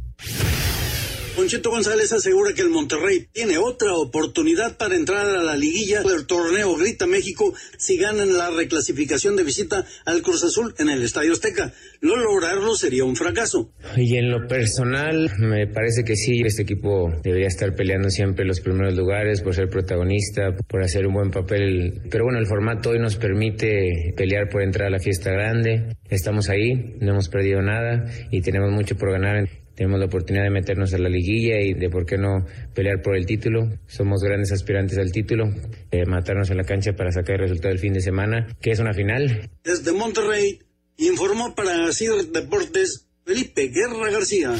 Concheto 1.39 1.69
González 1.69 2.11
asegura 2.11 2.53
que 2.53 2.63
el 2.63 2.69
Monterrey 2.69 3.27
tiene 3.31 3.57
otra 3.57 3.93
oportunidad 3.93 4.75
para 4.75 4.97
entrar 4.97 5.25
a 5.25 5.41
la 5.41 5.55
liguilla 5.55 6.03
del 6.03 6.27
torneo 6.27 6.75
Grita 6.75 7.07
México 7.07 7.53
si 7.77 7.97
ganan 7.97 8.37
la 8.37 8.49
reclasificación 8.49 9.37
de 9.37 9.45
visita 9.45 9.85
al 10.05 10.21
Cruz 10.21 10.43
Azul 10.43 10.75
en 10.79 10.89
el 10.89 11.01
Estadio 11.01 11.31
Azteca. 11.31 11.71
No 12.01 12.17
lograrlo 12.17 12.75
sería 12.75 13.05
un 13.05 13.15
fracaso. 13.15 13.71
Y 13.95 14.17
en 14.17 14.29
lo 14.29 14.49
personal, 14.49 15.31
me 15.39 15.65
parece 15.67 16.03
que 16.03 16.17
sí, 16.17 16.41
este 16.43 16.63
equipo 16.63 17.09
debería 17.23 17.47
estar 17.47 17.73
peleando 17.73 18.09
siempre 18.09 18.43
los 18.43 18.59
primeros 18.59 18.97
lugares 18.97 19.41
por 19.41 19.55
ser 19.55 19.69
protagonista, 19.69 20.57
por 20.67 20.83
hacer 20.83 21.07
un 21.07 21.13
buen 21.13 21.31
papel. 21.31 22.01
Pero 22.11 22.25
bueno, 22.25 22.39
el 22.39 22.47
formato 22.47 22.89
hoy 22.89 22.99
nos 22.99 23.15
permite 23.15 24.13
pelear 24.17 24.49
por 24.49 24.61
entrar 24.61 24.87
a 24.87 24.91
la 24.91 24.99
fiesta 24.99 25.31
grande. 25.31 25.95
Estamos 26.09 26.49
ahí, 26.49 26.97
no 26.99 27.11
hemos 27.11 27.29
perdido 27.29 27.61
nada 27.61 28.11
y 28.29 28.41
tenemos 28.41 28.73
mucho 28.73 28.97
por 28.97 29.13
ganar 29.13 29.47
tenemos 29.79 29.97
la 29.97 30.07
oportunidad 30.07 30.43
de 30.43 30.49
meternos 30.49 30.93
a 30.93 30.97
la 30.97 31.07
liguilla 31.07 31.61
y 31.61 31.73
de 31.73 31.89
por 31.89 32.05
qué 32.05 32.17
no 32.17 32.45
pelear 32.75 33.01
por 33.01 33.15
el 33.15 33.25
título. 33.25 33.69
Somos 33.87 34.21
grandes 34.21 34.51
aspirantes 34.51 34.97
al 34.97 35.09
título, 35.13 35.45
eh, 35.89 36.05
matarnos 36.05 36.49
en 36.49 36.57
la 36.57 36.65
cancha 36.65 36.97
para 36.97 37.13
sacar 37.13 37.35
el 37.35 37.43
resultado 37.43 37.69
del 37.69 37.79
fin 37.79 37.93
de 37.93 38.01
semana, 38.01 38.57
que 38.59 38.71
es 38.71 38.79
una 38.79 38.93
final. 38.93 39.49
Desde 39.63 39.93
Monterrey, 39.93 40.59
informó 40.97 41.55
para 41.55 41.93
CIR 41.93 42.25
Deportes 42.33 43.07
Felipe 43.23 43.69
Guerra 43.69 44.11
García. 44.11 44.53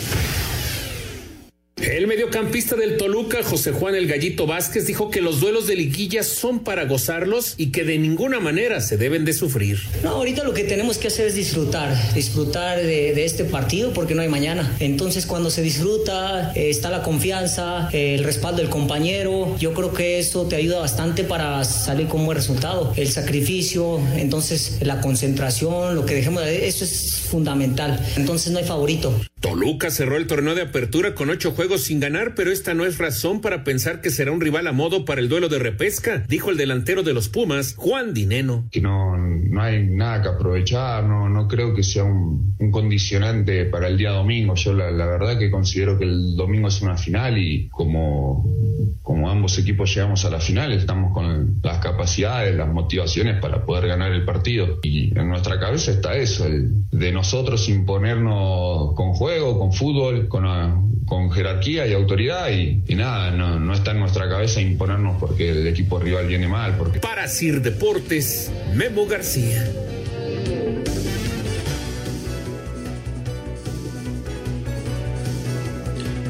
El 1.82 2.08
mediocampista 2.08 2.76
del 2.76 2.98
Toluca, 2.98 3.42
José 3.42 3.72
Juan 3.72 3.96
El 3.96 4.08
Gallito 4.08 4.46
Vázquez, 4.46 4.86
dijo 4.86 5.10
que 5.10 5.22
los 5.22 5.40
duelos 5.40 5.66
de 5.66 5.78
liguilla 5.78 6.24
son 6.24 6.60
para 6.60 6.84
gozarlos 6.86 7.54
y 7.56 7.72
que 7.72 7.86
de 7.86 7.98
ninguna 7.98 8.42
manera 8.42 8.82
se 8.82 8.98
deben 8.98 9.24
de 9.24 9.32
sufrir. 9.32 9.80
No, 10.04 10.10
ahorita 10.10 10.44
lo 10.44 10.54
que 10.54 10.66
tenemos 10.66 10.98
que 10.98 11.08
hacer 11.08 11.28
es 11.28 11.36
disfrutar, 11.36 12.14
disfrutar 12.14 12.80
de, 12.80 13.24
este 13.24 13.46
partido 13.46 13.94
porque 13.94 14.14
no 14.14 14.22
hay 14.22 14.28
mañana. 14.28 14.76
Entonces 14.80 15.26
cuando 15.26 15.50
se 15.50 15.62
disfruta, 15.62 16.52
eh, 16.54 16.70
está 16.70 16.90
la 16.90 17.02
confianza, 17.02 17.90
eh, 17.94 18.16
el 18.16 18.26
respaldo 18.26 18.62
del 18.62 18.70
compañero, 18.70 19.56
yo 19.58 19.74
creo 19.74 19.94
que 19.94 20.20
eso 20.20 20.48
te 20.48 20.58
ayuda 20.58 20.80
bastante 20.80 21.24
para 21.24 21.64
salir 21.64 22.08
con 22.08 22.26
buen 22.26 22.36
resultado. 22.36 22.94
El 22.98 23.10
sacrificio, 23.10 24.02
entonces 24.18 24.80
la 24.82 25.00
concentración, 25.00 25.96
lo 25.96 26.06
que 26.06 26.16
dejemos 26.16 26.44
de 26.44 26.68
eso 26.68 26.84
es 26.84 27.22
fundamental. 27.30 28.06
Entonces 28.18 28.52
no 28.52 28.60
hay 28.60 28.66
favorito. 28.66 29.14
Toluca 29.40 29.90
cerró 29.90 30.18
el 30.18 30.28
torneo 30.28 30.54
de 30.54 30.64
apertura 30.64 31.16
con 31.16 31.30
ocho 31.30 31.52
juegos 31.52 31.84
sin 31.86 32.02
ganar, 32.02 32.36
pero 32.36 32.52
esta 32.52 32.74
no 32.74 32.86
es 32.86 32.98
razón 32.98 33.40
para 33.40 33.64
pensar 33.64 34.02
que 34.02 34.10
será 34.10 34.34
un 34.34 34.42
rival 34.42 34.68
a 34.68 34.74
modo 34.74 35.06
para 35.06 35.22
el 35.22 35.30
duelo 35.30 35.48
de 35.48 35.60
repesca, 35.60 36.26
dijo 36.28 36.50
el 36.52 36.58
delantero 36.58 37.04
de 37.04 37.14
los 37.14 37.30
Pumas, 37.30 37.76
Juan 37.78 38.14
Dineno. 38.14 38.68
Que 38.70 38.82
no, 38.82 39.18
no 39.18 39.62
hay 39.62 39.86
nada 39.86 40.22
que 40.22 40.28
aprovechar, 40.28 41.06
no, 41.06 41.30
no 41.30 41.48
creo 41.48 41.74
que 41.74 41.84
sea 41.84 42.04
un, 42.04 42.58
condicionante 42.72 43.64
para 43.66 43.88
el 43.88 43.98
día 43.98 44.12
domingo. 44.12 44.56
Yo 44.56 44.74
la, 44.74 44.92
verdad 44.92 45.40
que 45.40 45.50
considero 45.50 45.98
que 45.98 46.04
el 46.04 46.36
domingo 46.36 46.68
es 46.68 46.82
una 46.82 46.98
final 46.98 47.38
y 47.38 47.70
como, 47.70 48.46
como 49.02 49.30
ambos 49.30 49.58
equipos 49.58 49.96
llegamos 49.96 50.26
a 50.26 50.30
la 50.32 50.42
final, 50.42 50.74
estamos 50.74 51.14
con 51.14 51.62
las 51.64 51.78
capacidades, 51.78 52.56
las 52.56 52.68
motivaciones 52.68 53.40
para 53.40 53.66
poder 53.66 53.88
ganar 53.88 54.12
el 54.12 54.26
partido. 54.26 54.80
Y 54.84 55.18
en 55.18 55.30
nuestra 55.30 55.58
cabeza 55.62 55.92
está 55.92 56.18
eso, 56.18 56.46
de 56.46 57.12
nosotros 57.14 57.70
imponernos 57.70 58.94
con 58.96 59.14
juego 59.14 59.29
con 59.38 59.72
fútbol, 59.74 60.28
con, 60.28 60.46
ah, 60.46 60.82
con 61.06 61.32
jerarquía 61.32 61.88
y 61.88 61.94
autoridad 61.94 62.50
y, 62.52 62.96
nada, 62.96 63.32
no, 63.32 63.60
no, 63.60 63.74
está 63.74 63.92
en 63.92 64.00
nuestra 64.00 64.28
cabeza 64.28 64.62
imponernos 64.62 65.18
porque 65.20 65.50
el 65.50 65.68
equipo 65.68 66.00
rival 66.00 66.28
viene 66.28 66.48
mal. 66.48 66.76
Porque... 66.78 67.00
Para 67.00 67.28
Sir 67.28 67.62
Deportes, 67.62 68.52
Memo 68.74 69.06
García. 69.06 69.72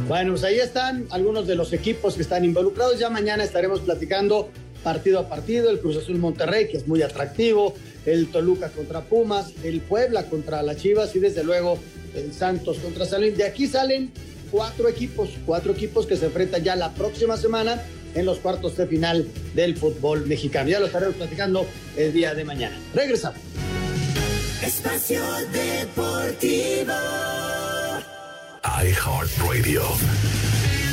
Bueno, 0.07 0.31
pues 0.31 0.43
ahí 0.43 0.59
están 0.59 1.05
algunos 1.11 1.45
de 1.45 1.55
los 1.55 1.71
equipos 1.71 2.15
que 2.15 2.23
están 2.23 2.43
involucrados. 2.43 2.97
Ya 2.99 3.09
mañana 3.09 3.43
estaremos 3.43 3.81
platicando 3.81 4.49
partido 4.83 5.19
a 5.19 5.29
partido, 5.29 5.69
el 5.69 5.79
Cruz 5.79 5.97
Azul 5.97 6.17
Monterrey, 6.17 6.67
que 6.67 6.77
es 6.77 6.87
muy 6.87 7.01
atractivo, 7.03 7.75
el 8.11 8.27
Toluca 8.27 8.69
contra 8.69 9.01
Pumas, 9.01 9.53
el 9.63 9.81
Puebla 9.81 10.25
contra 10.25 10.61
las 10.63 10.77
Chivas 10.77 11.15
y 11.15 11.19
desde 11.19 11.43
luego 11.43 11.77
el 12.15 12.33
Santos 12.33 12.77
contra 12.79 13.05
San 13.05 13.21
Luis. 13.21 13.37
De 13.37 13.45
aquí 13.45 13.67
salen 13.67 14.11
cuatro 14.51 14.89
equipos, 14.89 15.29
cuatro 15.45 15.73
equipos 15.73 16.05
que 16.05 16.15
se 16.15 16.25
enfrentan 16.25 16.63
ya 16.63 16.75
la 16.75 16.93
próxima 16.93 17.37
semana 17.37 17.81
en 18.15 18.25
los 18.25 18.39
cuartos 18.39 18.75
de 18.77 18.87
final 18.87 19.27
del 19.53 19.77
fútbol 19.77 20.25
mexicano. 20.25 20.69
Ya 20.69 20.79
lo 20.79 20.87
estaremos 20.87 21.15
platicando 21.15 21.65
el 21.95 22.11
día 22.11 22.33
de 22.33 22.43
mañana. 22.43 22.77
Regresamos. 22.93 23.39
Espacio 24.63 25.21
Deportivo. 25.53 26.93
iHeartRadio. 28.63 29.83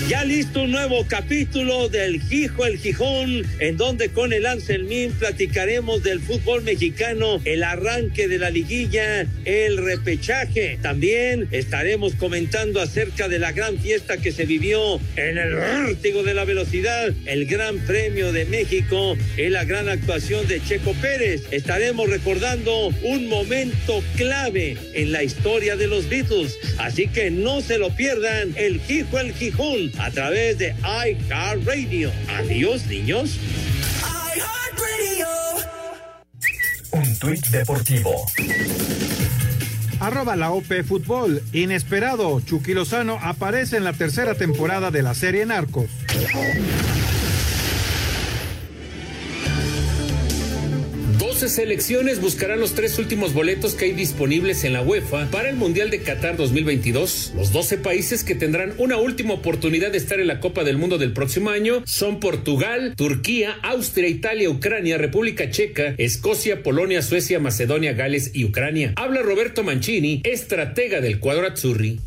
Ya 0.08 0.22
listo 0.22 0.62
un 0.62 0.70
nuevo 0.70 1.04
capítulo 1.08 1.88
del 1.88 2.22
Gijo 2.22 2.64
el 2.64 2.78
Gijón, 2.78 3.42
en 3.58 3.76
donde 3.76 4.10
con 4.10 4.32
el 4.32 4.46
Anselmín 4.46 5.10
platicaremos 5.10 6.04
del 6.04 6.20
fútbol 6.20 6.62
mexicano, 6.62 7.40
el 7.44 7.64
arranque 7.64 8.28
de 8.28 8.38
la 8.38 8.50
liguilla, 8.50 9.26
el 9.44 9.78
repechaje. 9.78 10.78
También 10.80 11.48
estaremos 11.50 12.14
comentando 12.14 12.80
acerca 12.80 13.26
de 13.26 13.40
la 13.40 13.50
gran 13.50 13.78
fiesta 13.78 14.16
que 14.18 14.30
se 14.30 14.46
vivió 14.46 15.00
en 15.16 15.38
el 15.38 15.56
vértigo 15.56 16.22
de 16.22 16.34
la 16.34 16.44
velocidad, 16.44 17.12
el 17.24 17.46
Gran 17.46 17.76
Premio 17.78 18.30
de 18.30 18.44
México 18.44 19.16
y 19.36 19.48
la 19.48 19.64
gran 19.64 19.88
actuación 19.88 20.46
de 20.46 20.62
Checo 20.62 20.92
Pérez. 21.02 21.42
Estaremos 21.50 22.08
recordando 22.08 22.94
un 23.02 23.28
momento 23.28 24.04
clave 24.16 24.76
en 24.94 25.10
la 25.10 25.24
historia 25.24 25.74
de 25.74 25.88
los 25.88 26.08
Beatles. 26.08 26.56
Así 26.78 27.08
que 27.08 27.32
no 27.32 27.60
se 27.60 27.78
lo 27.78 27.90
pierdan, 27.90 28.54
el 28.54 28.80
Gijo 28.82 29.18
el 29.18 29.32
Gijón 29.32 29.95
a 29.98 30.10
través 30.10 30.58
de 30.58 30.74
iHeartRadio. 30.82 32.10
Adiós, 32.28 32.86
niños. 32.86 33.38
Un 36.92 37.18
tuit 37.18 37.46
deportivo. 37.48 38.26
Arroba 40.00 40.36
la 40.36 40.50
OP 40.50 40.82
Fútbol. 40.86 41.42
Inesperado, 41.52 42.40
Chucky 42.40 42.74
Lozano 42.74 43.18
aparece 43.20 43.76
en 43.76 43.84
la 43.84 43.92
tercera 43.92 44.34
temporada 44.34 44.90
de 44.90 45.02
la 45.02 45.14
serie 45.14 45.44
Narcos. 45.46 45.90
12 51.36 51.50
selecciones 51.50 52.18
buscarán 52.18 52.60
los 52.60 52.72
tres 52.72 52.98
últimos 52.98 53.34
boletos 53.34 53.74
que 53.74 53.84
hay 53.84 53.92
disponibles 53.92 54.64
en 54.64 54.72
la 54.72 54.80
UEFA 54.80 55.30
para 55.30 55.50
el 55.50 55.56
Mundial 55.56 55.90
de 55.90 56.00
Qatar 56.00 56.34
2022. 56.38 57.34
Los 57.36 57.52
12 57.52 57.76
países 57.76 58.24
que 58.24 58.34
tendrán 58.34 58.72
una 58.78 58.96
última 58.96 59.34
oportunidad 59.34 59.92
de 59.92 59.98
estar 59.98 60.18
en 60.18 60.28
la 60.28 60.40
Copa 60.40 60.64
del 60.64 60.78
Mundo 60.78 60.96
del 60.96 61.12
próximo 61.12 61.50
año 61.50 61.82
son 61.84 62.20
Portugal, 62.20 62.94
Turquía, 62.96 63.58
Austria, 63.62 64.08
Italia, 64.08 64.48
Ucrania, 64.48 64.96
República 64.96 65.50
Checa, 65.50 65.94
Escocia, 65.98 66.62
Polonia, 66.62 67.02
Suecia, 67.02 67.38
Macedonia, 67.38 67.92
Gales 67.92 68.30
y 68.32 68.46
Ucrania. 68.46 68.94
Habla 68.96 69.20
Roberto 69.20 69.62
Mancini, 69.62 70.22
estratega 70.24 71.02
del 71.02 71.20
cuadro 71.20 71.46
Azzurri. 71.46 72.00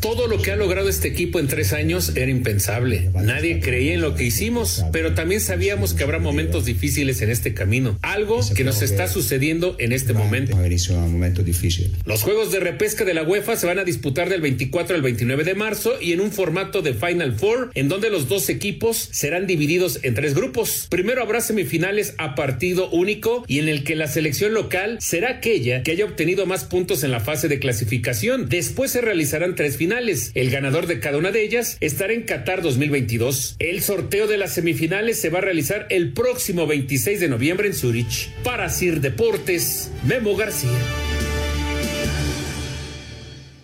Todo 0.00 0.26
lo 0.26 0.40
que 0.40 0.50
ha 0.50 0.56
logrado 0.56 0.88
este 0.88 1.08
equipo 1.08 1.38
en 1.38 1.46
tres 1.46 1.72
años 1.72 2.12
era 2.16 2.30
impensable. 2.30 3.10
Nadie 3.14 3.60
creía 3.60 3.94
en 3.94 4.00
lo 4.00 4.14
que 4.14 4.24
hicimos, 4.24 4.84
pero 4.92 5.14
también 5.14 5.40
sabíamos 5.40 5.94
que 5.94 6.02
habrá 6.02 6.18
momentos 6.18 6.64
difíciles 6.64 7.20
en 7.20 7.30
este 7.30 7.54
camino. 7.54 7.98
Algo 8.02 8.40
que 8.54 8.64
nos 8.64 8.82
está 8.82 9.08
sucediendo 9.08 9.76
en 9.78 9.92
este 9.92 10.14
momento. 10.14 10.56
momento 10.56 11.42
difícil. 11.42 11.92
Los 12.06 12.22
juegos 12.22 12.50
de 12.50 12.60
repesca 12.60 13.04
de 13.04 13.14
la 13.14 13.22
UEFA 13.22 13.56
se 13.56 13.66
van 13.66 13.78
a 13.78 13.84
disputar 13.84 14.28
del 14.30 14.40
24 14.40 14.96
al 14.96 15.02
29 15.02 15.44
de 15.44 15.54
marzo 15.54 15.92
y 16.00 16.12
en 16.12 16.20
un 16.20 16.32
formato 16.32 16.80
de 16.82 16.94
Final 16.94 17.34
Four, 17.34 17.70
en 17.74 17.88
donde 17.88 18.10
los 18.10 18.28
dos 18.28 18.48
equipos 18.48 19.08
serán 19.12 19.46
divididos 19.46 20.00
en 20.02 20.14
tres 20.14 20.34
grupos. 20.34 20.86
Primero 20.88 21.22
habrá 21.22 21.40
semifinales 21.40 22.14
a 22.18 22.34
partido 22.34 22.90
único 22.90 23.44
y 23.46 23.58
en 23.58 23.68
el 23.68 23.84
que 23.84 23.96
la 23.96 24.08
selección 24.08 24.54
local 24.54 24.98
será 25.00 25.30
aquella 25.30 25.82
que 25.82 25.92
haya 25.92 26.06
obtenido 26.06 26.46
más 26.46 26.64
puntos 26.64 27.04
en 27.04 27.10
la 27.10 27.20
fase 27.20 27.48
de 27.48 27.58
clasificación. 27.58 28.48
Después 28.48 28.92
se 28.92 29.02
realizarán 29.02 29.54
tres 29.54 29.76
finales 29.76 29.89
el 29.92 30.50
ganador 30.50 30.86
de 30.86 31.00
cada 31.00 31.18
una 31.18 31.32
de 31.32 31.42
ellas 31.42 31.76
estará 31.80 32.12
en 32.12 32.22
Qatar 32.22 32.62
2022. 32.62 33.56
El 33.58 33.82
sorteo 33.82 34.28
de 34.28 34.38
las 34.38 34.54
semifinales 34.54 35.20
se 35.20 35.30
va 35.30 35.38
a 35.38 35.40
realizar 35.40 35.88
el 35.90 36.12
próximo 36.12 36.68
26 36.68 37.18
de 37.18 37.28
noviembre 37.28 37.66
en 37.66 37.74
Zurich. 37.74 38.30
Para 38.44 38.68
Sir 38.68 39.00
Deportes, 39.00 39.90
Memo 40.06 40.36
García. 40.36 40.78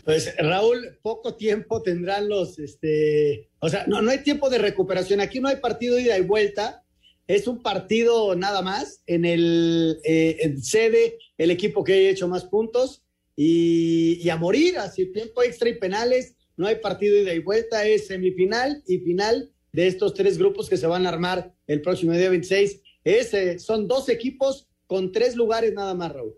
Pues 0.04 0.34
Raúl, 0.36 0.98
poco 1.00 1.36
tiempo 1.36 1.82
tendrán 1.82 2.28
los, 2.28 2.58
este, 2.58 3.48
o 3.60 3.68
sea, 3.68 3.86
no, 3.86 4.02
no 4.02 4.10
hay 4.10 4.18
tiempo 4.24 4.50
de 4.50 4.58
recuperación. 4.58 5.20
Aquí 5.20 5.38
no 5.38 5.46
hay 5.46 5.56
partido 5.56 5.96
ida 5.96 6.18
y 6.18 6.22
vuelta. 6.22 6.84
Es 7.28 7.46
un 7.46 7.62
partido 7.62 8.34
nada 8.34 8.62
más. 8.62 9.00
En 9.06 9.24
el 9.24 10.00
eh, 10.04 10.56
sede, 10.60 11.18
el 11.38 11.52
equipo 11.52 11.84
que 11.84 11.92
haya 11.92 12.10
hecho 12.10 12.26
más 12.26 12.44
puntos 12.44 13.05
y, 13.36 14.28
a 14.30 14.36
morir, 14.36 14.78
así 14.78 15.12
tiempo 15.12 15.42
extra 15.42 15.68
y 15.68 15.74
penales, 15.74 16.34
no 16.56 16.66
hay 16.66 16.76
partido 16.76 17.18
ida 17.18 17.34
y 17.34 17.40
vuelta, 17.40 17.86
es 17.86 18.06
semifinal 18.06 18.82
y 18.86 18.98
final 18.98 19.52
de 19.72 19.86
estos 19.86 20.14
tres 20.14 20.38
grupos 20.38 20.70
que 20.70 20.78
se 20.78 20.86
van 20.86 21.04
a 21.04 21.10
armar 21.10 21.54
el 21.66 21.82
próximo 21.82 22.12
día 22.12 22.30
26. 22.30 22.80
Es, 23.04 23.62
son 23.62 23.86
dos 23.86 24.08
equipos 24.08 24.66
con 24.86 25.12
tres 25.12 25.36
lugares 25.36 25.74
nada 25.74 25.94
más, 25.94 26.12
Raúl. 26.14 26.34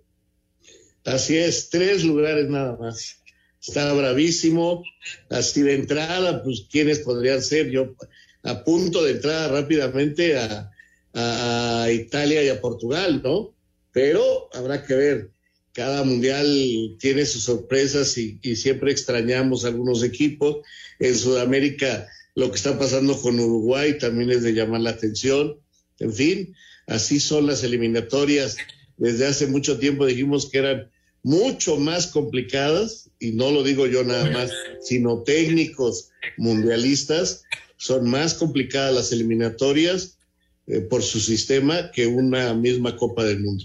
Así 1.05 1.37
es, 1.37 1.71
tres 1.71 2.03
lugares 2.03 2.49
nada 2.49 2.77
más. 2.77 3.23
Está 3.63 3.93
bravísimo. 3.93 4.83
Así 5.31 5.63
de 5.63 5.75
entrada, 5.75 6.43
pues, 6.43 6.67
¿quiénes 6.69 6.99
podrían 6.99 7.43
ser? 7.43 7.71
Yo 7.71 7.95
a 8.43 8.65
punto 8.65 9.05
de 9.05 9.13
entrada 9.13 9.49
rápidamente 9.49 10.37
a, 10.37 10.71
a 11.15 11.89
Italia 11.93 12.43
y 12.43 12.49
a 12.49 12.61
Portugal, 12.61 13.23
¿no? 13.23 13.55
Pero 13.93 14.49
habrá 14.53 14.85
que 14.85 14.95
ver 14.95 15.31
cada 15.79 16.03
mundial 16.03 16.97
tiene 16.99 17.25
sus 17.25 17.45
sorpresas 17.45 18.19
y, 18.19 18.41
siempre 18.57 18.91
extrañamos 18.91 19.65
algunos 19.65 20.03
equipos. 20.03 20.57
En 20.99 21.15
Sudamérica 21.17 22.09
lo 22.35 22.51
que 22.51 22.57
está 22.57 22.77
pasando 22.77 23.17
con 23.17 23.39
Uruguay 23.39 23.97
también 23.97 24.33
es 24.33 24.43
de 24.43 24.55
llamar 24.55 24.81
la 24.81 24.91
atención. 24.91 25.57
En 26.01 26.13
fin, 26.13 26.57
así 26.89 27.21
son 27.21 27.47
las 27.47 27.63
eliminatorias. 27.63 28.57
Desde 28.97 29.29
hace 29.29 29.47
mucho 29.47 29.79
tiempo 29.79 30.05
dijimos 30.05 30.51
que 30.51 30.59
eran 30.59 30.91
mucho 31.23 31.77
más 31.77 32.09
complicadas, 32.09 33.11
y 33.21 33.31
no 33.31 33.53
lo 33.53 33.63
digo 33.63 33.87
yo 33.87 34.03
nada 34.03 34.29
más, 34.33 34.51
sino 34.83 35.23
técnicos 35.23 36.11
mundialistas, 36.39 37.45
son 37.77 38.11
más 38.11 38.35
complicadas 38.35 38.93
las 38.93 39.13
eliminatorias 39.13 40.19
eh, 40.67 40.81
por 40.81 41.05
su 41.05 41.21
sistema 41.21 41.93
que 41.93 42.09
una 42.09 42.53
misma 42.55 42.97
Copa 42.97 43.23
del 43.23 43.39
Mundo. 43.45 43.65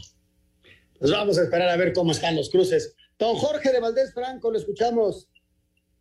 Pues 1.03 1.11
vamos 1.11 1.37
a 1.37 1.43
esperar 1.43 1.67
a 1.67 1.75
ver 1.75 1.91
cómo 1.91 2.13
están 2.13 2.33
los 2.33 2.49
cruces. 2.49 2.95
Don 3.19 3.35
Jorge 3.35 3.73
de 3.73 3.81
Valdés 3.81 4.13
Franco, 4.13 4.49
lo 4.49 4.57
escuchamos. 4.57 5.27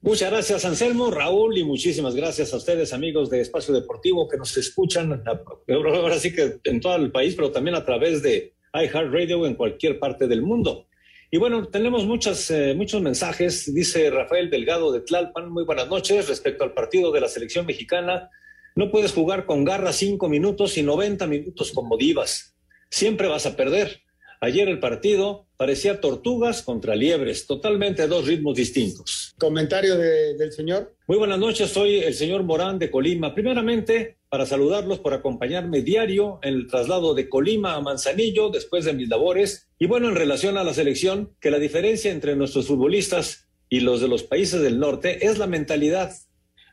Muchas 0.00 0.30
gracias, 0.30 0.64
Anselmo, 0.64 1.10
Raúl, 1.10 1.58
y 1.58 1.64
muchísimas 1.64 2.14
gracias 2.14 2.54
a 2.54 2.58
ustedes, 2.58 2.92
amigos 2.92 3.28
de 3.28 3.40
Espacio 3.40 3.74
Deportivo, 3.74 4.28
que 4.28 4.36
nos 4.36 4.56
escuchan 4.56 5.24
ahora 5.26 6.18
sí 6.20 6.32
que 6.32 6.60
en 6.62 6.80
todo 6.80 6.94
el 6.94 7.10
país, 7.10 7.34
pero 7.34 7.50
también 7.50 7.74
a 7.74 7.84
través 7.84 8.22
de 8.22 8.54
iHeartRadio 8.72 9.44
en 9.44 9.56
cualquier 9.56 9.98
parte 9.98 10.28
del 10.28 10.42
mundo. 10.42 10.86
Y 11.32 11.36
bueno, 11.36 11.66
tenemos 11.66 12.06
muchas, 12.06 12.48
eh, 12.52 12.72
muchos 12.76 13.02
mensajes. 13.02 13.74
Dice 13.74 14.08
Rafael 14.08 14.50
Delgado 14.50 14.92
de 14.92 15.00
Tlalpan, 15.00 15.50
muy 15.50 15.64
buenas 15.64 15.88
noches. 15.88 16.28
Respecto 16.28 16.62
al 16.62 16.74
partido 16.74 17.10
de 17.10 17.22
la 17.22 17.28
selección 17.28 17.66
mexicana, 17.66 18.30
no 18.76 18.88
puedes 18.92 19.12
jugar 19.12 19.46
con 19.46 19.64
garra 19.64 19.92
cinco 19.92 20.28
minutos 20.28 20.78
y 20.78 20.84
90 20.84 21.26
minutos 21.26 21.72
como 21.72 21.96
divas. 21.96 22.54
Siempre 22.88 23.26
vas 23.26 23.46
a 23.46 23.56
perder. 23.56 24.00
Ayer 24.44 24.68
el 24.68 24.80
partido 24.80 25.46
parecía 25.56 26.00
tortugas 26.00 26.62
contra 26.62 26.96
liebres, 26.96 27.46
totalmente 27.46 28.08
dos 28.08 28.26
ritmos 28.26 28.56
distintos. 28.56 29.32
Comentario 29.38 29.96
del 29.96 30.50
señor. 30.50 30.96
Muy 31.06 31.16
buenas 31.16 31.38
noches, 31.38 31.70
soy 31.70 31.98
el 31.98 32.14
señor 32.14 32.42
Morán 32.42 32.80
de 32.80 32.90
Colima. 32.90 33.36
Primeramente, 33.36 34.16
para 34.28 34.44
saludarlos 34.44 34.98
por 34.98 35.14
acompañarme 35.14 35.82
diario 35.82 36.40
en 36.42 36.54
el 36.54 36.66
traslado 36.66 37.14
de 37.14 37.28
Colima 37.28 37.76
a 37.76 37.80
Manzanillo 37.82 38.50
después 38.50 38.84
de 38.84 38.94
mis 38.94 39.08
labores. 39.08 39.68
Y 39.78 39.86
bueno, 39.86 40.08
en 40.08 40.16
relación 40.16 40.58
a 40.58 40.64
la 40.64 40.74
selección, 40.74 41.36
que 41.38 41.52
la 41.52 41.60
diferencia 41.60 42.10
entre 42.10 42.34
nuestros 42.34 42.66
futbolistas 42.66 43.48
y 43.68 43.78
los 43.78 44.00
de 44.00 44.08
los 44.08 44.24
países 44.24 44.60
del 44.60 44.80
norte 44.80 45.24
es 45.24 45.38
la 45.38 45.46
mentalidad. 45.46 46.10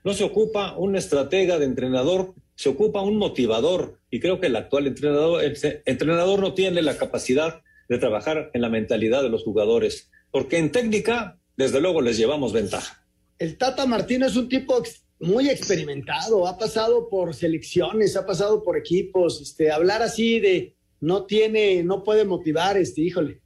No 0.03 0.15
se 0.15 0.23
ocupa 0.23 0.75
un 0.75 0.95
estratega 0.95 1.59
de 1.59 1.65
entrenador 1.65 2.33
se 2.59 2.67
ocupa 2.67 3.01
un 3.01 3.15
motivador 3.15 4.01
y 4.11 4.19
creo 4.19 4.41
que 4.41 4.47
el 4.47 4.55
actual 4.57 4.85
entrenador, 4.85 5.41
el 5.41 5.57
entrenador 5.85 6.41
no 6.41 6.53
tiene 6.53 6.81
la 6.81 6.97
capacidad 6.97 7.61
de 7.87 7.97
trabajar 7.97 8.51
en 8.53 8.59
la 8.59 8.67
mentalidad 8.67 9.23
de 9.23 9.29
los 9.29 9.45
jugadores, 9.45 10.11
porque 10.29 10.57
en 10.57 10.69
técnica, 10.69 11.39
desde 11.55 11.79
luego, 11.79 12.01
les 12.01 12.17
llevamos 12.17 12.51
ventaja. 12.51 13.01
El 13.37 13.57
Tata 13.57 13.85
Martino 13.85 14.25
es 14.25 14.35
un 14.35 14.49
tipo 14.49 14.83
muy 15.21 15.49
experimentado, 15.49 16.45
ha 16.47 16.57
pasado 16.57 17.07
por 17.07 17.33
selecciones, 17.33 18.17
ha 18.17 18.25
pasado 18.25 18.61
por 18.61 18.77
equipos, 18.77 19.39
este, 19.39 19.71
hablar 19.71 20.01
así 20.01 20.41
de 20.41 20.75
no 20.99 21.23
tiene, 21.23 21.81
no 21.85 22.03
puede 22.03 22.25
motivar, 22.25 22.75
este, 22.75 22.99
híjole, 22.99 23.39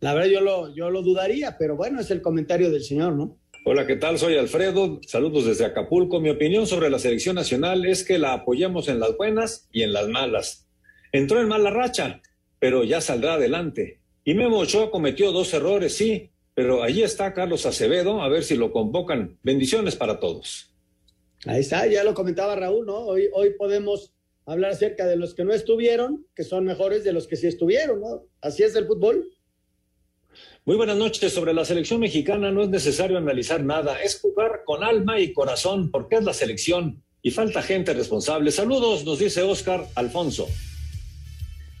la 0.00 0.12
verdad 0.12 0.28
yo 0.28 0.40
lo, 0.42 0.74
yo 0.74 0.90
lo 0.90 1.00
dudaría, 1.00 1.56
pero 1.56 1.74
bueno, 1.74 2.02
es 2.02 2.10
el 2.10 2.20
comentario 2.20 2.70
del 2.70 2.84
señor, 2.84 3.14
¿no? 3.14 3.38
Hola, 3.64 3.86
¿qué 3.86 3.96
tal? 3.96 4.18
Soy 4.18 4.36
Alfredo. 4.36 5.00
Saludos 5.06 5.44
desde 5.44 5.64
Acapulco. 5.64 6.20
Mi 6.20 6.30
opinión 6.30 6.66
sobre 6.66 6.88
la 6.90 6.98
selección 6.98 7.34
nacional 7.34 7.84
es 7.84 8.04
que 8.04 8.18
la 8.18 8.32
apoyamos 8.32 8.88
en 8.88 9.00
las 9.00 9.16
buenas 9.16 9.68
y 9.72 9.82
en 9.82 9.92
las 9.92 10.08
malas. 10.08 10.68
Entró 11.12 11.40
en 11.40 11.48
mala 11.48 11.70
racha, 11.70 12.22
pero 12.58 12.84
ya 12.84 13.00
saldrá 13.00 13.34
adelante. 13.34 14.00
Y 14.24 14.34
Memo 14.34 14.58
Ochoa 14.58 14.90
cometió 14.90 15.32
dos 15.32 15.52
errores, 15.52 15.94
sí, 15.94 16.30
pero 16.54 16.82
allí 16.82 17.02
está 17.02 17.34
Carlos 17.34 17.66
Acevedo, 17.66 18.22
a 18.22 18.28
ver 18.28 18.44
si 18.44 18.56
lo 18.56 18.72
convocan. 18.72 19.38
Bendiciones 19.42 19.96
para 19.96 20.18
todos. 20.20 20.72
Ahí 21.44 21.60
está, 21.60 21.86
ya 21.86 22.04
lo 22.04 22.14
comentaba 22.14 22.56
Raúl, 22.56 22.86
¿no? 22.86 22.98
Hoy, 22.98 23.28
hoy 23.32 23.54
podemos 23.58 24.14
hablar 24.46 24.70
acerca 24.70 25.06
de 25.06 25.16
los 25.16 25.34
que 25.34 25.44
no 25.44 25.52
estuvieron, 25.52 26.26
que 26.34 26.44
son 26.44 26.64
mejores 26.64 27.04
de 27.04 27.12
los 27.12 27.26
que 27.26 27.36
sí 27.36 27.46
estuvieron, 27.46 28.00
¿no? 28.00 28.24
Así 28.40 28.62
es 28.62 28.74
el 28.76 28.86
fútbol. 28.86 29.28
Muy 30.64 30.76
buenas 30.76 30.96
noches. 30.96 31.32
Sobre 31.32 31.54
la 31.54 31.64
selección 31.64 32.00
mexicana 32.00 32.50
no 32.50 32.62
es 32.62 32.68
necesario 32.68 33.18
analizar 33.18 33.62
nada, 33.62 34.00
es 34.02 34.20
jugar 34.20 34.62
con 34.64 34.84
alma 34.84 35.18
y 35.20 35.32
corazón, 35.32 35.90
porque 35.90 36.16
es 36.16 36.24
la 36.24 36.34
selección 36.34 37.02
y 37.22 37.30
falta 37.30 37.62
gente 37.62 37.94
responsable. 37.94 38.50
Saludos, 38.50 39.04
nos 39.04 39.18
dice 39.18 39.42
Oscar 39.42 39.86
Alfonso. 39.94 40.48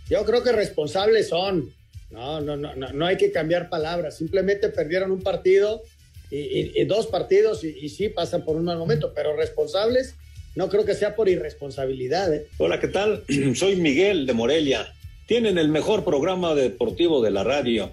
Yo 0.08 0.24
creo 0.24 0.42
que 0.42 0.52
responsables 0.52 1.28
son. 1.28 1.72
No, 2.10 2.40
no, 2.40 2.56
no, 2.56 2.74
no, 2.74 2.92
no 2.92 3.06
hay 3.06 3.16
que 3.16 3.30
cambiar 3.30 3.68
palabras. 3.68 4.16
Simplemente 4.16 4.70
perdieron 4.70 5.10
un 5.10 5.20
partido 5.20 5.82
y, 6.30 6.84
dos 6.84 7.06
partidos 7.06 7.64
y, 7.64 7.88
sí 7.88 8.08
pasan 8.08 8.44
por 8.44 8.56
un 8.56 8.64
mal 8.64 8.78
momento, 8.78 9.12
pero 9.14 9.36
responsables 9.36 10.16
no 10.54 10.68
creo 10.68 10.84
que 10.84 10.94
sea 10.94 11.14
por 11.14 11.28
irresponsabilidad. 11.28 12.34
¿eh? 12.34 12.46
Hola, 12.58 12.80
¿qué 12.80 12.88
tal? 12.88 13.24
Soy 13.54 13.76
Miguel 13.76 14.26
de 14.26 14.32
Morelia. 14.32 14.92
Tienen 15.26 15.58
el 15.58 15.68
mejor 15.68 16.04
programa 16.04 16.54
deportivo 16.54 17.22
de 17.22 17.30
la 17.30 17.44
radio. 17.44 17.92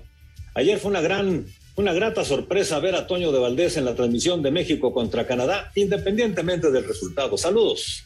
Ayer 0.56 0.80
fue 0.80 0.90
una 0.90 1.02
gran, 1.02 1.46
una 1.76 1.94
grata 1.94 2.24
sorpresa 2.24 2.80
ver 2.80 2.96
a 2.96 3.08
Toño 3.08 3.34
de 3.34 3.40
Valdés 3.40 3.76
en 3.76 3.84
la 3.84 3.94
transmisión 3.94 4.42
de 4.42 4.52
México 4.52 4.94
contra 4.94 5.28
Canadá, 5.28 5.72
independientemente 5.76 6.72
del 6.72 6.86
resultado. 6.86 7.38
Saludos. 7.38 8.06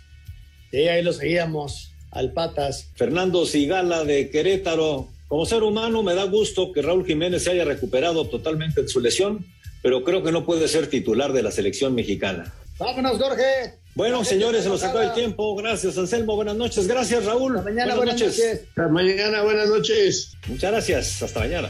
Sí, 0.72 0.88
ahí 0.88 1.04
lo 1.04 1.14
seguíamos, 1.14 1.91
al 2.12 2.34
patas. 2.34 2.89
Fernando 2.95 3.45
Sigala 3.45 4.04
de 4.04 4.32
Querétaro. 4.32 5.10
Como 5.28 5.45
ser 5.45 5.62
humano 5.62 6.02
me 6.02 6.16
da 6.16 6.24
gusto 6.24 6.72
que 6.72 6.82
Raúl 6.82 7.06
Jiménez 7.06 7.43
se 7.43 7.52
haya 7.52 7.66
recuperado 7.66 8.26
totalmente 8.28 8.82
de 8.82 8.88
su 8.88 9.00
lesión, 9.00 9.45
pero 9.84 10.04
creo 10.04 10.24
que 10.24 10.32
no 10.32 10.43
puede 10.43 10.68
ser 10.68 10.88
titular 10.88 11.34
de 11.34 11.43
la 11.43 11.52
selección 11.52 11.93
mexicana. 11.93 12.52
Vámonos, 12.80 13.20
Jorge. 13.20 13.76
Bueno, 13.93 14.24
señores, 14.24 14.64
se 14.64 14.70
nos 14.70 14.84
acabó 14.84 15.02
el 15.02 15.14
tiempo. 15.14 15.56
Gracias, 15.56 16.00
Anselmo. 16.00 16.36
Buenas 16.36 16.56
noches. 16.56 16.88
Gracias, 16.88 17.26
Raúl. 17.26 17.58
Hasta 17.58 17.70
mañana, 17.70 17.95
buenas, 17.95 18.20
noches. 18.20 18.64
Hasta 18.70 18.88
mañana, 18.88 19.43
buenas 19.43 19.70
noches. 19.70 20.32
Muchas 20.47 20.72
gracias. 20.72 21.22
Hasta 21.22 21.41
mañana. 21.41 21.70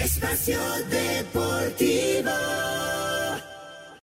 Espacio 0.00 0.58
Deportivo. 0.88 2.30